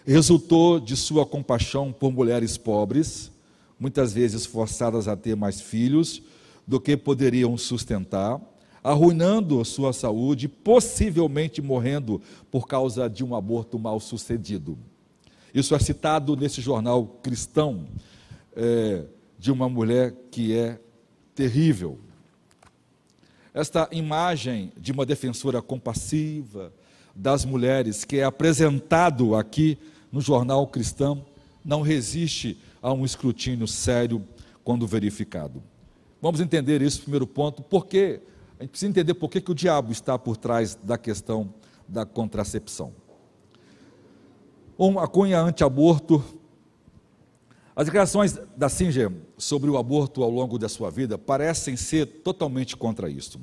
resultou 0.07 0.80
de 0.80 0.96
sua 0.96 1.26
compaixão 1.26 1.92
por 1.92 2.11
mulheres 2.11 2.57
pobres, 2.57 3.30
muitas 3.78 4.12
vezes 4.12 4.46
forçadas 4.46 5.09
a 5.09 5.16
ter 5.16 5.36
mais 5.36 5.61
filhos 5.61 6.22
do 6.66 6.80
que 6.80 6.96
poderiam 6.96 7.57
sustentar, 7.57 8.40
arruinando 8.82 9.64
sua 9.64 9.92
saúde, 9.92 10.48
possivelmente 10.48 11.61
morrendo 11.61 12.20
por 12.50 12.66
causa 12.66 13.09
de 13.09 13.24
um 13.24 13.34
aborto 13.34 13.78
mal 13.78 14.00
sucedido. 14.00 14.78
Isso 15.55 15.74
é 15.74 15.78
citado 15.78 16.34
nesse 16.34 16.61
jornal 16.61 17.05
cristão 17.22 17.86
é, 18.57 19.05
de 19.38 19.53
uma 19.53 19.68
mulher 19.68 20.14
que 20.30 20.57
é 20.57 20.80
terrível. 21.34 21.98
Esta 23.55 23.88
imagem 23.92 24.72
de 24.76 24.92
uma 24.92 25.05
defensora 25.05 25.61
compassiva 25.61 26.72
das 27.14 27.44
mulheres 27.44 28.05
que 28.05 28.18
é 28.18 28.24
apresentado 28.24 29.34
aqui 29.34 29.78
no 30.11 30.20
jornal 30.20 30.66
cristão 30.66 31.24
não 31.64 31.82
resiste 31.82 32.59
a 32.80 32.92
um 32.92 33.05
escrutínio 33.05 33.68
sério 33.68 34.26
quando 34.64 34.86
verificado. 34.86 35.62
Vamos 36.20 36.40
entender 36.40 36.80
isso, 36.80 37.03
primeiro 37.03 37.26
ponto, 37.26 37.62
porque 37.62 38.20
a 38.59 38.62
gente 38.62 38.70
precisa 38.70 38.90
entender 38.90 39.14
por 39.14 39.28
que, 39.28 39.40
que 39.40 39.50
o 39.50 39.55
diabo 39.55 39.92
está 39.92 40.18
por 40.18 40.36
trás 40.36 40.74
da 40.82 40.96
questão 40.96 41.53
da 41.86 42.07
contracepção. 42.07 42.92
Uma 44.78 45.07
cunha 45.07 45.40
anti-aborto. 45.40 46.24
As 47.75 47.87
declarações 47.87 48.39
da 48.57 48.68
Singer 48.68 49.11
sobre 49.39 49.70
o 49.70 49.79
aborto 49.79 50.23
ao 50.23 50.31
longo 50.31 50.59
da 50.59 50.68
sua 50.68 50.91
vida 50.91 51.16
parecem 51.16 51.75
ser 51.75 52.07
totalmente 52.07 52.77
contra 52.77 53.09
isso. 53.09 53.41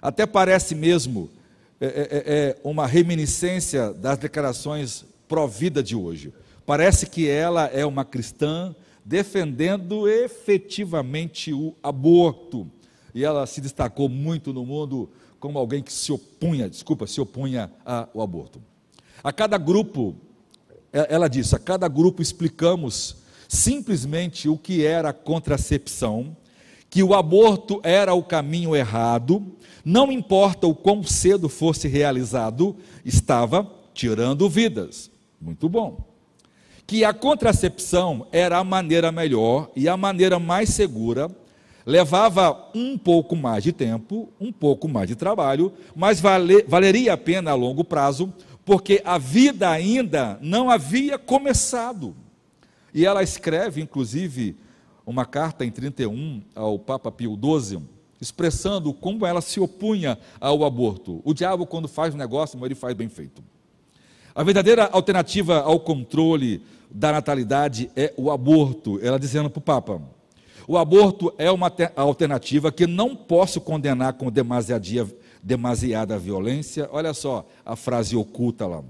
Até 0.00 0.24
parece 0.26 0.74
mesmo 0.74 1.30
é, 1.78 1.86
é, 1.86 1.90
é, 1.90 2.22
é 2.24 2.60
uma 2.64 2.86
reminiscência 2.86 3.92
das 3.92 4.16
declarações 4.16 5.04
pró-vida 5.28 5.82
de 5.82 5.94
hoje. 5.94 6.32
Parece 6.64 7.06
que 7.06 7.28
ela 7.28 7.66
é 7.66 7.84
uma 7.84 8.04
cristã 8.04 8.74
defendendo 9.04 10.08
efetivamente 10.08 11.52
o 11.52 11.74
aborto. 11.82 12.66
E 13.14 13.22
ela 13.22 13.46
se 13.46 13.60
destacou 13.60 14.08
muito 14.08 14.52
no 14.52 14.64
mundo 14.64 15.10
como 15.38 15.58
alguém 15.58 15.82
que 15.82 15.92
se 15.92 16.10
opunha, 16.10 16.70
desculpa, 16.70 17.06
se 17.06 17.20
opunha 17.20 17.70
ao 17.84 18.22
aborto. 18.22 18.62
A 19.22 19.32
cada 19.32 19.58
grupo, 19.58 20.14
ela 20.92 21.28
disse, 21.28 21.54
a 21.54 21.58
cada 21.58 21.88
grupo 21.88 22.22
explicamos 22.22 23.21
simplesmente 23.52 24.48
o 24.48 24.56
que 24.56 24.82
era 24.82 25.12
contracepção, 25.12 26.34
que 26.88 27.02
o 27.02 27.12
aborto 27.12 27.80
era 27.82 28.14
o 28.14 28.22
caminho 28.22 28.74
errado, 28.74 29.44
não 29.84 30.10
importa 30.10 30.66
o 30.66 30.74
quão 30.74 31.02
cedo 31.02 31.50
fosse 31.50 31.86
realizado, 31.86 32.74
estava 33.04 33.70
tirando 33.92 34.48
vidas. 34.48 35.10
Muito 35.38 35.68
bom 35.68 36.12
que 36.86 37.04
a 37.04 37.12
contracepção 37.12 38.26
era 38.32 38.58
a 38.58 38.64
maneira 38.64 39.12
melhor 39.12 39.70
e 39.74 39.88
a 39.88 39.96
maneira 39.96 40.38
mais 40.38 40.70
segura, 40.70 41.30
levava 41.86 42.70
um 42.74 42.98
pouco 42.98 43.34
mais 43.34 43.62
de 43.64 43.72
tempo, 43.72 44.28
um 44.40 44.52
pouco 44.52 44.88
mais 44.88 45.08
de 45.08 45.16
trabalho, 45.16 45.72
mas 45.94 46.20
vale, 46.20 46.62
valeria 46.64 47.14
a 47.14 47.16
pena 47.16 47.50
a 47.50 47.54
longo 47.54 47.84
prazo, 47.84 48.32
porque 48.64 49.00
a 49.04 49.16
vida 49.16 49.70
ainda 49.70 50.38
não 50.40 50.70
havia 50.70 51.18
começado. 51.18 52.14
E 52.94 53.06
ela 53.06 53.22
escreve, 53.22 53.80
inclusive, 53.80 54.56
uma 55.06 55.24
carta 55.24 55.64
em 55.64 55.70
31 55.70 56.42
ao 56.54 56.78
Papa 56.78 57.10
Pio 57.10 57.38
XII, 57.40 57.82
expressando 58.20 58.92
como 58.92 59.26
ela 59.26 59.40
se 59.40 59.58
opunha 59.58 60.18
ao 60.40 60.64
aborto. 60.64 61.20
O 61.24 61.34
diabo, 61.34 61.66
quando 61.66 61.88
faz 61.88 62.14
um 62.14 62.18
negócio, 62.18 62.62
ele 62.64 62.74
faz 62.74 62.94
bem 62.94 63.08
feito. 63.08 63.42
A 64.34 64.42
verdadeira 64.42 64.88
alternativa 64.92 65.60
ao 65.60 65.80
controle 65.80 66.62
da 66.90 67.12
natalidade 67.12 67.90
é 67.96 68.12
o 68.16 68.30
aborto. 68.30 68.98
Ela 69.02 69.18
dizendo 69.18 69.50
para 69.50 69.58
o 69.58 69.62
Papa: 69.62 70.00
o 70.68 70.78
aborto 70.78 71.34
é 71.36 71.50
uma 71.50 71.72
alternativa 71.96 72.70
que 72.70 72.86
não 72.86 73.16
posso 73.16 73.60
condenar 73.60 74.12
com 74.14 74.30
demasiada 74.30 76.18
violência. 76.18 76.88
Olha 76.92 77.12
só 77.12 77.46
a 77.64 77.74
frase 77.74 78.16
oculta 78.16 78.66
lá. 78.66 78.82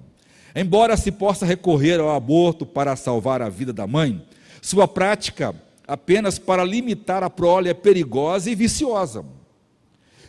Embora 0.54 0.96
se 0.96 1.10
possa 1.10 1.46
recorrer 1.46 1.98
ao 1.98 2.10
aborto 2.10 2.66
para 2.66 2.96
salvar 2.96 3.40
a 3.40 3.48
vida 3.48 3.72
da 3.72 3.86
mãe, 3.86 4.22
sua 4.60 4.86
prática 4.86 5.54
apenas 5.86 6.38
para 6.38 6.64
limitar 6.64 7.22
a 7.22 7.30
prole 7.30 7.68
é 7.68 7.74
perigosa 7.74 8.50
e 8.50 8.54
viciosa. 8.54 9.24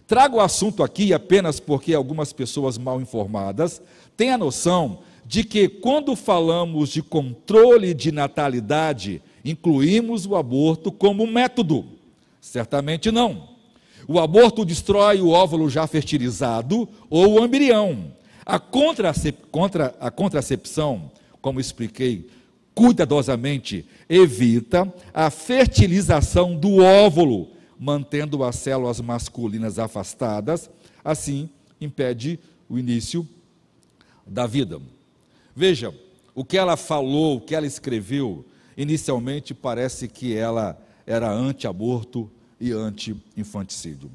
Trago 0.07 0.37
o 0.37 0.41
assunto 0.41 0.83
aqui 0.83 1.13
apenas 1.13 1.59
porque 1.59 1.93
algumas 1.93 2.33
pessoas 2.33 2.77
mal 2.77 2.99
informadas 3.01 3.81
têm 4.17 4.31
a 4.31 4.37
noção 4.37 4.99
de 5.25 5.43
que 5.43 5.67
quando 5.67 6.15
falamos 6.15 6.89
de 6.89 7.01
controle 7.01 7.93
de 7.93 8.11
natalidade, 8.11 9.21
incluímos 9.43 10.25
o 10.25 10.35
aborto 10.35 10.91
como 10.91 11.25
método. 11.25 11.85
Certamente 12.41 13.11
não. 13.11 13.49
O 14.07 14.19
aborto 14.19 14.65
destrói 14.65 15.21
o 15.21 15.29
óvulo 15.29 15.69
já 15.69 15.87
fertilizado 15.87 16.87
ou 17.09 17.39
o 17.39 17.45
embrião. 17.45 18.11
A, 18.45 18.59
contracep 18.59 19.37
contra, 19.51 19.95
a 19.99 20.11
contracepção, 20.11 21.11
como 21.41 21.59
expliquei 21.59 22.29
cuidadosamente, 22.75 23.85
evita 24.09 24.91
a 25.13 25.29
fertilização 25.29 26.55
do 26.55 26.77
óvulo, 26.77 27.49
mantendo 27.79 28.43
as 28.43 28.55
células 28.55 28.99
masculinas 28.99 29.77
afastadas, 29.77 30.69
assim 31.03 31.49
impede 31.79 32.39
o 32.69 32.79
início 32.79 33.27
da 34.25 34.47
vida. 34.47 34.81
Veja, 35.55 35.93
o 36.33 36.43
que 36.43 36.57
ela 36.57 36.75
falou, 36.75 37.37
o 37.37 37.41
que 37.41 37.53
ela 37.53 37.67
escreveu, 37.67 38.45
inicialmente 38.75 39.53
parece 39.53 40.07
que 40.07 40.35
ela 40.35 40.81
era 41.05 41.31
anti-aborto 41.31 42.29
e 42.59 42.71
anti-infanticídio. 42.71 44.09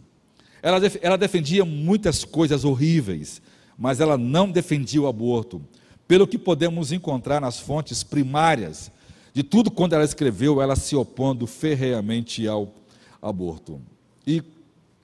Ela, 0.62 0.80
ela 1.00 1.18
defendia 1.18 1.64
muitas 1.64 2.24
coisas 2.24 2.64
horríveis, 2.64 3.40
mas 3.78 4.00
ela 4.00 4.18
não 4.18 4.50
defendia 4.50 5.00
o 5.00 5.06
aborto. 5.06 5.62
Pelo 6.08 6.26
que 6.26 6.36
podemos 6.36 6.90
encontrar 6.90 7.40
nas 7.40 7.60
fontes 7.60 8.02
primárias 8.02 8.90
de 9.32 9.42
tudo 9.42 9.70
quando 9.70 9.92
ela 9.92 10.04
escreveu, 10.04 10.60
ela 10.60 10.74
se 10.74 10.96
opondo 10.96 11.46
ferreamente 11.46 12.48
ao 12.48 12.74
aborto. 13.22 13.80
E 14.26 14.42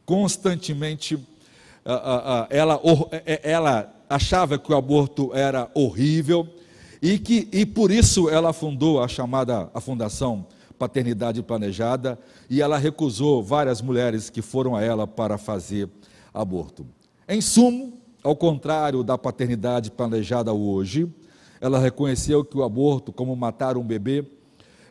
constantemente 0.04 1.18
ela, 1.84 2.80
ela 3.42 3.94
achava 4.08 4.58
que 4.58 4.72
o 4.72 4.76
aborto 4.76 5.30
era 5.34 5.70
horrível 5.74 6.48
e 7.00 7.18
que 7.18 7.48
e 7.52 7.64
por 7.66 7.90
isso 7.90 8.28
ela 8.28 8.52
fundou 8.52 9.02
a 9.02 9.06
chamada 9.06 9.70
a 9.74 9.80
fundação 9.80 10.46
Paternidade 10.78 11.42
Planejada 11.42 12.18
e 12.50 12.60
ela 12.60 12.78
recusou 12.78 13.42
várias 13.42 13.80
mulheres 13.80 14.28
que 14.30 14.42
foram 14.42 14.74
a 14.74 14.82
ela 14.82 15.06
para 15.06 15.38
fazer 15.38 15.88
aborto. 16.32 16.86
Em 17.28 17.40
sumo, 17.40 18.03
ao 18.24 18.34
contrário 18.34 19.04
da 19.04 19.18
paternidade 19.18 19.90
planejada 19.90 20.50
hoje, 20.50 21.06
ela 21.60 21.78
reconheceu 21.78 22.42
que 22.42 22.56
o 22.56 22.64
aborto, 22.64 23.12
como 23.12 23.36
matar 23.36 23.76
um 23.76 23.84
bebê, 23.84 24.24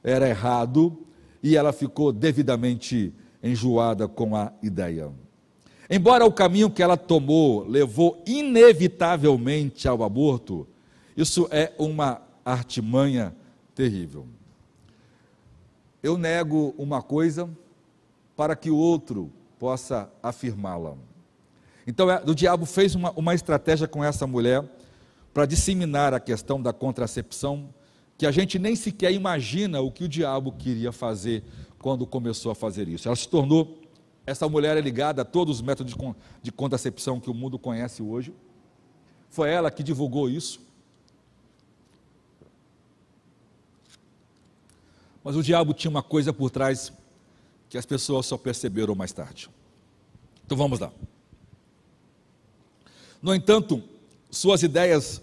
era 0.03 0.29
errado 0.29 0.95
e 1.41 1.57
ela 1.57 1.73
ficou 1.73 2.13
devidamente 2.13 3.11
enjoada 3.41 4.07
com 4.07 4.35
a 4.35 4.53
ideia. 4.61 5.11
Embora 5.89 6.25
o 6.25 6.31
caminho 6.31 6.69
que 6.69 6.83
ela 6.83 6.95
tomou 6.95 7.67
levou 7.67 8.21
inevitavelmente 8.25 9.87
ao 9.87 10.03
aborto, 10.03 10.67
isso 11.17 11.47
é 11.49 11.73
uma 11.79 12.21
artimanha 12.45 13.35
terrível. 13.73 14.27
Eu 16.01 16.17
nego 16.17 16.75
uma 16.77 17.01
coisa 17.01 17.49
para 18.35 18.55
que 18.55 18.69
o 18.69 18.77
outro 18.77 19.31
possa 19.57 20.09
afirmá-la. 20.21 20.95
Então, 21.85 22.09
é, 22.09 22.21
o 22.25 22.33
diabo 22.33 22.65
fez 22.65 22.95
uma, 22.95 23.11
uma 23.11 23.33
estratégia 23.33 23.87
com 23.87 24.03
essa 24.03 24.25
mulher 24.25 24.63
para 25.33 25.45
disseminar 25.45 26.13
a 26.13 26.19
questão 26.19 26.61
da 26.61 26.71
contracepção, 26.71 27.73
que 28.17 28.25
a 28.25 28.31
gente 28.31 28.59
nem 28.59 28.75
sequer 28.75 29.11
imagina 29.11 29.81
o 29.81 29.91
que 29.91 30.03
o 30.03 30.07
diabo 30.07 30.51
queria 30.51 30.91
fazer 30.91 31.43
quando 31.79 32.05
começou 32.05 32.51
a 32.51 32.55
fazer 32.55 32.87
isso. 32.87 33.07
Ela 33.07 33.15
se 33.15 33.27
tornou 33.27 33.81
essa 34.25 34.47
mulher 34.47 34.77
é 34.77 34.81
ligada 34.81 35.21
a 35.21 35.25
todos 35.25 35.57
os 35.57 35.61
métodos 35.61 35.95
de 36.41 36.51
contracepção 36.51 37.19
que 37.19 37.29
o 37.29 37.33
mundo 37.33 37.59
conhece 37.59 38.01
hoje. 38.01 38.33
Foi 39.29 39.49
ela 39.49 39.69
que 39.69 39.83
divulgou 39.83 40.29
isso. 40.29 40.61
Mas 45.23 45.35
o 45.35 45.43
diabo 45.43 45.73
tinha 45.73 45.91
uma 45.91 46.03
coisa 46.03 46.31
por 46.31 46.49
trás 46.49 46.91
que 47.69 47.77
as 47.77 47.85
pessoas 47.85 48.25
só 48.25 48.37
perceberam 48.37 48.95
mais 48.95 49.11
tarde. 49.11 49.49
Então 50.45 50.57
vamos 50.57 50.79
lá. 50.79 50.91
No 53.23 53.33
entanto, 53.33 53.81
suas 54.29 54.63
ideias 54.63 55.21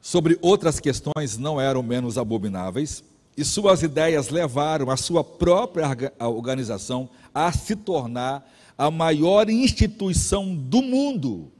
sobre 0.00 0.36
outras 0.42 0.80
questões 0.80 1.38
não 1.38 1.60
eram 1.60 1.84
menos 1.84 2.18
abomináveis 2.18 3.04
e 3.36 3.44
suas 3.44 3.84
ideias 3.84 4.28
levaram 4.28 4.90
a 4.90 4.96
sua 4.96 5.22
própria 5.22 5.86
organização 6.18 7.08
a 7.32 7.52
se 7.52 7.76
tornar 7.76 8.44
a 8.76 8.90
maior 8.90 9.48
instituição 9.48 10.52
do 10.52 10.82
mundo 10.82 11.52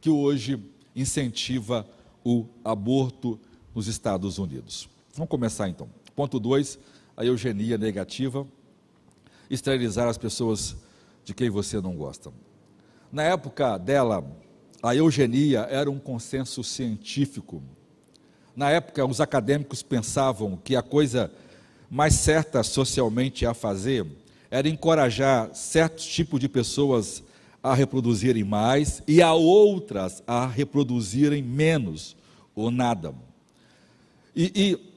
que 0.00 0.10
hoje 0.10 0.60
incentiva 0.96 1.86
o 2.24 2.44
aborto 2.64 3.38
nos 3.72 3.86
Estados 3.86 4.36
Unidos. 4.36 4.88
Vamos 5.14 5.30
começar 5.30 5.68
então. 5.68 5.88
Ponto 6.16 6.40
2, 6.40 6.76
a 7.16 7.24
eugenia 7.24 7.78
negativa, 7.78 8.44
esterilizar 9.48 10.08
as 10.08 10.18
pessoas 10.18 10.74
de 11.24 11.32
quem 11.32 11.50
você 11.50 11.80
não 11.80 11.94
gosta. 11.94 12.32
Na 13.12 13.22
época 13.22 13.78
dela, 13.78 14.26
a 14.82 14.94
eugenia 14.96 15.60
era 15.70 15.90
um 15.90 15.98
consenso 15.98 16.64
científico. 16.64 17.62
na 18.56 18.70
época, 18.70 19.06
os 19.06 19.20
acadêmicos 19.20 19.82
pensavam 19.82 20.58
que 20.62 20.74
a 20.74 20.82
coisa 20.82 21.32
mais 21.88 22.14
certa 22.14 22.62
socialmente 22.62 23.46
a 23.46 23.54
fazer 23.54 24.06
era 24.50 24.68
encorajar 24.68 25.54
certos 25.54 26.04
tipos 26.06 26.40
de 26.40 26.48
pessoas 26.48 27.22
a 27.62 27.74
reproduzirem 27.74 28.42
mais 28.42 29.02
e 29.06 29.22
a 29.22 29.32
outras 29.32 30.22
a 30.26 30.46
reproduzirem 30.46 31.42
menos 31.42 32.16
ou 32.54 32.70
nada. 32.70 33.14
E, 34.34 34.52
e 34.54 34.92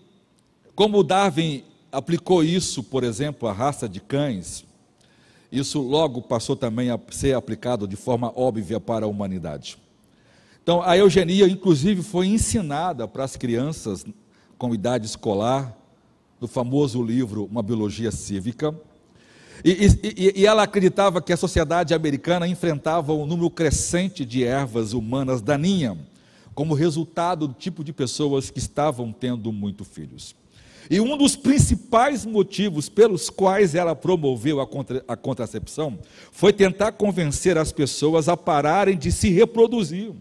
como 0.74 1.04
Darwin 1.04 1.64
aplicou 1.92 2.44
isso, 2.44 2.84
por 2.84 3.04
exemplo, 3.04 3.48
à 3.48 3.54
raça 3.54 3.88
de 3.88 4.00
cães, 4.02 4.66
isso 5.60 5.82
logo 5.82 6.22
passou 6.22 6.56
também 6.56 6.90
a 6.90 7.00
ser 7.12 7.36
aplicado 7.36 7.88
de 7.88 7.96
forma 7.96 8.32
óbvia 8.36 8.80
para 8.80 9.06
a 9.06 9.10
humanidade. 9.10 9.78
Então, 10.62 10.82
a 10.82 10.98
eugenia, 10.98 11.48
inclusive, 11.48 12.02
foi 12.02 12.28
ensinada 12.28 13.08
para 13.08 13.24
as 13.24 13.36
crianças 13.36 14.06
com 14.58 14.74
idade 14.74 15.06
escolar, 15.06 15.78
no 16.40 16.48
famoso 16.48 17.02
livro 17.02 17.46
Uma 17.46 17.62
Biologia 17.62 18.12
Cívica. 18.12 18.76
E, 19.64 19.88
e, 20.04 20.42
e, 20.42 20.46
ela 20.46 20.64
acreditava 20.64 21.22
que 21.22 21.32
a 21.32 21.38
sociedade 21.38 21.94
americana 21.94 22.48
enfrentava 22.48 23.14
um 23.14 23.26
número 23.26 23.50
crescente 23.50 24.26
de 24.26 24.44
ervas 24.44 24.94
humanas 24.94 25.42
daninhas, 25.42 25.98
como 26.54 26.74
resultado 26.74 27.48
do 27.48 27.54
tipo 27.54 27.84
de 27.84 27.94
pessoas 27.94 28.50
que 28.50 28.60
estavam 28.60 29.12
tendo 29.12 29.52
muito 29.52 29.84
filhos. 29.84 30.36
E 30.90 31.00
um 31.00 31.18
dos 31.18 31.36
principais 31.36 32.26
motivos 32.26 32.90
pelos 32.90 33.30
quais 33.30 33.74
ela 33.74 33.96
promoveu 33.96 34.60
a, 34.60 34.68
contra, 34.68 35.04
a 35.08 35.16
contracepção 35.16 35.98
foi 36.32 36.54
tentar 36.54 36.92
convencer 36.92 37.58
as 37.58 37.72
pessoas 37.72 38.30
a 38.30 38.38
pararem 38.38 38.98
de 38.98 39.12
se 39.12 39.30
reproduzir. 39.30 40.12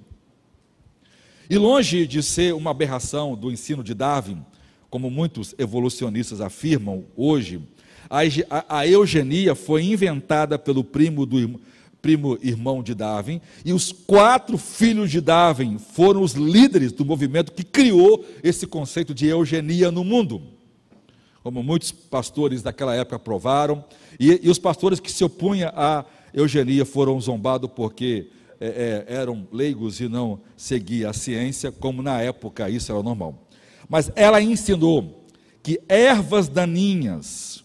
E 1.49 1.59
longe 1.59 2.07
de 2.07 2.23
ser 2.23 2.55
uma 2.55 2.71
aberração 2.71 3.37
do 3.37 3.51
ensino 3.53 3.85
de 3.85 3.93
Darwin, 3.93 4.43
como 4.89 5.11
muitos 5.11 5.55
evolucionistas 5.59 6.41
afirmam 6.41 7.05
hoje, 7.15 7.61
a, 8.09 8.21
a, 8.49 8.79
a 8.79 8.87
eugenia 8.87 9.55
foi 9.55 9.83
inventada 9.85 10.59
pelo 10.59 10.83
primo 10.83 11.27
do 11.27 11.61
primo 12.01 12.39
irmão 12.43 12.83
de 12.83 12.95
Darwin, 12.95 13.41
e 13.65 13.73
os 13.73 13.91
quatro 13.91 14.59
filhos 14.59 15.11
de 15.11 15.23
Darwin 15.23 15.79
foram 15.79 16.23
os 16.23 16.33
líderes 16.35 16.93
do 16.93 17.03
movimento 17.03 17.53
que 17.53 17.65
criou 17.65 18.25
esse 18.43 18.67
conceito 18.67 19.15
de 19.15 19.27
eugenia 19.27 19.91
no 19.91 20.05
mundo. 20.05 20.54
Como 21.45 21.62
muitos 21.62 21.92
pastores 21.92 22.62
daquela 22.62 22.95
época 22.95 23.18
provaram, 23.18 23.84
e, 24.18 24.40
e 24.42 24.49
os 24.49 24.59
pastores 24.59 24.99
que 24.99 25.12
se 25.12 25.22
opunham 25.22 25.70
à 25.76 26.07
eugenia 26.32 26.86
foram 26.86 27.20
zombados 27.20 27.70
porque 27.76 28.28
é, 28.59 29.05
é, 29.09 29.14
eram 29.14 29.47
leigos 29.53 30.01
e 30.01 30.09
não 30.09 30.40
seguiam 30.57 31.11
a 31.11 31.12
ciência, 31.12 31.70
como 31.70 32.01
na 32.01 32.18
época 32.22 32.70
isso 32.70 32.90
era 32.90 33.03
normal. 33.03 33.47
Mas 33.86 34.11
ela 34.16 34.40
ensinou 34.40 35.26
que 35.62 35.78
ervas 35.86 36.49
daninhas 36.49 37.62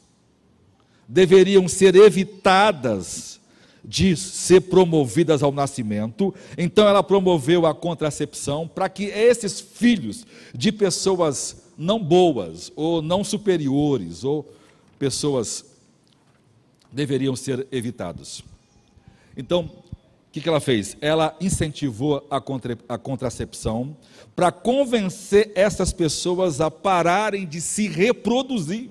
deveriam 1.07 1.65
ser 1.69 1.95
evitadas 1.95 3.39
de 3.82 4.13
ser 4.17 4.59
promovidas 4.59 5.41
ao 5.41 5.53
nascimento. 5.53 6.36
Então 6.57 6.86
ela 6.86 7.01
promoveu 7.01 7.65
a 7.65 7.73
contracepção 7.73 8.67
para 8.67 8.89
que 8.89 9.05
esses 9.05 9.61
filhos 9.61 10.25
de 10.53 10.69
pessoas 10.69 11.68
não 11.80 11.97
boas 11.97 12.71
ou 12.75 13.01
não 13.01 13.23
superiores 13.23 14.25
ou 14.25 14.53
pessoas 14.99 15.63
deveriam 16.91 17.38
ser 17.38 17.65
evitados. 17.71 18.43
Então, 19.38 19.71
o 20.27 20.32
que, 20.32 20.47
ela 20.47 20.59
fez? 20.59 20.97
Ela 20.99 21.36
incentivou 21.39 22.27
a, 22.30 22.41
contra, 22.41 22.77
a 22.88 22.97
contracepção 22.97 23.95
para 24.36 24.51
convencer 24.51 25.51
essas 25.55 25.93
pessoas 25.93 26.59
a 26.59 26.69
pararem 26.69 27.47
de 27.47 27.61
se 27.61 27.88
reproduzir. 27.88 28.89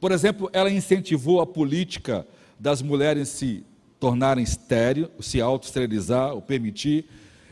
Por 0.00 0.12
exemplo, 0.12 0.48
ela 0.52 0.70
incentivou 0.70 1.40
a 1.40 1.46
política 1.46 2.24
das 2.58 2.80
mulheres 2.80 3.28
se 3.28 3.64
tornarem 3.98 4.44
estéreo, 4.44 5.10
se 5.20 5.40
auto-esterilizar 5.40 6.32
ou 6.32 6.40
permitir. 6.40 7.04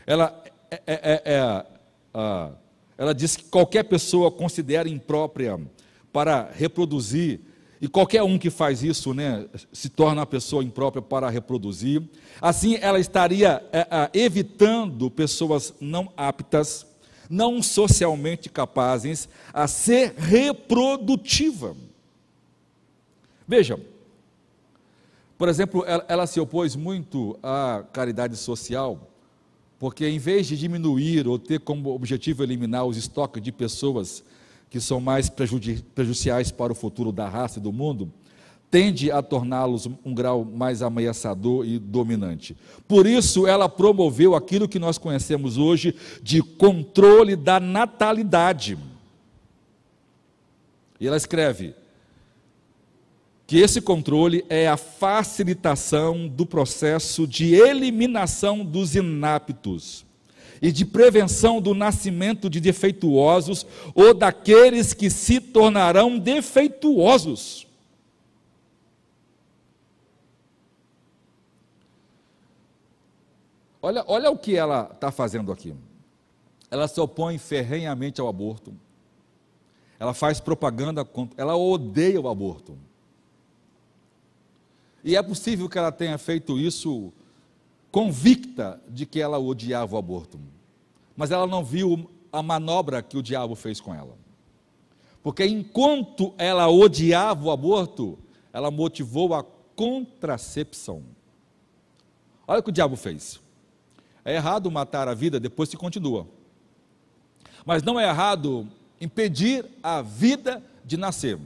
Ela, 0.05 0.41
é, 0.71 0.81
é, 0.87 1.21
é, 1.25 1.65
é 2.13 2.67
ela 2.97 3.13
diz 3.13 3.35
que 3.35 3.45
qualquer 3.45 3.83
pessoa 3.83 4.31
considera 4.31 4.89
imprópria 4.89 5.59
para 6.11 6.49
reproduzir 6.51 7.39
e 7.79 7.87
qualquer 7.87 8.23
um 8.23 8.39
que 8.39 8.49
faz 8.49 8.81
isso, 8.81 9.13
né, 9.13 9.45
se 9.71 9.87
torna 9.87 10.21
uma 10.21 10.25
pessoa 10.25 10.63
imprópria 10.63 11.01
para 11.01 11.29
reproduzir. 11.29 12.01
Assim, 12.41 12.75
ela 12.81 12.99
estaria 12.99 13.63
é, 13.71 13.81
é, 13.81 14.09
evitando 14.19 15.11
pessoas 15.11 15.75
não 15.79 16.11
aptas, 16.17 16.87
não 17.29 17.61
socialmente 17.61 18.49
capazes 18.49 19.29
a 19.53 19.67
ser 19.67 20.15
reprodutiva. 20.17 21.77
Veja, 23.47 23.79
por 25.37 25.47
exemplo, 25.47 25.83
ela, 25.85 26.03
ela 26.07 26.25
se 26.25 26.39
opôs 26.39 26.75
muito 26.75 27.37
à 27.43 27.83
caridade 27.93 28.35
social, 28.35 29.07
porque 29.79 30.07
em 30.07 30.17
vez 30.17 30.47
de 30.47 30.57
diminuir 30.57 31.27
ou 31.27 31.37
ter 31.37 31.59
como 31.59 31.93
objetivo 31.93 32.43
eliminar 32.43 32.85
os 32.85 32.97
estoques 32.97 33.41
de 33.41 33.51
pessoas 33.51 34.23
que 34.69 34.79
são 34.79 34.99
mais 34.99 35.29
prejudiciais 35.29 36.51
para 36.51 36.71
o 36.71 36.75
futuro 36.75 37.11
da 37.11 37.27
raça 37.29 37.59
e 37.59 37.61
do 37.61 37.71
mundo, 37.71 38.11
tende 38.69 39.09
a 39.11 39.21
torná-los 39.21 39.87
um 40.03 40.13
grau 40.13 40.43
mais 40.43 40.81
ameaçador 40.81 41.65
e 41.65 41.79
dominante. 41.79 42.55
Por 42.87 43.07
isso, 43.07 43.47
ela 43.47 43.69
promoveu 43.69 44.35
aquilo 44.35 44.67
que 44.67 44.79
nós 44.79 44.97
conhecemos 44.97 45.57
hoje 45.57 45.95
de 46.21 46.41
controle 46.41 47.35
da 47.35 47.59
natalidade. 47.59 48.77
E 50.99 51.07
ela 51.07 51.15
escreve 51.15 51.73
que 53.47 53.57
esse 53.59 53.79
controle 53.79 54.45
é 54.49 54.67
a 54.67 54.75
facilitação 54.75 56.27
do 56.27 56.45
processo 56.45 57.25
de 57.25 57.55
eliminação 57.55 58.63
dos 58.63 58.93
inaptos 58.93 60.05
e 60.61 60.69
de 60.69 60.83
prevenção 60.85 61.61
do 61.61 61.73
nascimento 61.73 62.49
de 62.49 62.59
defeituosos 62.59 63.65
ou 63.95 64.13
daqueles 64.13 64.93
que 64.93 65.09
se 65.09 65.39
tornarão 65.39 66.19
defeituosos. 66.19 67.65
Olha, 73.81 74.03
olha 74.07 74.29
o 74.29 74.37
que 74.37 74.57
ela 74.57 74.89
está 74.93 75.09
fazendo 75.09 75.53
aqui. 75.53 75.73
Ela 76.69 76.85
se 76.89 76.99
opõe 76.99 77.37
ferrenhamente 77.37 78.19
ao 78.19 78.27
aborto. 78.27 78.73
Ela 79.97 80.13
faz 80.13 80.41
propaganda 80.41 81.05
contra. 81.05 81.41
Ela 81.41 81.55
odeia 81.55 82.19
o 82.19 82.27
aborto. 82.27 82.77
E 85.07 85.15
é 85.15 85.23
possível 85.23 85.69
que 85.69 85.77
ela 85.77 85.89
tenha 85.89 86.17
feito 86.17 86.59
isso 86.59 87.13
convicta 87.89 88.77
de 88.89 89.05
que 89.05 89.21
ela 89.21 89.39
odiava 89.39 89.95
o 89.95 89.97
aborto. 89.97 90.37
Mas 91.15 91.31
ela 91.31 91.47
não 91.47 91.63
viu 91.63 92.09
a 92.29 92.43
manobra 92.43 93.01
que 93.01 93.15
o 93.15 93.23
diabo 93.23 93.55
fez 93.55 93.79
com 93.79 93.95
ela. 93.95 94.17
Porque 95.23 95.45
enquanto 95.45 96.33
ela 96.37 96.67
odiava 96.67 97.45
o 97.45 97.51
aborto, 97.51 98.19
ela 98.51 98.69
motivou 98.69 99.33
a 99.33 99.45
contracepção. 99.77 101.03
Olha 102.45 102.59
o 102.59 102.63
que 102.63 102.69
o 102.69 102.73
diabo 102.73 102.97
fez. 102.97 103.39
É 104.25 104.35
errado 104.35 104.69
matar 104.69 105.07
a 105.07 105.13
vida, 105.13 105.39
depois 105.39 105.69
se 105.69 105.77
continua. 105.77 106.27
Mas 107.65 107.81
não 107.81 107.97
é 107.97 108.09
errado 108.09 108.67
impedir 108.99 109.65
a 109.81 110.01
vida 110.01 110.61
de 110.83 110.97
nascer. 110.97 111.39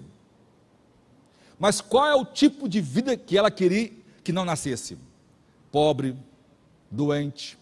Mas 1.61 1.79
qual 1.79 2.07
é 2.07 2.15
o 2.15 2.25
tipo 2.25 2.67
de 2.67 2.81
vida 2.81 3.15
que 3.15 3.37
ela 3.37 3.51
queria 3.51 3.91
que 4.23 4.31
não 4.31 4.43
nascesse? 4.43 4.97
Pobre, 5.71 6.15
doente, 6.89 7.55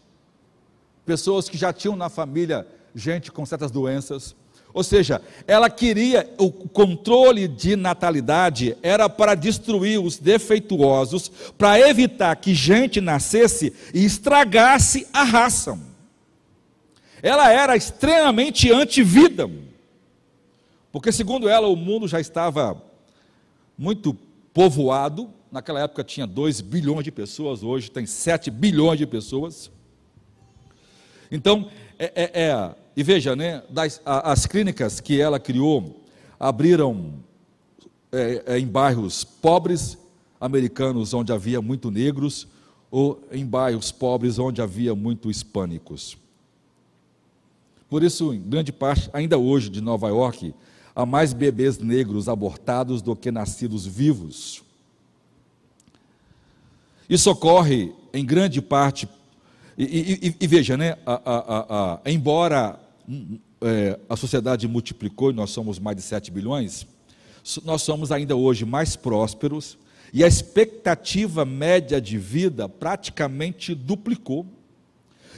pessoas 1.05 1.49
que 1.49 1.57
já 1.57 1.73
tinham 1.73 1.97
na 1.97 2.07
família 2.07 2.65
gente 2.95 3.29
com 3.29 3.45
certas 3.45 3.71
doenças. 3.71 4.33
Ou 4.73 4.85
seja, 4.85 5.21
ela 5.45 5.69
queria 5.69 6.33
o 6.37 6.49
controle 6.49 7.45
de 7.45 7.75
natalidade 7.75 8.77
era 8.81 9.09
para 9.09 9.35
destruir 9.35 9.99
os 9.99 10.17
defeituosos, 10.17 11.29
para 11.57 11.77
evitar 11.77 12.33
que 12.37 12.55
gente 12.55 13.01
nascesse 13.01 13.73
e 13.93 14.05
estragasse 14.05 15.07
a 15.11 15.23
raça. 15.23 15.77
Ela 17.21 17.51
era 17.51 17.75
extremamente 17.75 18.71
anti-vida. 18.71 19.51
Porque 20.89 21.11
segundo 21.11 21.49
ela, 21.49 21.67
o 21.67 21.75
mundo 21.75 22.07
já 22.07 22.21
estava 22.21 22.87
muito 23.79 24.13
povoado, 24.53 25.29
naquela 25.49 25.79
época 25.79 26.03
tinha 26.03 26.27
2 26.27 26.59
bilhões 26.59 27.05
de 27.05 27.11
pessoas, 27.13 27.63
hoje 27.63 27.89
tem 27.89 28.05
7 28.05 28.51
bilhões 28.51 28.99
de 28.99 29.07
pessoas. 29.07 29.71
Então, 31.31 31.71
é, 31.97 32.11
é, 32.13 32.41
é 32.41 32.75
e 32.93 33.01
veja, 33.01 33.37
né, 33.37 33.63
das, 33.69 34.01
a, 34.05 34.33
as 34.33 34.45
clínicas 34.45 34.99
que 34.99 35.21
ela 35.21 35.39
criou 35.39 36.03
abriram 36.37 37.13
é, 38.11 38.43
é, 38.45 38.59
em 38.59 38.67
bairros 38.67 39.23
pobres 39.23 39.97
americanos, 40.41 41.13
onde 41.13 41.31
havia 41.31 41.61
muito 41.61 41.89
negros, 41.89 42.49
ou 42.91 43.23
em 43.31 43.45
bairros 43.45 43.93
pobres, 43.93 44.37
onde 44.37 44.61
havia 44.61 44.93
muito 44.93 45.31
hispânicos. 45.31 46.17
Por 47.89 48.03
isso, 48.03 48.33
em 48.33 48.41
grande 48.41 48.73
parte, 48.73 49.09
ainda 49.13 49.37
hoje, 49.37 49.69
de 49.69 49.79
Nova 49.79 50.09
York, 50.09 50.53
há 50.99 51.05
mais 51.05 51.31
bebês 51.31 51.77
negros 51.77 52.27
abortados 52.27 53.01
do 53.01 53.15
que 53.15 53.31
nascidos 53.31 53.85
vivos. 53.85 54.61
Isso 57.09 57.31
ocorre 57.31 57.93
em 58.13 58.25
grande 58.25 58.61
parte, 58.61 59.07
e, 59.77 60.27
e, 60.27 60.35
e 60.41 60.47
veja, 60.47 60.75
né, 60.75 60.97
a, 61.05 61.21
a, 61.25 61.93
a, 61.93 61.99
embora 62.05 62.77
hum, 63.07 63.39
é, 63.61 63.97
a 64.09 64.17
sociedade 64.17 64.67
multiplicou 64.67 65.31
e 65.31 65.33
nós 65.33 65.51
somos 65.51 65.79
mais 65.79 65.95
de 65.95 66.03
7 66.03 66.31
bilhões, 66.31 66.85
nós 67.63 67.81
somos 67.81 68.11
ainda 68.11 68.35
hoje 68.35 68.65
mais 68.65 68.97
prósperos 68.97 69.77
e 70.11 70.21
a 70.21 70.27
expectativa 70.27 71.45
média 71.45 72.01
de 72.01 72.17
vida 72.17 72.67
praticamente 72.67 73.73
duplicou. 73.73 74.45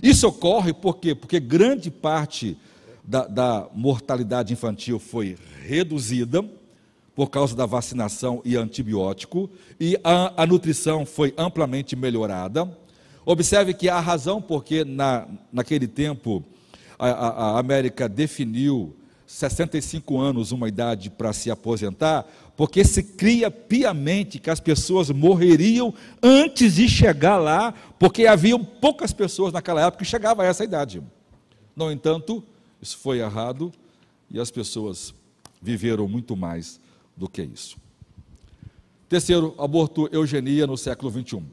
Isso 0.02 0.28
ocorre 0.28 0.74
por 0.74 0.98
quê? 0.98 1.14
Porque 1.14 1.40
grande 1.40 1.92
parte 1.92 2.58
da, 3.04 3.28
da 3.28 3.68
mortalidade 3.74 4.54
infantil 4.54 5.00
foi 5.00 5.38
reduzida 5.66 6.44
por 7.16 7.30
causa 7.30 7.56
da 7.56 7.66
vacinação 7.66 8.42
e 8.46 8.56
antibiótico, 8.56 9.50
e 9.80 9.98
a, 10.04 10.44
a 10.44 10.46
nutrição 10.46 11.06
foi 11.06 11.34
amplamente 11.38 11.96
melhorada. 11.96 12.70
Observe 13.26 13.74
que 13.74 13.90
a 13.90 14.00
razão 14.00 14.42
porque 14.42 14.84
na, 14.84 15.28
naquele 15.52 15.88
tempo 15.88 16.44
a, 16.98 17.10
a, 17.10 17.28
a 17.56 17.60
América 17.60 18.08
definiu 18.08 18.96
65 19.28 20.20
anos 20.20 20.52
uma 20.52 20.68
idade 20.68 21.10
para 21.10 21.32
se 21.32 21.50
aposentar, 21.50 22.26
porque 22.58 22.84
se 22.84 23.02
cria 23.02 23.50
piamente 23.50 24.40
que 24.40 24.50
as 24.50 24.60
pessoas 24.60 25.10
morreriam 25.10 25.94
antes 26.22 26.76
de 26.76 26.88
chegar 26.90 27.38
lá, 27.38 27.74
porque 27.98 28.28
haviam 28.28 28.64
poucas 28.64 29.14
pessoas 29.14 29.54
naquela 29.54 29.82
época 29.82 30.04
que 30.04 30.10
chegavam 30.10 30.46
a 30.46 30.48
essa 30.48 30.64
idade. 30.64 31.02
No 31.76 31.92
entanto, 31.92 32.44
isso 32.82 32.98
foi 32.98 33.20
errado 33.20 33.72
e 34.30 34.40
as 34.40 34.50
pessoas 34.50 35.14
viveram 35.62 36.08
muito 36.08 36.36
mais 36.36 36.80
do 37.16 37.30
que 37.30 37.42
isso. 37.42 37.78
Terceiro, 39.08 39.54
aborto 39.58 40.10
eugenia 40.12 40.66
no 40.66 40.78
século 40.78 41.12
21. 41.12 41.46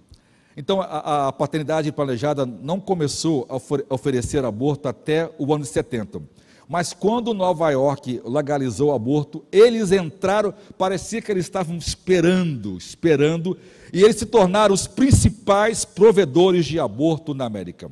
Então, 0.57 0.81
a, 0.81 1.29
a 1.29 1.33
paternidade 1.33 1.91
planejada 1.93 2.47
não 2.47 2.81
começou 2.81 3.47
a 3.49 3.95
oferecer 3.95 4.45
aborto 4.45 4.89
até 4.89 5.31
o 5.39 5.53
ano 5.53 5.65
70 5.65 6.23
mas 6.69 6.93
quando 6.93 7.33
Nova 7.33 7.71
York 7.71 8.21
legalizou 8.27 8.91
o 8.91 8.95
aborto, 8.95 9.43
eles 9.51 9.91
entraram, 9.91 10.53
parecia 10.77 11.23
que 11.23 11.33
eles 11.33 11.47
estavam 11.47 11.77
esperando, 11.79 12.77
esperando, 12.77 13.57
e 13.91 14.03
eles 14.03 14.17
se 14.17 14.27
tornaram 14.27 14.75
os 14.75 14.87
principais 14.87 15.87
provedores 15.87 16.67
de 16.67 16.79
aborto 16.79 17.33
na 17.33 17.47
América. 17.47 17.91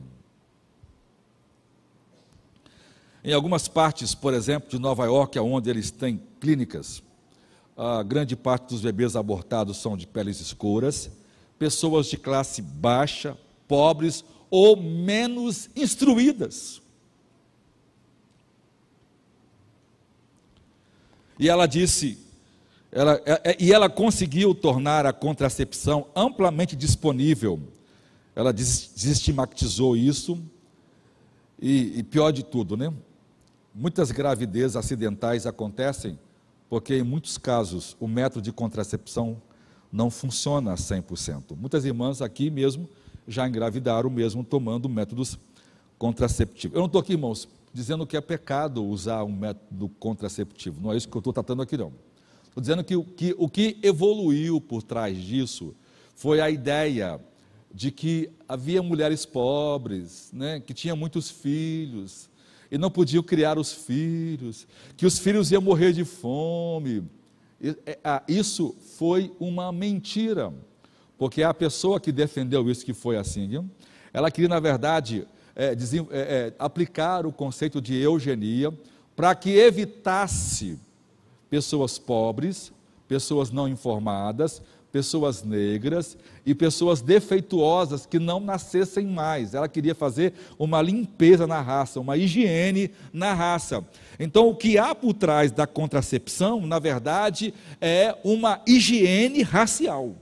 Em 3.26 3.32
algumas 3.32 3.66
partes, 3.66 4.14
por 4.14 4.32
exemplo, 4.32 4.70
de 4.70 4.78
Nova 4.78 5.04
York, 5.04 5.36
onde 5.40 5.68
eles 5.68 5.90
têm 5.90 6.22
clínicas, 6.38 7.02
a 7.76 8.00
grande 8.04 8.36
parte 8.36 8.68
dos 8.68 8.82
bebês 8.82 9.16
abortados 9.16 9.78
são 9.78 9.96
de 9.96 10.06
peles 10.06 10.40
escuras, 10.40 11.10
pessoas 11.58 12.06
de 12.06 12.16
classe 12.16 12.62
baixa, 12.62 13.36
pobres 13.66 14.24
ou 14.48 14.76
menos 14.76 15.68
instruídas. 15.74 16.80
E 21.36 21.48
ela 21.48 21.66
disse, 21.66 22.16
ela, 22.92 23.20
é, 23.26 23.40
é, 23.42 23.56
e 23.58 23.72
ela 23.72 23.90
conseguiu 23.90 24.54
tornar 24.54 25.04
a 25.04 25.12
contracepção 25.12 26.06
amplamente 26.14 26.76
disponível. 26.76 27.60
Ela 28.36 28.52
desestigmatizou 28.52 29.96
isso. 29.96 30.40
E, 31.60 31.98
e 31.98 32.02
pior 32.04 32.30
de 32.30 32.44
tudo, 32.44 32.76
né? 32.76 32.92
Muitas 33.78 34.10
gravidezes 34.10 34.74
acidentais 34.74 35.44
acontecem 35.44 36.18
porque, 36.66 36.96
em 36.96 37.02
muitos 37.02 37.36
casos, 37.36 37.94
o 38.00 38.08
método 38.08 38.40
de 38.40 38.50
contracepção 38.50 39.36
não 39.92 40.10
funciona 40.10 40.72
a 40.72 40.76
100%. 40.76 41.54
Muitas 41.54 41.84
irmãs 41.84 42.22
aqui 42.22 42.48
mesmo 42.48 42.88
já 43.28 43.46
engravidaram 43.46 44.08
mesmo 44.08 44.42
tomando 44.42 44.88
métodos 44.88 45.38
contraceptivos. 45.98 46.74
Eu 46.74 46.78
não 46.78 46.86
estou 46.86 47.02
aqui, 47.02 47.12
irmãos, 47.12 47.46
dizendo 47.70 48.06
que 48.06 48.16
é 48.16 48.20
pecado 48.22 48.82
usar 48.82 49.22
um 49.24 49.36
método 49.36 49.90
contraceptivo. 50.00 50.80
Não 50.80 50.94
é 50.94 50.96
isso 50.96 51.06
que 51.06 51.14
eu 51.14 51.20
estou 51.20 51.34
tratando 51.34 51.60
aqui, 51.60 51.76
não. 51.76 51.92
Estou 52.48 52.62
dizendo 52.62 52.82
que, 52.82 52.98
que 53.12 53.34
o 53.36 53.46
que 53.46 53.78
evoluiu 53.82 54.58
por 54.58 54.82
trás 54.82 55.18
disso 55.18 55.74
foi 56.14 56.40
a 56.40 56.48
ideia 56.48 57.20
de 57.74 57.90
que 57.90 58.30
havia 58.48 58.82
mulheres 58.82 59.26
pobres, 59.26 60.30
né, 60.32 60.60
que 60.60 60.72
tinham 60.72 60.96
muitos 60.96 61.28
filhos 61.28 62.30
e 62.70 62.78
não 62.78 62.90
podiam 62.90 63.22
criar 63.22 63.58
os 63.58 63.72
filhos, 63.72 64.66
que 64.96 65.06
os 65.06 65.18
filhos 65.18 65.50
iam 65.50 65.62
morrer 65.62 65.92
de 65.92 66.04
fome. 66.04 67.04
É, 67.86 67.98
ah, 68.04 68.22
isso 68.28 68.74
foi 68.96 69.32
uma 69.40 69.72
mentira, 69.72 70.52
porque 71.16 71.42
a 71.42 71.54
pessoa 71.54 71.98
que 71.98 72.12
defendeu 72.12 72.70
isso, 72.70 72.84
que 72.84 72.92
foi 72.92 73.16
assim, 73.16 73.64
ela 74.12 74.30
queria, 74.30 74.48
na 74.48 74.60
verdade, 74.60 75.26
é, 75.54 75.68
é, 75.68 75.74
é, 76.10 76.54
aplicar 76.58 77.24
o 77.24 77.32
conceito 77.32 77.80
de 77.80 77.94
eugenia 77.94 78.72
para 79.14 79.34
que 79.34 79.50
evitasse 79.50 80.78
pessoas 81.48 81.98
pobres, 81.98 82.70
pessoas 83.08 83.50
não 83.50 83.66
informadas, 83.66 84.62
pessoas 84.92 85.42
negras 85.42 86.16
e 86.44 86.54
pessoas 86.54 87.00
defeituosas 87.02 88.06
que 88.06 88.18
não 88.18 88.40
nascessem 88.40 89.06
mais. 89.06 89.54
Ela 89.54 89.68
queria 89.68 89.94
fazer 89.94 90.32
uma 90.58 90.80
limpeza 90.80 91.46
na 91.46 91.60
raça, 91.60 92.00
uma 92.00 92.16
higiene 92.16 92.90
na 93.12 93.34
raça. 93.34 93.84
Então, 94.18 94.48
o 94.48 94.56
que 94.56 94.78
há 94.78 94.94
por 94.94 95.12
trás 95.12 95.52
da 95.52 95.66
contracepção, 95.66 96.66
na 96.66 96.78
verdade, 96.78 97.52
é 97.80 98.16
uma 98.24 98.62
higiene 98.66 99.42
racial. 99.42 100.14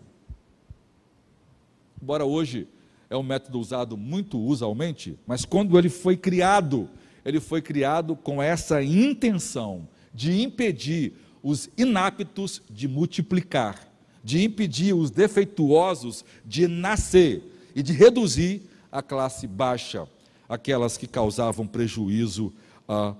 Embora 2.02 2.24
hoje 2.24 2.68
é 3.08 3.16
um 3.16 3.22
método 3.22 3.58
usado 3.58 3.96
muito 3.96 4.38
usualmente, 4.38 5.18
mas 5.26 5.44
quando 5.44 5.78
ele 5.78 5.88
foi 5.88 6.16
criado, 6.16 6.88
ele 7.24 7.40
foi 7.40 7.62
criado 7.62 8.16
com 8.16 8.42
essa 8.42 8.82
intenção 8.82 9.88
de 10.12 10.42
impedir 10.42 11.14
os 11.42 11.68
inaptos 11.76 12.62
de 12.70 12.88
multiplicar, 12.88 13.88
de 14.24 14.42
impedir 14.42 14.94
os 14.94 15.10
defeituosos 15.10 16.24
de 16.44 16.66
nascer 16.66 17.42
e 17.74 17.82
de 17.82 17.92
reduzir 17.92 18.62
a 18.90 19.02
classe 19.02 19.46
baixa, 19.46 20.08
aquelas 20.48 20.96
que 20.96 21.06
causavam 21.06 21.66
prejuízo 21.66 22.52
ao, 22.88 23.16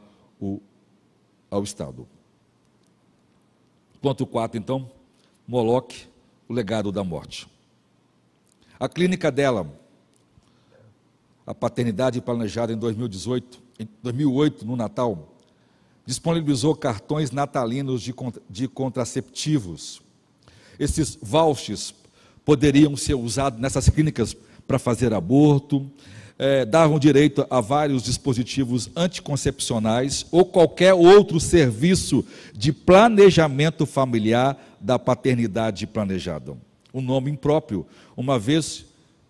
ao 1.50 1.62
Estado. 1.62 2.09
Ponto 4.00 4.26
4, 4.26 4.59
então, 4.59 4.90
Moloque, 5.46 6.07
o 6.48 6.52
legado 6.55 6.90
da 6.90 7.05
morte. 7.05 7.46
A 8.78 8.88
clínica 8.88 9.30
dela, 9.30 9.70
a 11.46 11.55
paternidade 11.55 12.20
planejada 12.20 12.72
em 12.72 12.76
2018, 12.76 13.62
em 13.78 13.88
2008, 14.02 14.64
no 14.64 14.76
Natal, 14.76 15.34
disponibilizou 16.07 16.74
cartões 16.74 17.30
natalinos 17.30 18.02
de, 18.02 18.14
de 18.48 18.68
contraceptivos. 18.68 20.03
Esses 20.78 21.18
vouchers 21.20 21.94
poderiam 22.44 22.96
ser 22.96 23.14
usados 23.14 23.60
nessas 23.60 23.88
clínicas 23.88 24.36
para 24.66 24.78
fazer 24.78 25.12
aborto, 25.12 25.90
é, 26.38 26.64
davam 26.64 26.98
direito 26.98 27.46
a 27.48 27.60
vários 27.60 28.02
dispositivos 28.02 28.90
anticoncepcionais 28.96 30.26
ou 30.30 30.44
qualquer 30.44 30.92
outro 30.92 31.38
serviço 31.38 32.24
de 32.54 32.72
planejamento 32.72 33.86
familiar 33.86 34.58
da 34.80 34.98
paternidade 34.98 35.86
planejada 35.86 36.56
um 36.94 37.02
nome 37.02 37.28
impróprio, 37.28 37.84
uma 38.16 38.38
vez 38.38 38.86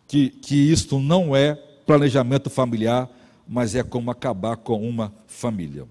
que, 0.07 0.29
que 0.29 0.55
isto 0.55 1.01
não 1.01 1.35
é 1.35 1.55
planejamento 1.87 2.51
familiar, 2.51 3.09
mas 3.49 3.75
é 3.75 3.83
como 3.83 4.11
acabar 4.11 4.59
com 4.59 4.87
uma 4.87 5.13
família. 5.27 5.87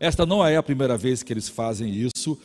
Esta 0.00 0.24
não 0.24 0.44
é 0.44 0.56
a 0.56 0.62
primeira 0.62 0.96
vez 0.96 1.22
que 1.22 1.32
eles 1.32 1.48
fazem 1.48 1.94
isso, 1.94 2.38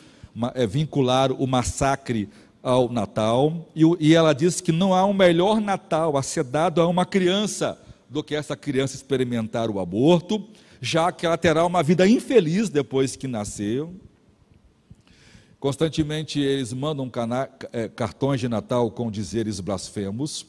vincular 0.68 1.32
o 1.32 1.46
massacre 1.46 2.28
ao 2.62 2.90
Natal, 2.90 3.68
e, 3.74 4.14
ela 4.14 4.34
diz 4.34 4.60
que 4.60 4.70
não 4.70 4.94
há 4.94 5.04
um 5.06 5.14
melhor 5.14 5.60
Natal 5.60 6.16
a 6.16 6.22
ser 6.22 6.44
dado 6.44 6.80
a 6.80 6.86
uma 6.86 7.06
criança 7.06 7.78
do 8.08 8.22
que 8.22 8.34
essa 8.34 8.56
criança 8.56 8.96
experimentar 8.96 9.70
o 9.70 9.80
aborto, 9.80 10.44
já 10.80 11.10
que 11.12 11.24
ela 11.24 11.38
terá 11.38 11.64
uma 11.64 11.82
vida 11.82 12.06
infeliz 12.06 12.68
depois 12.68 13.16
que 13.16 13.26
nasceu. 13.26 13.94
Constantemente 15.58 16.40
eles 16.40 16.72
mandam 16.72 17.10
é, 17.72 17.88
cartões 17.88 18.40
de 18.40 18.48
Natal 18.48 18.90
com 18.90 19.10
dizeres 19.10 19.60
blasfemos. 19.60 20.46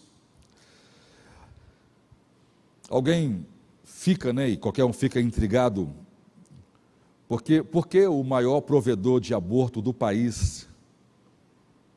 Alguém 2.89 3.45
fica, 3.83 4.33
né, 4.33 4.49
e 4.49 4.57
qualquer 4.57 4.83
um 4.83 4.93
fica 4.93 5.19
intrigado, 5.21 5.89
porque, 7.31 7.63
porque 7.63 8.05
o 8.07 8.21
maior 8.25 8.59
provedor 8.59 9.21
de 9.21 9.33
aborto 9.33 9.81
do 9.81 9.93
país, 9.93 10.67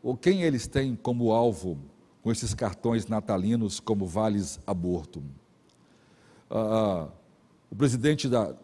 ou 0.00 0.16
quem 0.16 0.42
eles 0.42 0.68
têm 0.68 0.94
como 0.94 1.32
alvo 1.32 1.76
com 2.22 2.30
esses 2.30 2.54
cartões 2.54 3.08
natalinos 3.08 3.80
como 3.80 4.06
vales 4.06 4.60
aborto? 4.64 5.20
Ah, 6.48 7.08
o 7.68 7.74
presidente 7.74 8.28
da, 8.28 8.54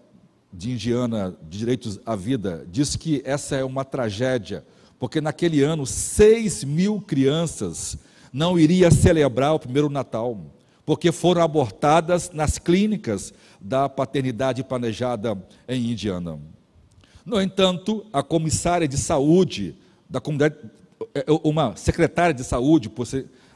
de 0.53 0.71
Indiana 0.71 1.37
de 1.43 1.59
Direitos 1.59 1.99
à 2.07 2.15
Vida 2.15 2.65
diz 2.71 2.95
que 2.95 3.21
essa 3.25 3.57
é 3.57 3.65
uma 3.65 3.85
tragédia, 3.85 4.65
porque 4.97 5.21
naquele 5.21 5.65
ano 5.65 5.85
6 5.85 6.63
mil 6.63 7.01
crianças 7.01 7.99
não 8.33 8.57
iriam 8.57 8.93
celebrar 8.93 9.55
o 9.55 9.59
primeiro 9.59 9.91
Natal, 9.91 10.41
porque 10.87 11.11
foram 11.11 11.43
abortadas 11.43 12.31
nas 12.31 12.59
clínicas 12.59 13.35
da 13.61 13.89
paternidade 13.89 14.63
planejada 14.63 15.37
em 15.67 15.91
Indiana. 15.91 16.39
No 17.25 17.41
entanto, 17.41 18.05
a 18.13 18.23
comissária 18.23 18.89
de 18.89 18.97
saúde 18.99 19.77
da 20.09 20.21
comunidade, 20.21 20.57
é, 21.15 21.21
é, 21.21 21.25
uma 21.45 21.77
secretária 21.77 22.35
de 22.35 22.43
saúde 22.45 22.91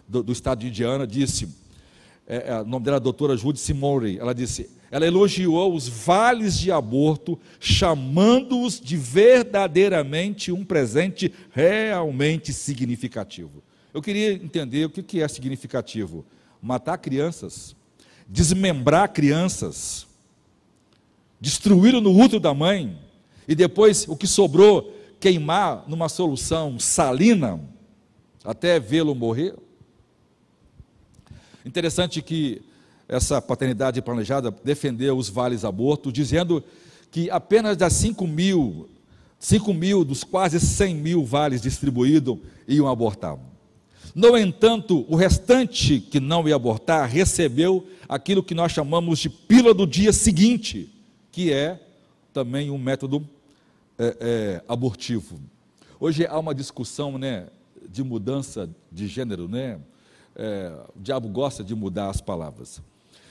do, 0.09 0.23
do 0.23 0.33
estado 0.33 0.61
de 0.61 0.69
Indiana 0.69 1.07
disse, 1.07 1.49
é, 2.27 2.51
é, 2.51 2.61
o 2.61 2.65
nome 2.65 2.85
dela 2.85 2.97
é 2.97 2.99
a 2.99 3.01
doutora 3.01 3.37
Judy 3.37 3.59
Simori, 3.59 4.19
ela 4.19 4.35
disse, 4.35 4.71
ela 4.91 5.07
elogiou 5.07 5.75
os 5.75 5.89
vales 5.89 6.59
de 6.59 6.71
aborto, 6.71 7.39
chamando-os 7.59 8.81
de 8.81 8.97
verdadeiramente 8.97 10.53
um 10.53 10.65
presente 10.65 11.33
realmente 11.51 12.53
significativo. 12.53 13.63
Eu 13.93 14.01
queria 14.01 14.33
entender 14.33 14.85
o 14.85 14.91
que 14.91 15.21
é 15.21 15.29
significativo. 15.29 16.25
Matar 16.63 16.99
crianças, 16.99 17.77
desmembrar 18.29 19.13
crianças, 19.13 20.07
destruí-lo 21.41 22.01
no 22.01 22.17
útero 22.17 22.41
da 22.41 22.55
mãe, 22.55 22.99
e 23.47 23.55
depois 23.55 24.07
o 24.09 24.17
que 24.17 24.27
sobrou, 24.27 24.95
queimar 25.21 25.85
numa 25.89 26.09
solução 26.09 26.79
salina, 26.79 27.61
até 28.45 28.79
vê-lo 28.79 29.15
morrer. 29.15 29.55
Interessante 31.65 32.21
que 32.21 32.63
essa 33.09 33.41
paternidade 33.41 34.01
planejada 34.03 34.55
defendeu 34.63 35.17
os 35.17 35.29
vales 35.29 35.65
aborto, 35.65 36.13
dizendo 36.13 36.63
que 37.11 37.31
apenas 37.31 37.77
das 37.77 37.93
5 37.95 38.27
mil, 38.27 38.89
5 39.39 39.73
mil 39.73 40.05
dos 40.05 40.25
quase 40.25 40.59
100 40.59 40.95
mil 40.95 41.25
vales 41.25 41.63
distribuídos 41.63 42.39
iam 42.67 42.89
abortar. 42.89 43.39
No 44.15 44.37
entanto, 44.39 45.05
o 45.09 45.17
restante 45.17 46.01
que 46.01 46.21
não 46.21 46.47
ia 46.49 46.55
abortar 46.55 47.09
recebeu 47.09 47.87
aquilo 48.09 48.43
que 48.43 48.55
nós 48.55 48.73
chamamos 48.73 49.19
de 49.19 49.29
pílula 49.29 49.75
do 49.75 49.87
dia 49.87 50.13
seguinte, 50.13 50.89
que 51.33 51.53
é 51.53 51.81
também 52.33 52.71
um 52.71 52.79
método 52.79 53.29
é, 53.99 54.17
é, 54.21 54.65
abortivo. 54.69 55.41
Hoje 55.99 56.27
há 56.27 56.39
uma 56.39 56.55
discussão 56.55 57.19
né, 57.19 57.49
de 57.89 58.03
mudança 58.03 58.69
de 58.91 59.07
gênero, 59.07 59.49
né? 59.49 59.81
É, 60.37 60.73
o 60.97 61.01
diabo 61.01 61.29
gosta 61.29 61.63
de 61.63 61.75
mudar 61.75 62.11
as 62.11 62.21
palavras. 62.21 62.83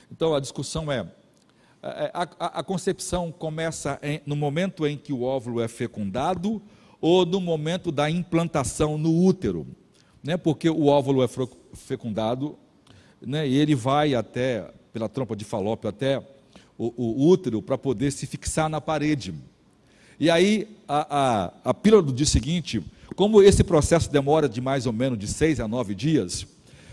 Então 0.09 0.33
a 0.33 0.39
discussão 0.39 0.91
é: 0.91 1.05
é 1.81 2.11
a, 2.13 2.27
a, 2.39 2.59
a 2.59 2.63
concepção 2.63 3.31
começa 3.31 3.99
em, 4.01 4.21
no 4.25 4.35
momento 4.35 4.87
em 4.87 4.97
que 4.97 5.11
o 5.11 5.23
óvulo 5.23 5.59
é 5.59 5.67
fecundado 5.67 6.61
ou 7.01 7.25
no 7.25 7.41
momento 7.41 7.91
da 7.91 8.09
implantação 8.09 8.97
no 8.97 9.13
útero, 9.25 9.67
né? 10.23 10.37
Porque 10.37 10.69
o 10.69 10.85
óvulo 10.85 11.21
é 11.23 11.27
fecundado, 11.73 12.57
né? 13.21 13.45
E 13.45 13.57
ele 13.57 13.75
vai 13.75 14.15
até 14.15 14.71
pela 14.93 15.09
trompa 15.09 15.35
de 15.35 15.43
falópio 15.43 15.89
até 15.89 16.19
o, 16.77 16.93
o 16.95 17.27
útero 17.27 17.61
para 17.61 17.77
poder 17.77 18.11
se 18.11 18.25
fixar 18.25 18.69
na 18.69 18.79
parede. 18.79 19.33
E 20.19 20.29
aí 20.29 20.67
a, 20.87 21.07
a, 21.09 21.53
a 21.71 21.73
pílula 21.73 22.01
do 22.01 22.13
dia 22.13 22.25
seguinte, 22.25 22.83
como 23.15 23.41
esse 23.41 23.63
processo 23.63 24.11
demora 24.11 24.47
de 24.47 24.61
mais 24.61 24.85
ou 24.85 24.93
menos 24.93 25.17
de 25.17 25.27
seis 25.27 25.59
a 25.59 25.67
nove 25.67 25.93
dias 25.95 26.45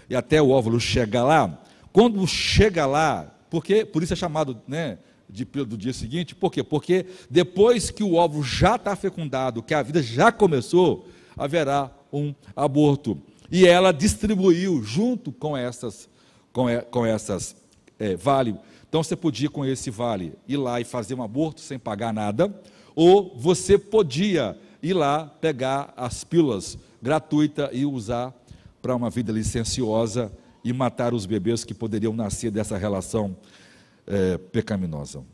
e 0.08 0.16
até 0.16 0.40
o 0.42 0.50
óvulo 0.50 0.80
chegar 0.80 1.24
lá, 1.24 1.62
quando 1.92 2.26
chega 2.26 2.86
lá, 2.86 3.32
porque 3.48 3.84
por 3.84 4.02
isso 4.02 4.12
é 4.12 4.16
chamado, 4.16 4.60
né, 4.66 4.98
de 5.28 5.44
pílula 5.44 5.70
do 5.70 5.76
dia 5.76 5.92
seguinte, 5.92 6.34
por 6.34 6.50
quê? 6.50 6.62
Porque 6.62 7.06
depois 7.28 7.90
que 7.90 8.02
o 8.02 8.14
óvulo 8.14 8.42
já 8.42 8.76
está 8.76 8.96
fecundado, 8.96 9.62
que 9.62 9.74
a 9.74 9.82
vida 9.82 10.02
já 10.02 10.32
começou, 10.32 11.08
haverá 11.36 11.90
um 12.12 12.34
aborto. 12.54 13.20
E 13.50 13.66
ela 13.66 13.92
distribuiu 13.92 14.82
junto 14.82 15.32
com 15.32 15.56
essas, 15.56 16.08
com, 16.52 16.66
com 16.90 17.06
essas 17.06 17.56
é, 17.98 18.16
vale. 18.16 18.56
Então 18.88 19.02
você 19.02 19.14
podia 19.14 19.48
com 19.48 19.64
esse 19.64 19.90
vale 19.90 20.32
ir 20.48 20.56
lá 20.56 20.80
e 20.80 20.84
fazer 20.84 21.14
um 21.14 21.22
aborto 21.22 21.60
sem 21.60 21.78
pagar 21.78 22.12
nada, 22.12 22.52
ou 22.94 23.36
você 23.36 23.78
podia 23.78 24.58
ir 24.82 24.94
lá 24.94 25.26
pegar 25.26 25.92
as 25.96 26.24
pílulas 26.24 26.78
gratuitas 27.00 27.70
e 27.72 27.84
usar 27.84 28.34
para 28.80 28.94
uma 28.94 29.10
vida 29.10 29.32
licenciosa 29.32 30.32
e 30.64 30.72
matar 30.72 31.14
os 31.14 31.26
bebês 31.26 31.64
que 31.64 31.74
poderiam 31.74 32.12
nascer 32.12 32.50
dessa 32.50 32.76
relação 32.76 33.36
é, 34.06 34.38
pecaminosa. 34.38 35.24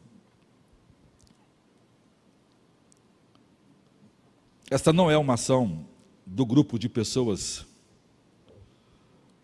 Esta 4.71 4.93
não 4.93 5.11
é 5.11 5.17
uma 5.17 5.35
ação 5.35 5.87
do 6.25 6.45
grupo 6.45 6.77
de 6.77 6.89
pessoas 6.89 7.65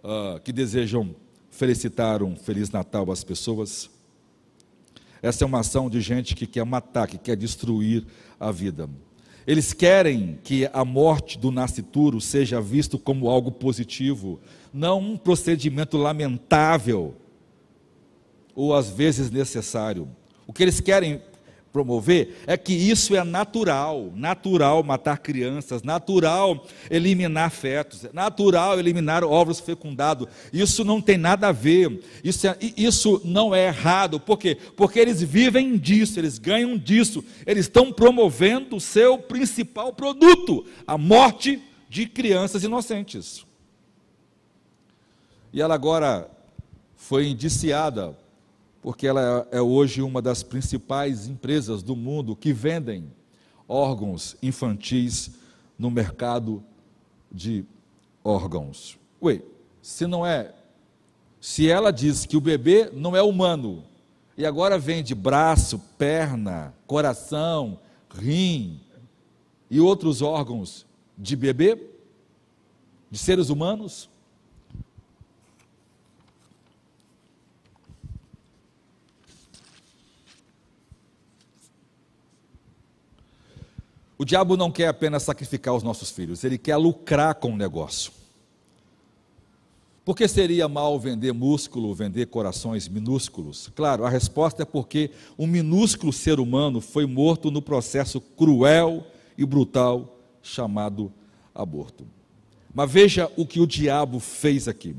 uh, 0.02 0.40
que 0.42 0.52
desejam 0.52 1.14
felicitar 1.48 2.24
um 2.24 2.34
Feliz 2.34 2.70
Natal 2.70 3.08
às 3.10 3.22
pessoas. 3.22 3.88
Essa 5.22 5.44
é 5.44 5.46
uma 5.46 5.60
ação 5.60 5.88
de 5.88 6.00
gente 6.00 6.34
que 6.34 6.46
quer 6.46 6.66
matar, 6.66 7.06
que 7.06 7.16
quer 7.16 7.36
destruir 7.36 8.04
a 8.40 8.50
vida. 8.50 8.90
Eles 9.46 9.72
querem 9.72 10.38
que 10.42 10.68
a 10.72 10.84
morte 10.84 11.38
do 11.38 11.50
nascituro 11.50 12.20
seja 12.20 12.60
visto 12.60 12.98
como 12.98 13.30
algo 13.30 13.50
positivo, 13.50 14.40
não 14.72 15.00
um 15.00 15.16
procedimento 15.16 15.96
lamentável 15.96 17.14
ou 18.54 18.74
às 18.74 18.90
vezes 18.90 19.30
necessário. 19.30 20.08
O 20.46 20.52
que 20.52 20.62
eles 20.62 20.80
querem 20.80 21.22
promover 21.72 22.36
é 22.46 22.56
que 22.56 22.72
isso 22.72 23.16
é 23.16 23.24
natural, 23.24 24.12
natural 24.14 24.82
matar 24.82 25.18
crianças, 25.18 25.82
natural 25.82 26.66
eliminar 26.90 27.50
fetos, 27.50 28.06
natural 28.12 28.78
eliminar 28.78 29.24
óvulos 29.24 29.58
fecundados. 29.58 30.28
Isso 30.52 30.84
não 30.84 31.00
tem 31.00 31.16
nada 31.16 31.48
a 31.48 31.52
ver. 31.52 32.02
Isso, 32.22 32.46
é, 32.46 32.56
isso 32.76 33.20
não 33.24 33.54
é 33.54 33.66
errado. 33.66 34.20
Por 34.20 34.38
quê? 34.38 34.56
Porque 34.76 34.98
eles 34.98 35.22
vivem 35.22 35.78
disso, 35.78 36.20
eles 36.20 36.38
ganham 36.38 36.76
disso. 36.76 37.24
Eles 37.46 37.64
estão 37.64 37.90
promovendo 37.90 38.76
o 38.76 38.80
seu 38.80 39.16
principal 39.16 39.92
produto, 39.92 40.66
a 40.86 40.98
morte 40.98 41.60
de 41.88 42.06
crianças 42.06 42.62
inocentes. 42.62 43.44
E 45.52 45.60
ela 45.60 45.74
agora 45.74 46.30
foi 46.96 47.28
indiciada 47.28 48.16
porque 48.82 49.06
ela 49.06 49.46
é 49.52 49.60
hoje 49.60 50.02
uma 50.02 50.20
das 50.20 50.42
principais 50.42 51.28
empresas 51.28 51.84
do 51.84 51.94
mundo 51.94 52.34
que 52.34 52.52
vendem 52.52 53.12
órgãos 53.68 54.36
infantis 54.42 55.30
no 55.78 55.88
mercado 55.88 56.62
de 57.30 57.64
órgãos. 58.24 58.98
Ué, 59.22 59.40
se 59.80 60.06
não 60.06 60.26
é, 60.26 60.52
se 61.40 61.70
ela 61.70 61.92
diz 61.92 62.26
que 62.26 62.36
o 62.36 62.40
bebê 62.40 62.90
não 62.92 63.16
é 63.16 63.22
humano 63.22 63.84
e 64.36 64.44
agora 64.44 64.78
vende 64.78 65.14
braço, 65.14 65.78
perna, 65.96 66.74
coração, 66.84 67.78
rim 68.12 68.80
e 69.70 69.80
outros 69.80 70.22
órgãos 70.22 70.84
de 71.16 71.36
bebê, 71.36 71.78
de 73.08 73.18
seres 73.18 73.48
humanos, 73.48 74.10
O 84.22 84.24
diabo 84.24 84.56
não 84.56 84.70
quer 84.70 84.86
apenas 84.86 85.24
sacrificar 85.24 85.74
os 85.74 85.82
nossos 85.82 86.12
filhos, 86.12 86.44
ele 86.44 86.56
quer 86.56 86.76
lucrar 86.76 87.34
com 87.34 87.54
o 87.54 87.56
negócio. 87.56 88.12
Por 90.04 90.16
que 90.16 90.28
seria 90.28 90.68
mal 90.68 90.96
vender 91.00 91.32
músculo, 91.32 91.92
vender 91.92 92.26
corações 92.26 92.86
minúsculos? 92.86 93.68
Claro, 93.74 94.04
a 94.04 94.08
resposta 94.08 94.62
é 94.62 94.64
porque 94.64 95.10
um 95.36 95.44
minúsculo 95.44 96.12
ser 96.12 96.38
humano 96.38 96.80
foi 96.80 97.04
morto 97.04 97.50
no 97.50 97.60
processo 97.60 98.20
cruel 98.20 99.04
e 99.36 99.44
brutal 99.44 100.16
chamado 100.40 101.12
aborto. 101.52 102.06
Mas 102.72 102.92
veja 102.92 103.28
o 103.36 103.44
que 103.44 103.58
o 103.58 103.66
diabo 103.66 104.20
fez 104.20 104.68
aqui. 104.68 104.94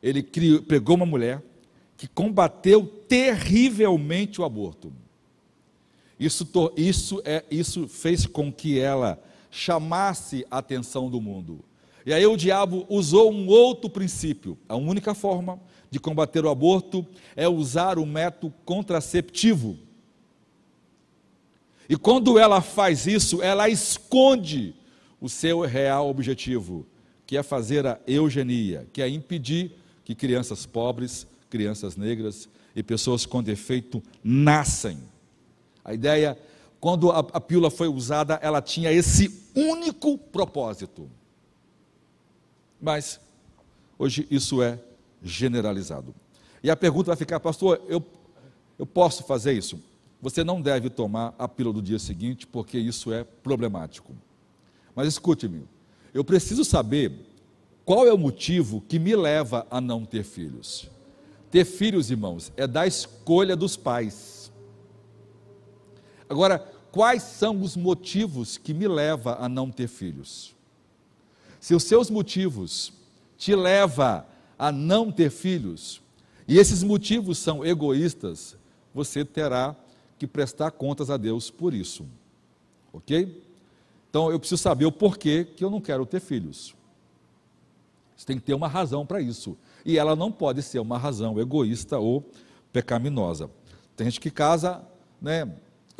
Ele 0.00 0.22
criou, 0.22 0.62
pegou 0.62 0.94
uma 0.94 1.04
mulher 1.04 1.42
que 1.96 2.06
combateu 2.06 2.86
terrivelmente 2.86 4.40
o 4.40 4.44
aborto. 4.44 4.92
Isso, 6.20 6.46
isso, 6.76 7.22
é, 7.24 7.42
isso 7.50 7.88
fez 7.88 8.26
com 8.26 8.52
que 8.52 8.78
ela 8.78 9.18
chamasse 9.50 10.46
a 10.50 10.58
atenção 10.58 11.08
do 11.08 11.18
mundo. 11.18 11.64
E 12.04 12.12
aí 12.12 12.26
o 12.26 12.36
diabo 12.36 12.84
usou 12.90 13.32
um 13.32 13.46
outro 13.48 13.88
princípio. 13.88 14.58
A 14.68 14.76
única 14.76 15.14
forma 15.14 15.58
de 15.90 15.98
combater 15.98 16.44
o 16.44 16.50
aborto 16.50 17.06
é 17.34 17.48
usar 17.48 17.98
o 17.98 18.04
método 18.04 18.52
contraceptivo. 18.66 19.78
E 21.88 21.96
quando 21.96 22.38
ela 22.38 22.60
faz 22.60 23.06
isso, 23.06 23.42
ela 23.42 23.70
esconde 23.70 24.74
o 25.20 25.28
seu 25.28 25.60
real 25.62 26.08
objetivo, 26.08 26.86
que 27.26 27.36
é 27.36 27.42
fazer 27.42 27.86
a 27.86 27.98
eugenia, 28.06 28.86
que 28.92 29.00
é 29.00 29.08
impedir 29.08 29.72
que 30.04 30.14
crianças 30.14 30.66
pobres, 30.66 31.26
crianças 31.48 31.96
negras 31.96 32.46
e 32.76 32.82
pessoas 32.82 33.24
com 33.24 33.42
defeito 33.42 34.02
nascem. 34.22 34.98
A 35.90 35.94
ideia, 35.94 36.38
quando 36.78 37.10
a, 37.10 37.18
a 37.18 37.40
pílula 37.40 37.68
foi 37.68 37.88
usada, 37.88 38.38
ela 38.40 38.62
tinha 38.62 38.92
esse 38.92 39.50
único 39.56 40.16
propósito. 40.16 41.10
Mas 42.80 43.20
hoje 43.98 44.24
isso 44.30 44.62
é 44.62 44.78
generalizado. 45.20 46.14
E 46.62 46.70
a 46.70 46.76
pergunta 46.76 47.08
vai 47.08 47.16
ficar, 47.16 47.40
pastor, 47.40 47.82
eu, 47.88 48.00
eu 48.78 48.86
posso 48.86 49.24
fazer 49.24 49.52
isso? 49.52 49.82
Você 50.22 50.44
não 50.44 50.62
deve 50.62 50.88
tomar 50.88 51.34
a 51.36 51.48
pílula 51.48 51.74
do 51.74 51.82
dia 51.82 51.98
seguinte, 51.98 52.46
porque 52.46 52.78
isso 52.78 53.12
é 53.12 53.24
problemático. 53.24 54.14
Mas 54.94 55.08
escute-me, 55.08 55.64
eu 56.14 56.22
preciso 56.22 56.64
saber 56.64 57.12
qual 57.84 58.06
é 58.06 58.12
o 58.12 58.18
motivo 58.18 58.80
que 58.82 59.00
me 59.00 59.16
leva 59.16 59.66
a 59.68 59.80
não 59.80 60.04
ter 60.04 60.22
filhos. 60.22 60.88
Ter 61.50 61.64
filhos, 61.64 62.12
irmãos, 62.12 62.52
é 62.56 62.64
da 62.64 62.86
escolha 62.86 63.56
dos 63.56 63.76
pais. 63.76 64.39
Agora, 66.30 66.60
quais 66.92 67.24
são 67.24 67.60
os 67.60 67.76
motivos 67.76 68.56
que 68.56 68.72
me 68.72 68.86
levam 68.86 69.36
a 69.36 69.48
não 69.48 69.68
ter 69.68 69.88
filhos? 69.88 70.54
Se 71.58 71.74
os 71.74 71.82
seus 71.82 72.08
motivos 72.08 72.92
te 73.36 73.52
levam 73.56 74.24
a 74.56 74.70
não 74.70 75.10
ter 75.10 75.28
filhos, 75.28 76.00
e 76.46 76.56
esses 76.56 76.84
motivos 76.84 77.36
são 77.36 77.66
egoístas, 77.66 78.56
você 78.94 79.24
terá 79.24 79.74
que 80.16 80.26
prestar 80.26 80.70
contas 80.70 81.10
a 81.10 81.16
Deus 81.16 81.50
por 81.50 81.74
isso. 81.74 82.06
Ok? 82.92 83.42
Então 84.08 84.30
eu 84.30 84.38
preciso 84.38 84.62
saber 84.62 84.84
o 84.84 84.92
porquê 84.92 85.44
que 85.44 85.64
eu 85.64 85.70
não 85.70 85.80
quero 85.80 86.06
ter 86.06 86.20
filhos. 86.20 86.76
Você 88.16 88.26
tem 88.26 88.36
que 88.36 88.44
ter 88.44 88.54
uma 88.54 88.68
razão 88.68 89.04
para 89.04 89.20
isso. 89.20 89.56
E 89.84 89.98
ela 89.98 90.14
não 90.14 90.30
pode 90.30 90.62
ser 90.62 90.78
uma 90.78 90.98
razão 90.98 91.40
egoísta 91.40 91.98
ou 91.98 92.24
pecaminosa. 92.72 93.50
Tem 93.96 94.06
gente 94.06 94.20
que 94.20 94.30
casa, 94.30 94.82
né? 95.20 95.50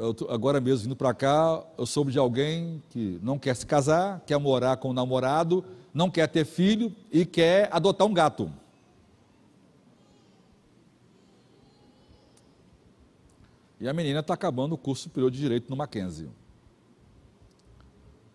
Eu, 0.00 0.16
agora 0.30 0.62
mesmo 0.62 0.84
vindo 0.84 0.96
para 0.96 1.12
cá, 1.12 1.62
eu 1.76 1.84
soube 1.84 2.10
de 2.10 2.18
alguém 2.18 2.82
que 2.88 3.20
não 3.22 3.38
quer 3.38 3.54
se 3.54 3.66
casar, 3.66 4.20
quer 4.20 4.38
morar 4.38 4.78
com 4.78 4.88
o 4.88 4.94
namorado, 4.94 5.62
não 5.92 6.10
quer 6.10 6.26
ter 6.26 6.46
filho 6.46 6.90
e 7.12 7.26
quer 7.26 7.68
adotar 7.70 8.06
um 8.06 8.14
gato. 8.14 8.50
E 13.78 13.86
a 13.86 13.92
menina 13.92 14.20
está 14.20 14.32
acabando 14.32 14.74
o 14.74 14.78
curso 14.78 15.02
superior 15.02 15.30
de 15.30 15.38
Direito 15.38 15.68
no 15.68 15.76
Mackenzie 15.76 16.30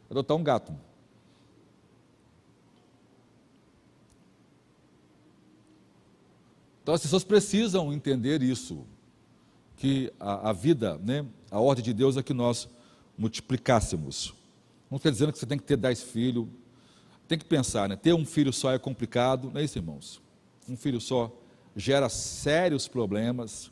adotar 0.07 0.38
um 0.38 0.43
gato. 0.43 0.72
Então 6.84 6.93
as 6.93 7.01
pessoas 7.01 7.24
precisam 7.24 7.91
entender 7.91 8.43
isso, 8.43 8.86
que 9.78 10.11
a, 10.19 10.49
a, 10.49 10.53
vida, 10.53 10.97
né, 11.03 11.26
a 11.51 11.59
ordem 11.59 11.84
de 11.84 11.93
Deus 11.93 12.17
é 12.17 12.23
que 12.23 12.34
nós 12.34 12.67
multiplicássemos. 13.17 14.34
Não 14.89 14.97
está 14.97 15.09
dizendo 15.09 15.32
que 15.32 15.39
você 15.39 15.45
tem 15.45 15.57
que 15.57 15.63
ter 15.63 15.78
dez 15.78 16.01
filhos, 16.01 16.47
tem 17.28 17.38
que 17.38 17.45
pensar, 17.45 17.89
né? 17.89 17.95
Ter 17.95 18.13
um 18.13 18.26
filho 18.26 18.53
só 18.53 18.71
é 18.71 18.78
complicado, 18.78 19.49
não 19.51 19.59
é 19.59 19.63
isso, 19.63 19.78
irmãos? 19.78 20.21
Um 20.69 20.78
filho 20.78 21.01
só 21.01 21.32
gera 21.76 22.07
sérios 22.07 22.88
problemas. 22.88 23.71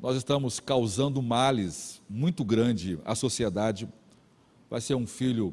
nós 0.00 0.16
estamos 0.16 0.58
causando 0.58 1.20
males 1.20 2.00
muito 2.08 2.44
grande 2.44 2.98
à 3.04 3.14
sociedade. 3.14 3.88
Vai 4.68 4.80
ser 4.80 4.94
um 4.94 5.06
filho 5.06 5.52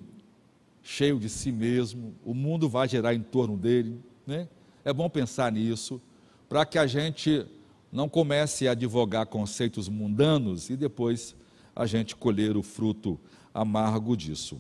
cheio 0.82 1.20
de 1.20 1.28
si 1.28 1.52
mesmo, 1.52 2.16
o 2.24 2.34
mundo 2.34 2.70
vai 2.70 2.88
gerar 2.88 3.14
em 3.14 3.22
torno 3.22 3.58
dele. 3.58 4.00
Né? 4.26 4.48
É 4.86 4.94
bom 4.94 5.10
pensar 5.10 5.52
nisso, 5.52 6.02
para 6.48 6.66
que 6.66 6.78
a 6.78 6.88
gente 6.88 7.46
não 7.92 8.08
comece 8.08 8.68
a 8.68 8.72
advogar 8.72 9.26
conceitos 9.28 9.90
mundanos 9.90 10.70
e 10.70 10.76
depois 10.76 11.36
a 11.76 11.86
gente 11.86 12.16
colher 12.16 12.58
o 12.58 12.64
fruto 12.64 13.20
amargo 13.54 14.16
disso. 14.16 14.56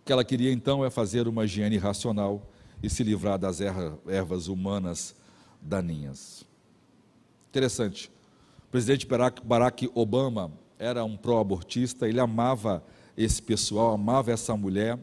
O 0.00 0.04
que 0.04 0.12
ela 0.12 0.24
queria 0.24 0.52
então 0.52 0.84
é 0.84 0.90
fazer 0.90 1.28
uma 1.28 1.44
higiene 1.44 1.76
racional 1.76 2.42
e 2.82 2.88
se 2.88 3.02
livrar 3.04 3.38
das 3.38 3.60
ervas 3.60 4.48
humanas 4.48 5.14
daninhas. 5.60 6.44
Interessante. 7.50 8.10
O 8.68 8.70
presidente 8.70 9.06
Barack 9.44 9.90
Obama 9.94 10.52
era 10.78 11.04
um 11.04 11.16
pró-abortista, 11.16 12.08
ele 12.08 12.20
amava 12.20 12.82
esse 13.16 13.42
pessoal, 13.42 13.92
amava 13.92 14.32
essa 14.32 14.56
mulher, 14.56 14.98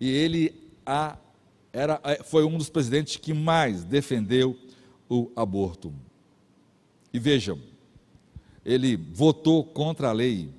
e 0.00 0.10
ele 0.10 0.72
a, 0.84 1.16
era, 1.74 2.00
é, 2.04 2.22
foi 2.22 2.44
um 2.44 2.56
dos 2.56 2.70
presidentes 2.70 3.16
que 3.16 3.34
mais 3.34 3.82
defendeu 3.82 4.56
o 5.10 5.30
aborto. 5.34 5.92
E 7.12 7.18
vejam, 7.18 7.58
ele 8.64 8.96
votou 8.96 9.64
contra 9.64 10.08
a 10.08 10.12
lei 10.12 10.50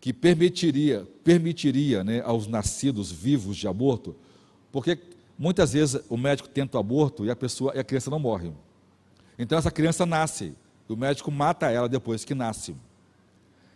que 0.00 0.12
permitiria, 0.12 1.06
permitiria 1.22 2.02
né, 2.02 2.20
aos 2.22 2.48
nascidos 2.48 3.12
vivos 3.12 3.56
de 3.56 3.68
aborto, 3.68 4.16
porque 4.72 4.98
muitas 5.38 5.72
vezes 5.72 6.02
o 6.08 6.16
médico 6.16 6.48
tenta 6.48 6.76
o 6.76 6.80
aborto 6.80 7.24
e 7.24 7.30
a 7.30 7.36
pessoa 7.36 7.72
e 7.76 7.78
a 7.78 7.84
criança 7.84 8.10
não 8.10 8.18
morre. 8.18 8.52
Então 9.38 9.56
essa 9.56 9.70
criança 9.70 10.04
nasce, 10.04 10.54
o 10.88 10.96
médico 10.96 11.30
mata 11.30 11.70
ela 11.70 11.88
depois 11.88 12.24
que 12.24 12.34
nasce. 12.34 12.74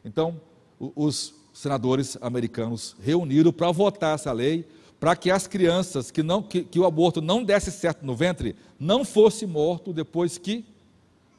Então, 0.04 0.40
os 0.78 1.32
senadores 1.52 2.18
americanos 2.20 2.96
reuniram 3.00 3.52
para 3.52 3.70
votar 3.70 4.16
essa 4.16 4.32
lei, 4.32 4.66
para 5.04 5.14
que 5.14 5.30
as 5.30 5.46
crianças 5.46 6.10
que, 6.10 6.22
não, 6.22 6.42
que, 6.42 6.64
que 6.64 6.80
o 6.80 6.86
aborto 6.86 7.20
não 7.20 7.44
desse 7.44 7.70
certo 7.70 8.06
no 8.06 8.16
ventre, 8.16 8.56
não 8.80 9.04
fosse 9.04 9.44
morto 9.44 9.92
depois 9.92 10.38
que 10.38 10.64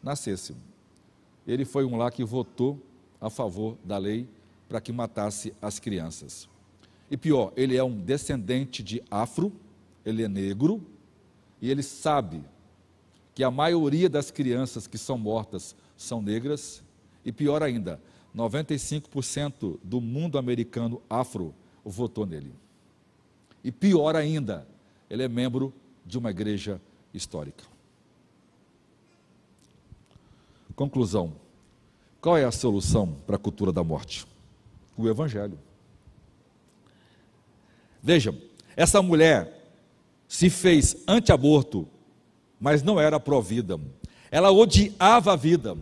nascesse. 0.04 0.56
Ele 1.48 1.66
foi 1.66 1.84
um 1.84 1.98
lá 1.98 2.12
que 2.12 2.24
votou 2.24 2.80
a 3.20 3.28
favor 3.28 3.76
da 3.84 3.98
lei 3.98 4.30
para 4.70 4.80
que 4.80 4.92
matasse 4.92 5.52
as 5.60 5.80
crianças. 5.80 6.48
E 7.10 7.18
pior, 7.18 7.52
ele 7.58 7.76
é 7.76 7.84
um 7.84 7.98
descendente 8.00 8.84
de 8.84 9.02
afro, 9.10 9.52
ele 10.06 10.22
é 10.22 10.28
negro, 10.28 10.80
e 11.60 11.72
ele 11.72 11.82
sabe 11.82 12.44
que 13.34 13.44
a 13.44 13.50
maioria 13.50 14.08
das 14.08 14.30
crianças 14.30 14.86
que 14.86 15.00
são 15.00 15.18
mortas 15.18 15.76
são 15.98 16.22
negras, 16.22 16.84
e 17.26 17.32
pior 17.32 17.64
ainda, 17.64 18.00
95% 18.38 19.80
do 19.84 20.00
mundo 20.00 20.38
americano 20.38 21.02
afro 21.10 21.52
votou 21.84 22.28
nele. 22.28 22.54
E 23.66 23.72
pior 23.72 24.16
ainda, 24.16 24.66
ele 25.10 25.24
é 25.24 25.28
membro 25.28 25.74
de 26.06 26.18
uma 26.18 26.30
igreja 26.30 26.80
histórica. 27.14 27.66
Conclusão: 30.74 31.34
qual 32.22 32.38
é 32.38 32.46
a 32.46 32.52
solução 32.52 33.18
para 33.28 33.36
a 33.36 33.40
cultura 33.40 33.74
da 33.74 33.84
morte? 33.84 34.26
O 34.96 35.10
Evangelho. 35.10 35.60
Vejam, 38.02 38.38
essa 38.78 39.02
mulher 39.02 39.74
se 40.28 40.50
fez 40.50 41.04
anti-aborto 41.08 41.88
mas 42.60 42.82
não 42.82 43.00
era 43.00 43.20
pró-vida. 43.20 43.80
Ela 44.32 44.52
odiava 44.52 45.34
a 45.34 45.36
vida. 45.36 45.78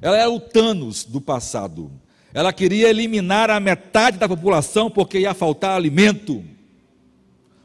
Ela 0.00 0.18
era 0.18 0.30
o 0.30 0.40
Thanos 0.40 1.04
do 1.04 1.20
passado. 1.20 1.90
Ela 2.32 2.52
queria 2.52 2.88
eliminar 2.88 3.50
a 3.50 3.58
metade 3.58 4.18
da 4.18 4.28
população 4.28 4.90
porque 4.90 5.20
ia 5.20 5.34
faltar 5.34 5.76
alimento. 5.76 6.44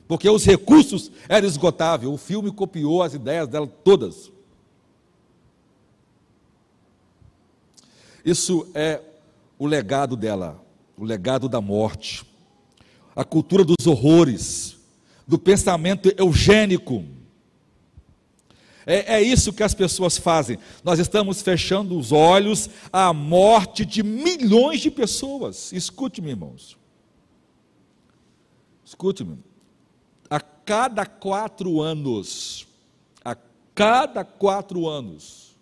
Porque 0.08 0.30
os 0.30 0.46
recursos 0.46 1.12
eram 1.28 1.48
esgotáveis. 1.48 2.12
O 2.12 2.18
filme 2.18 2.52
copiou 2.52 3.02
as 3.02 3.14
ideias 3.14 3.48
dela 3.48 3.68
todas. 3.68 4.32
Isso 8.24 8.68
é 8.74 9.02
o 9.58 9.66
legado 9.66 10.16
dela, 10.16 10.64
o 10.98 11.04
legado 11.04 11.48
da 11.48 11.62
morte, 11.62 12.26
a 13.16 13.24
cultura 13.24 13.64
dos 13.64 13.86
horrores, 13.86 14.78
do 15.28 15.38
pensamento 15.38 16.12
eugênico 16.18 17.06
é, 18.86 19.16
é, 19.16 19.22
isso 19.22 19.52
que 19.52 19.64
as 19.64 19.74
pessoas 19.74 20.18
fazem. 20.18 20.60
Nós 20.84 21.00
estamos 21.00 21.42
fechando 21.42 21.98
os 21.98 22.12
olhos 22.12 22.70
à 22.94 23.12
morte 23.12 23.84
de 23.84 24.04
milhões 24.04 24.80
de 24.80 24.92
pessoas. 24.92 25.72
Escute-me, 25.74 26.30
irmãos. 26.30 26.78
Escute-me. 28.86 29.40
Cada 30.66 31.06
quatro 31.06 31.82
anos, 31.82 32.68
a 33.24 33.36
cada 33.74 34.26
quatro 34.26 34.88
anos, 34.88 35.56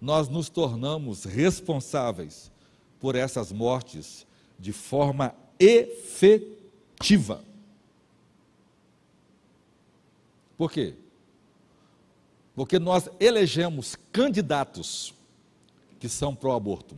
nós 0.00 0.28
nos 0.28 0.48
tornamos 0.48 1.24
responsáveis 1.24 2.50
por 3.00 3.16
essas 3.16 3.50
mortes 3.50 4.26
de 4.58 4.72
forma 4.72 5.34
efetiva. 5.58 7.42
Por 10.56 10.70
quê? 10.70 10.94
Porque 12.54 12.78
nós 12.78 13.08
elegemos 13.18 13.96
candidatos 14.12 15.14
que 15.98 16.08
são 16.08 16.34
pró-aborto. 16.34 16.96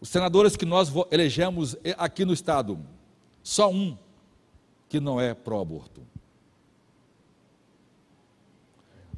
Os 0.00 0.08
senadores 0.08 0.56
que 0.56 0.64
nós 0.64 0.90
elegemos 1.10 1.76
aqui 1.98 2.24
no 2.24 2.32
Estado, 2.32 2.78
só 3.46 3.70
um 3.70 3.96
que 4.88 4.98
não 4.98 5.20
é 5.20 5.32
pró-aborto. 5.32 6.04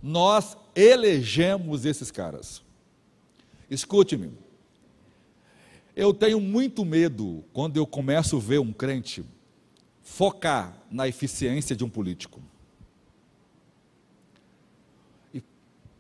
Nós 0.03 0.55
elegemos 0.75 1.87
esses 1.87 2.11
caras. 2.11 2.63
Escute-me. 3.71 4.31
Eu 5.97 6.13
tenho 6.13 6.39
muito 6.41 6.85
medo 6.85 7.43
quando 7.55 7.79
eu 7.79 7.87
começo 7.87 8.37
a 8.37 8.41
ver 8.41 8.59
um 8.59 8.71
crente 8.71 9.25
focar 10.03 10.77
na 10.91 11.09
eficiência 11.09 11.75
de 11.75 11.83
um 11.83 11.89
político. 11.89 12.43
E 15.33 15.43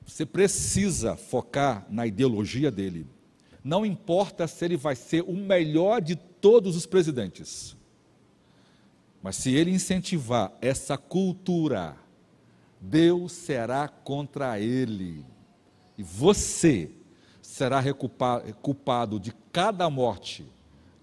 você 0.05 0.27
precisa 0.27 1.17
focar 1.17 1.87
na 1.89 2.07
ideologia 2.07 2.71
dele. 2.71 3.07
Não 3.65 3.87
importa 3.87 4.47
se 4.47 4.67
ele 4.67 4.77
vai 4.77 4.95
ser 4.95 5.23
o 5.23 5.33
melhor 5.33 6.03
de 6.03 6.15
todos 6.15 6.77
os 6.77 6.85
presidentes. 6.85 7.78
Mas 9.23 9.37
se 9.37 9.55
ele 9.55 9.71
incentivar 9.71 10.53
essa 10.61 10.97
cultura, 10.97 11.97
Deus 12.81 13.33
será 13.33 13.89
contra 13.89 14.59
ele. 14.61 15.27
E 15.97 16.03
você 16.03 16.91
será 17.43 17.83
culpado 18.63 19.19
de 19.19 19.33
cada 19.53 19.91
morte 19.91 20.47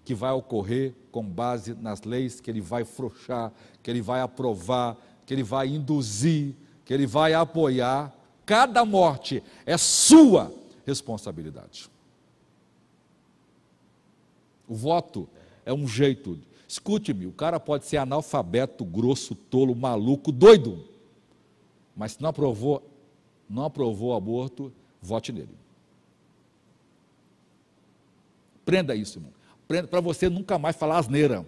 que 0.04 0.14
vai 0.14 0.32
ocorrer 0.32 0.94
com 1.10 1.22
base 1.22 1.74
nas 1.74 2.02
leis 2.02 2.40
que 2.40 2.50
ele 2.50 2.60
vai 2.60 2.84
frouxar, 2.84 3.52
que 3.82 3.90
ele 3.90 4.00
vai 4.00 4.20
aprovar, 4.20 4.96
que 5.26 5.34
ele 5.34 5.42
vai 5.42 5.68
induzir, 5.68 6.54
que 6.84 6.94
ele 6.94 7.06
vai 7.06 7.34
apoiar. 7.34 8.14
Cada 8.46 8.84
morte 8.84 9.42
é 9.66 9.76
sua 9.76 10.54
responsabilidade. 10.86 11.90
O 14.68 14.74
voto 14.74 15.28
é 15.64 15.72
um 15.72 15.86
jeito. 15.86 16.38
Escute-me, 16.68 17.26
o 17.26 17.32
cara 17.32 17.60
pode 17.60 17.84
ser 17.84 17.98
analfabeto, 17.98 18.84
grosso, 18.84 19.34
tolo, 19.34 19.74
maluco, 19.74 20.32
doido. 20.32 20.84
Mas 21.94 22.12
se 22.12 22.22
não 22.22 22.30
aprovou, 22.30 22.82
não 23.48 23.64
aprovou 23.64 24.10
o 24.10 24.16
aborto, 24.16 24.72
vote 25.00 25.32
nele. 25.32 25.54
Prenda 28.64 28.96
isso, 28.96 29.18
irmão. 29.18 29.32
Prenda 29.68 29.86
para 29.86 30.00
você 30.00 30.28
nunca 30.28 30.58
mais 30.58 30.74
falar 30.74 30.98
asneira. 30.98 31.46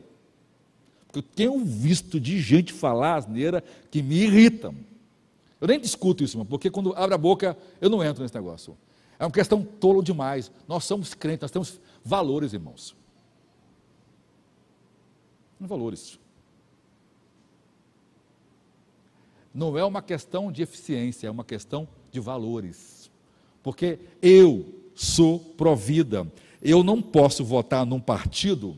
Porque 1.06 1.18
eu 1.18 1.22
tenho 1.22 1.64
visto 1.64 2.20
de 2.20 2.40
gente 2.40 2.72
falar 2.72 3.16
asneira 3.16 3.62
que 3.90 4.02
me 4.02 4.22
irrita. 4.22 4.72
Eu 5.60 5.66
nem 5.66 5.80
discuto 5.80 6.22
isso, 6.22 6.34
irmão, 6.34 6.46
porque 6.46 6.70
quando 6.70 6.94
abre 6.94 7.14
a 7.14 7.18
boca, 7.18 7.58
eu 7.80 7.90
não 7.90 8.04
entro 8.04 8.22
nesse 8.22 8.34
negócio. 8.34 8.78
É 9.18 9.24
uma 9.24 9.32
questão 9.32 9.64
tolo 9.64 10.00
demais. 10.00 10.52
Nós 10.68 10.84
somos 10.84 11.12
crentes, 11.12 11.42
nós 11.42 11.50
temos 11.50 11.80
valores, 12.04 12.52
irmãos 12.52 12.94
em 15.60 15.66
valores. 15.66 16.18
Não 19.52 19.76
é 19.76 19.84
uma 19.84 20.02
questão 20.02 20.52
de 20.52 20.62
eficiência, 20.62 21.26
é 21.26 21.30
uma 21.30 21.44
questão 21.44 21.88
de 22.10 22.20
valores. 22.20 23.10
Porque 23.62 23.98
eu 24.22 24.74
sou 24.94 25.38
provida. 25.38 26.30
Eu 26.60 26.82
não 26.82 27.00
posso 27.00 27.44
votar 27.44 27.84
num 27.86 28.00
partido 28.00 28.76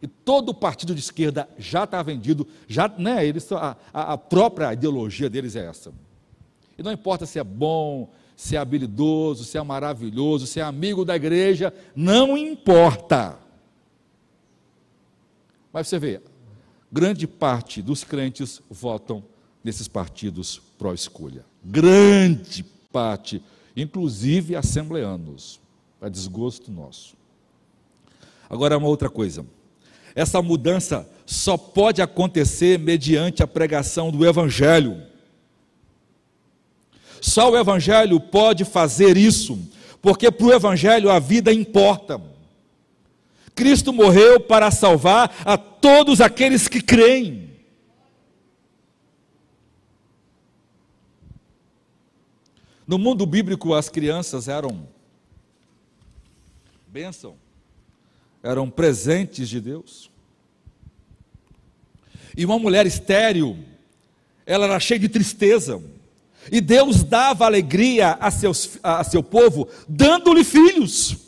e 0.00 0.06
todo 0.06 0.54
partido 0.54 0.94
de 0.94 1.00
esquerda 1.00 1.48
já 1.58 1.84
está 1.84 2.02
vendido, 2.02 2.46
já, 2.68 2.88
né, 2.98 3.26
eles, 3.26 3.50
a, 3.52 3.76
a 3.92 4.18
própria 4.18 4.72
ideologia 4.72 5.30
deles 5.30 5.56
é 5.56 5.66
essa. 5.66 5.92
E 6.78 6.82
não 6.82 6.92
importa 6.92 7.24
se 7.24 7.38
é 7.38 7.44
bom, 7.44 8.10
se 8.36 8.56
é 8.56 8.58
habilidoso, 8.58 9.44
se 9.44 9.56
é 9.56 9.62
maravilhoso, 9.62 10.46
se 10.46 10.60
é 10.60 10.62
amigo 10.62 11.04
da 11.04 11.16
igreja, 11.16 11.72
não 11.94 12.36
importa. 12.36 13.38
Mas 15.76 15.88
você 15.88 15.98
vê, 15.98 16.22
grande 16.90 17.26
parte 17.26 17.82
dos 17.82 18.02
crentes 18.02 18.62
votam 18.70 19.22
nesses 19.62 19.86
partidos 19.86 20.58
pró-escolha. 20.78 21.44
Grande 21.62 22.64
parte, 22.90 23.42
inclusive 23.76 24.56
assembleanos, 24.56 25.60
para 26.00 26.08
desgosto 26.08 26.72
nosso. 26.72 27.14
Agora, 28.48 28.78
uma 28.78 28.88
outra 28.88 29.10
coisa. 29.10 29.44
Essa 30.14 30.40
mudança 30.40 31.06
só 31.26 31.58
pode 31.58 32.00
acontecer 32.00 32.78
mediante 32.78 33.42
a 33.42 33.46
pregação 33.46 34.10
do 34.10 34.26
Evangelho. 34.26 35.02
Só 37.20 37.50
o 37.50 37.58
Evangelho 37.58 38.18
pode 38.18 38.64
fazer 38.64 39.18
isso, 39.18 39.58
porque 40.00 40.30
para 40.30 40.46
o 40.46 40.54
Evangelho 40.54 41.10
a 41.10 41.18
vida 41.18 41.52
importa. 41.52 42.18
Cristo 43.56 43.90
morreu 43.90 44.38
para 44.38 44.70
salvar 44.70 45.34
a 45.42 45.56
todos 45.56 46.20
aqueles 46.20 46.68
que 46.68 46.82
creem. 46.82 47.50
No 52.86 52.98
mundo 52.98 53.24
bíblico, 53.24 53.72
as 53.74 53.88
crianças 53.88 54.46
eram 54.46 54.86
bênção, 56.86 57.34
eram 58.42 58.70
presentes 58.70 59.48
de 59.48 59.60
Deus. 59.60 60.10
E 62.36 62.44
uma 62.44 62.58
mulher 62.58 62.86
estéril, 62.86 63.58
ela 64.44 64.66
era 64.66 64.78
cheia 64.78 65.00
de 65.00 65.08
tristeza. 65.08 65.82
E 66.52 66.60
Deus 66.60 67.02
dava 67.02 67.46
alegria 67.46 68.12
a, 68.20 68.30
seus, 68.30 68.78
a 68.82 69.02
seu 69.02 69.22
povo, 69.22 69.66
dando-lhe 69.88 70.44
filhos. 70.44 71.25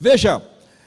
Veja, 0.00 0.42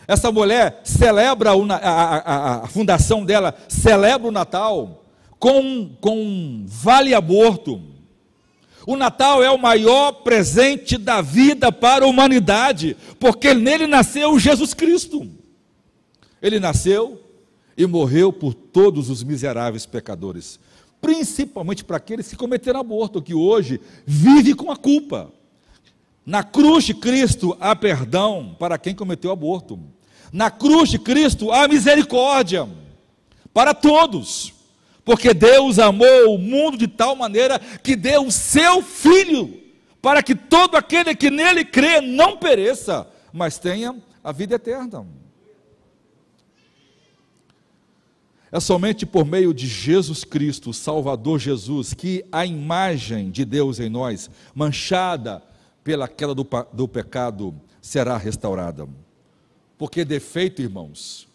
essa 0.08 0.32
mulher 0.32 0.82
celebra 0.84 1.52
a, 1.52 1.76
a, 1.76 2.64
a, 2.64 2.68
fundação 2.68 3.24
dela, 3.24 3.56
celebra 3.68 4.28
o 4.28 4.32
Natal 4.32 5.06
com, 5.40 5.90
com 6.00 6.64
vale 6.68 7.14
aborto. 7.14 7.82
O 8.86 8.96
Natal 8.96 9.44
é 9.44 9.50
o 9.52 9.58
maior 9.58 10.12
presente 10.24 10.98
da 10.98 11.22
vida 11.22 11.72
para 11.72 12.06
a 12.06 12.08
humanidade, 12.08 12.98
porque 13.20 13.54
nele 13.54 13.86
nasceu 13.86 14.40
Jesus 14.40 14.74
Cristo. 14.74 15.30
Ele 16.42 16.60
nasceu 16.60 17.22
e 17.78 17.86
morreu 17.86 18.34
por 18.34 18.54
todos 18.54 19.10
os 19.10 19.24
miseráveis 19.24 19.86
pecadores, 19.86 20.60
principalmente 21.00 21.84
para 21.84 21.98
aqueles 21.98 22.28
que 22.28 22.36
cometeram 22.36 22.80
aborto, 22.80 23.22
que 23.22 23.34
hoje 23.34 23.80
vive 24.06 24.54
com 24.54 24.72
a 24.72 24.76
culpa. 24.76 25.32
Na 26.32 26.46
cruz 26.46 26.86
de 26.86 26.94
Cristo 26.94 27.58
há 27.60 27.76
perdão 27.76 28.56
para 28.58 28.78
quem 28.78 28.96
cometeu 28.96 29.32
aborto. 29.32 29.78
Na 30.32 30.50
cruz 30.50 30.90
de 30.90 30.98
Cristo 30.98 31.52
há 31.52 31.68
misericórdia 31.68 32.70
para 33.54 33.74
todos. 33.74 34.54
Porque 35.04 35.34
Deus 35.34 35.78
amou 35.78 36.34
o 36.34 36.38
mundo 36.38 36.78
de 36.78 36.88
tal 36.88 37.18
maneira 37.18 37.60
que 37.60 37.98
deu 37.98 38.28
o 38.28 38.32
seu 38.32 38.82
filho 38.82 39.62
para 40.02 40.24
que 40.24 40.34
todo 40.34 40.78
aquele 40.78 41.14
que 41.14 41.30
nele 41.30 41.66
crê 41.66 42.00
não 42.00 42.38
pereça, 42.38 43.06
mas 43.34 43.60
tenha 43.60 43.94
a 44.24 44.32
vida 44.32 44.56
eterna. 44.56 45.06
É 48.50 48.60
somente 48.62 49.06
por 49.06 49.26
meio 49.26 49.54
de 49.54 49.68
Jesus 49.68 50.24
Cristo, 50.24 50.72
Salvador 50.72 51.40
Jesus, 51.40 51.94
que 51.94 52.24
a 52.32 52.46
imagem 52.46 53.30
de 53.30 53.44
Deus 53.44 53.82
em 53.82 53.90
nós, 53.90 54.30
manchada 54.56 55.51
pela 55.84 56.08
queda 56.08 56.34
do, 56.34 56.48
do 56.74 56.88
pecado 56.88 57.60
será 57.82 58.18
restaurada. 58.18 58.88
Porque 59.78 60.06
defeito, 60.06 60.62
irmãos, 60.62 61.28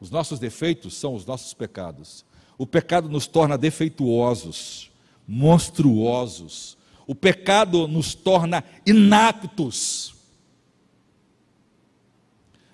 os 0.00 0.10
nossos 0.10 0.38
defeitos 0.38 0.94
são 0.94 1.14
os 1.14 1.24
nossos 1.24 1.54
pecados. 1.54 2.24
O 2.58 2.66
pecado 2.66 3.08
nos 3.08 3.26
torna 3.26 3.56
defeituosos, 3.56 4.90
monstruosos. 5.26 6.76
O 7.06 7.14
pecado 7.14 7.88
nos 7.88 8.14
torna 8.14 8.62
inaptos. 8.86 10.14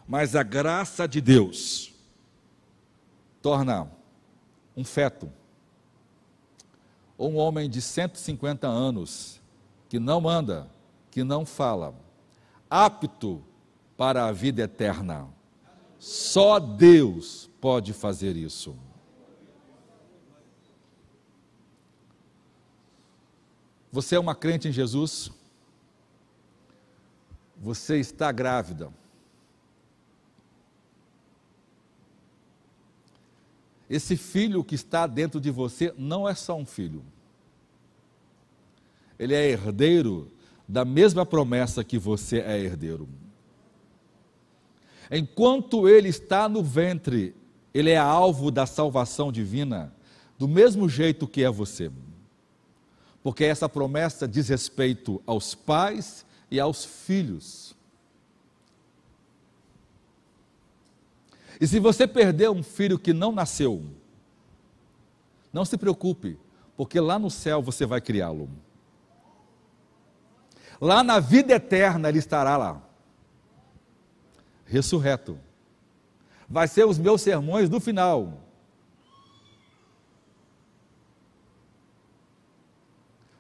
Mas 0.07 0.35
a 0.35 0.43
graça 0.43 1.07
de 1.07 1.21
Deus 1.21 1.93
torna 3.41 3.91
um 4.77 4.85
feto, 4.85 5.31
ou 7.17 7.31
um 7.31 7.37
homem 7.37 7.69
de 7.69 7.81
150 7.81 8.67
anos, 8.67 9.41
que 9.89 9.99
não 9.99 10.29
anda, 10.29 10.69
que 11.11 11.25
não 11.25 11.45
fala, 11.45 11.95
apto 12.69 13.43
para 13.97 14.27
a 14.27 14.33
vida 14.33 14.63
eterna. 14.63 15.29
Só 15.99 16.59
Deus 16.59 17.51
pode 17.61 17.93
fazer 17.93 18.37
isso. 18.37 18.77
Você 23.93 24.15
é 24.15 24.19
uma 24.19 24.35
crente 24.35 24.69
em 24.69 24.73
Jesus? 24.73 25.31
Você 27.59 27.99
está 27.99 28.31
grávida. 28.31 28.91
Esse 33.89 34.17
filho 34.17 34.63
que 34.63 34.77
está 34.77 35.07
dentro 35.07 35.41
de 35.41 35.51
você 35.51 35.93
não 35.99 36.29
é 36.29 36.35
só 36.35 36.57
um 36.57 36.65
filho. 36.65 37.05
Ele 39.19 39.35
é 39.35 39.51
herdeiro 39.51 40.31
da 40.71 40.85
mesma 40.85 41.27
promessa 41.27 41.83
que 41.83 41.99
você 41.99 42.39
é 42.39 42.57
herdeiro. 42.57 43.09
Enquanto 45.11 45.89
ele 45.89 46.09
está 46.09 46.49
no 46.49 46.63
ventre, 46.63 47.35
ele 47.75 47.91
é 47.91 47.97
alvo 47.97 48.53
da 48.53 48.65
salvação 48.67 49.33
divina 49.33 49.93
do 50.39 50.47
mesmo 50.47 50.89
jeito 50.89 51.27
que 51.27 51.43
é 51.43 51.51
você. 51.51 51.91
Porque 53.21 53.45
essa 53.45 53.69
promessa 53.69 54.29
diz 54.29 54.49
respeito 54.49 55.21
aos 55.27 55.57
pais 55.57 56.25
e 56.49 56.61
aos 56.61 56.85
filhos. 56.85 57.75
E 61.61 61.67
se 61.67 61.81
você 61.81 62.07
perder 62.07 62.49
um 62.49 62.63
filho 62.63 62.97
que 62.97 63.13
não 63.13 63.33
nasceu, 63.33 63.85
não 65.53 65.65
se 65.65 65.77
preocupe, 65.77 66.39
porque 66.77 67.01
lá 67.01 67.19
no 67.19 67.29
céu 67.29 67.61
você 67.61 67.85
vai 67.85 68.01
criá-lo. 68.01 68.49
Lá 70.81 71.05
na 71.05 71.21
vida 71.21 71.53
eterna 71.53 72.09
ele 72.09 72.19
estará 72.19 72.57
lá, 72.57 72.81
ressurreto. 74.65 75.39
Vai 76.49 76.67
ser 76.67 76.87
os 76.87 76.99
meus 76.99 77.21
sermões 77.21 77.69
do 77.69 77.79
final. 77.79 78.33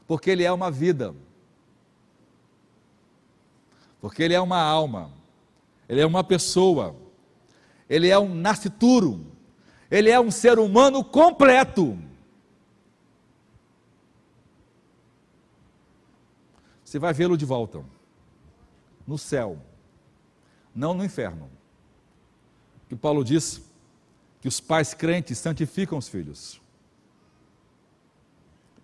Porque 0.06 0.30
ele 0.30 0.44
é 0.44 0.52
uma 0.52 0.70
vida. 0.70 1.14
Porque 4.00 4.22
ele 4.22 4.34
é 4.34 4.40
uma 4.40 4.60
alma. 4.60 5.10
Ele 5.88 6.00
é 6.00 6.06
uma 6.06 6.22
pessoa. 6.22 6.96
Ele 7.88 8.08
é 8.08 8.18
um 8.18 8.34
nascituro. 8.34 9.26
Ele 9.90 10.10
é 10.10 10.20
um 10.20 10.30
ser 10.30 10.58
humano 10.58 11.02
completo. 11.02 11.98
Você 16.90 16.98
vai 16.98 17.12
vê-lo 17.12 17.36
de 17.36 17.44
volta. 17.44 17.84
No 19.06 19.16
céu. 19.16 19.56
Não 20.74 20.92
no 20.92 21.04
inferno. 21.04 21.48
Que 22.88 22.96
Paulo 22.96 23.22
diz 23.22 23.62
que 24.40 24.48
os 24.48 24.58
pais 24.58 24.92
crentes 24.92 25.38
santificam 25.38 25.96
os 25.96 26.08
filhos. 26.08 26.60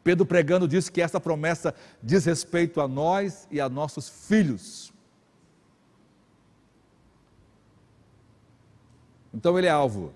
Pedro 0.04 0.24
pregando 0.24 0.68
disse 0.68 0.92
que 0.92 1.02
essa 1.02 1.18
promessa 1.18 1.74
diz 2.00 2.24
respeito 2.24 2.80
a 2.80 2.86
nós 2.86 3.48
e 3.50 3.60
a 3.60 3.68
nossos 3.68 4.08
filhos. 4.08 4.92
Então 9.34 9.58
ele 9.58 9.66
é 9.66 9.70
alvo 9.70 10.14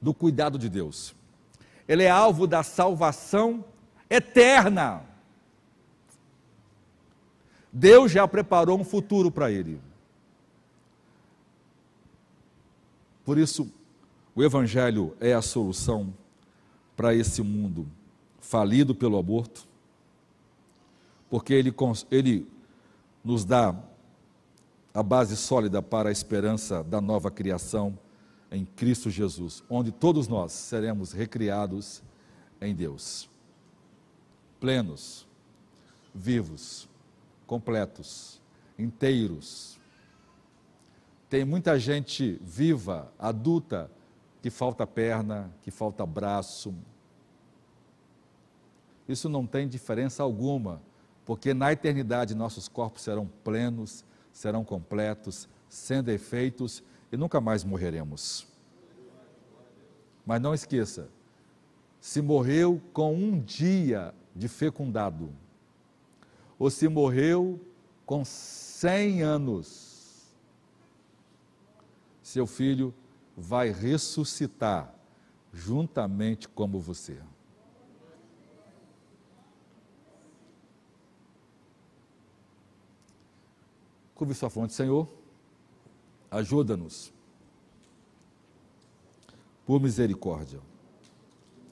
do 0.00 0.14
cuidado 0.14 0.56
de 0.56 0.68
Deus. 0.68 1.16
Ele 1.88 2.04
é 2.04 2.10
alvo 2.10 2.46
da 2.46 2.62
salvação 2.62 3.64
eterna. 4.08 5.07
Deus 7.78 8.10
já 8.10 8.26
preparou 8.26 8.76
um 8.76 8.82
futuro 8.82 9.30
para 9.30 9.52
ele. 9.52 9.80
Por 13.24 13.38
isso, 13.38 13.70
o 14.34 14.42
Evangelho 14.42 15.16
é 15.20 15.32
a 15.32 15.40
solução 15.40 16.12
para 16.96 17.14
esse 17.14 17.40
mundo 17.40 17.86
falido 18.40 18.96
pelo 18.96 19.16
aborto, 19.16 19.64
porque 21.30 21.54
ele, 21.54 21.72
ele 22.10 22.48
nos 23.22 23.44
dá 23.44 23.76
a 24.92 25.02
base 25.02 25.36
sólida 25.36 25.80
para 25.80 26.08
a 26.08 26.12
esperança 26.12 26.82
da 26.82 27.00
nova 27.00 27.30
criação 27.30 27.96
em 28.50 28.64
Cristo 28.64 29.08
Jesus, 29.08 29.62
onde 29.70 29.92
todos 29.92 30.26
nós 30.26 30.50
seremos 30.50 31.12
recriados 31.12 32.02
em 32.60 32.74
Deus, 32.74 33.30
plenos, 34.58 35.28
vivos, 36.12 36.87
completos, 37.48 38.40
inteiros. 38.78 39.80
Tem 41.30 41.44
muita 41.44 41.78
gente 41.78 42.38
viva, 42.42 43.10
adulta, 43.18 43.90
que 44.40 44.50
falta 44.50 44.86
perna, 44.86 45.50
que 45.62 45.70
falta 45.70 46.06
braço. 46.06 46.74
Isso 49.08 49.28
não 49.28 49.46
tem 49.46 49.66
diferença 49.66 50.22
alguma, 50.22 50.80
porque 51.24 51.54
na 51.54 51.72
eternidade 51.72 52.34
nossos 52.34 52.68
corpos 52.68 53.02
serão 53.02 53.26
plenos, 53.42 54.04
serão 54.30 54.62
completos, 54.62 55.48
sem 55.68 56.02
defeitos 56.02 56.82
e 57.10 57.16
nunca 57.16 57.40
mais 57.40 57.64
morreremos. 57.64 58.46
Mas 60.24 60.40
não 60.40 60.52
esqueça, 60.52 61.08
se 61.98 62.20
morreu 62.20 62.80
com 62.92 63.14
um 63.14 63.40
dia 63.40 64.14
de 64.36 64.48
fecundado, 64.48 65.30
ou 66.58 66.70
se 66.70 66.88
morreu 66.88 67.60
com 68.04 68.24
cem 68.24 69.22
anos, 69.22 70.34
seu 72.22 72.46
filho 72.46 72.94
vai 73.36 73.70
ressuscitar 73.70 74.94
juntamente 75.52 76.48
como 76.48 76.78
você. 76.80 77.18
Curve 84.14 84.34
sua 84.34 84.50
fronte, 84.50 84.74
Senhor 84.74 85.18
ajuda-nos. 86.30 87.12
Por 89.66 89.80
misericórdia. 89.80 90.60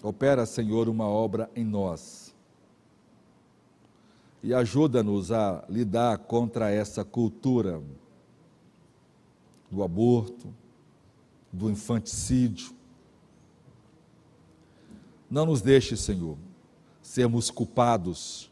Opera, 0.03 0.45
Senhor, 0.45 0.89
uma 0.89 1.07
obra 1.07 1.51
em 1.55 1.65
nós. 1.65 2.26
E 4.43 4.55
ajuda-nos 4.55 5.33
a 5.33 5.65
lidar 5.69 6.19
contra 6.19 6.71
essa 6.71 7.05
cultura 7.05 7.83
do 9.71 9.83
aborto, 9.83 10.55
do 11.53 11.71
infanticídio. 11.71 12.71
Não 15.29 15.47
nos 15.47 15.61
deixe, 15.61 15.97
Senhor, 15.97 16.37
sermos 17.03 17.51
culpados 17.51 18.51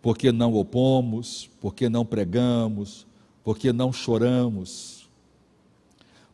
porque 0.00 0.30
não 0.30 0.54
opomos, 0.54 1.50
porque 1.60 1.88
não 1.88 2.06
pregamos, 2.06 3.06
porque 3.42 3.72
não 3.72 3.92
choramos 3.92 4.96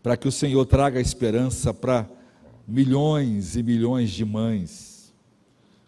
para 0.03 0.17
que 0.17 0.27
o 0.27 0.33
Senhor 0.33 0.67
traga 0.67 1.01
esperança 1.01 1.73
para 1.73 2.11
milhões 2.67 3.57
e 3.57 3.63
milhões 3.63 4.11
de 4.11 4.25
mães 4.25 5.15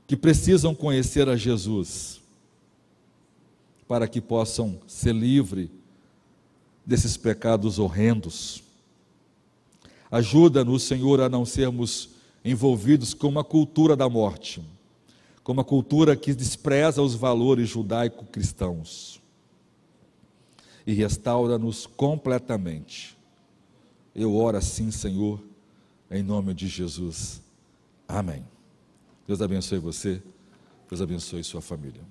que 0.07 0.17
precisam 0.17 0.75
conhecer 0.75 1.29
a 1.29 1.37
Jesus, 1.37 2.23
para 3.95 4.09
que 4.09 4.21
possam 4.21 4.81
ser 4.89 5.15
livres 5.15 5.69
desses 6.85 7.17
pecados 7.17 7.79
horrendos. 7.79 8.61
Ajuda-nos, 10.11 10.83
Senhor, 10.83 11.21
a 11.21 11.29
não 11.29 11.45
sermos 11.45 12.09
envolvidos 12.45 13.15
com 13.15 13.29
uma 13.29 13.45
cultura 13.45 13.95
da 13.95 14.09
morte, 14.09 14.61
com 15.45 15.53
uma 15.53 15.63
cultura 15.63 16.17
que 16.17 16.35
despreza 16.35 17.01
os 17.03 17.15
valores 17.15 17.69
judaico-cristãos. 17.69 19.21
E 20.85 20.93
restaura-nos 20.93 21.87
completamente 21.87 23.17
eu 24.13 24.35
oro 24.35 24.57
assim, 24.57 24.91
Senhor, 24.91 25.41
em 26.11 26.21
nome 26.21 26.53
de 26.53 26.67
Jesus. 26.67 27.41
Amém. 28.09 28.45
Deus 29.25 29.41
abençoe 29.41 29.79
você, 29.79 30.21
Deus 30.91 31.01
abençoe 31.01 31.45
sua 31.45 31.61
família. 31.61 32.03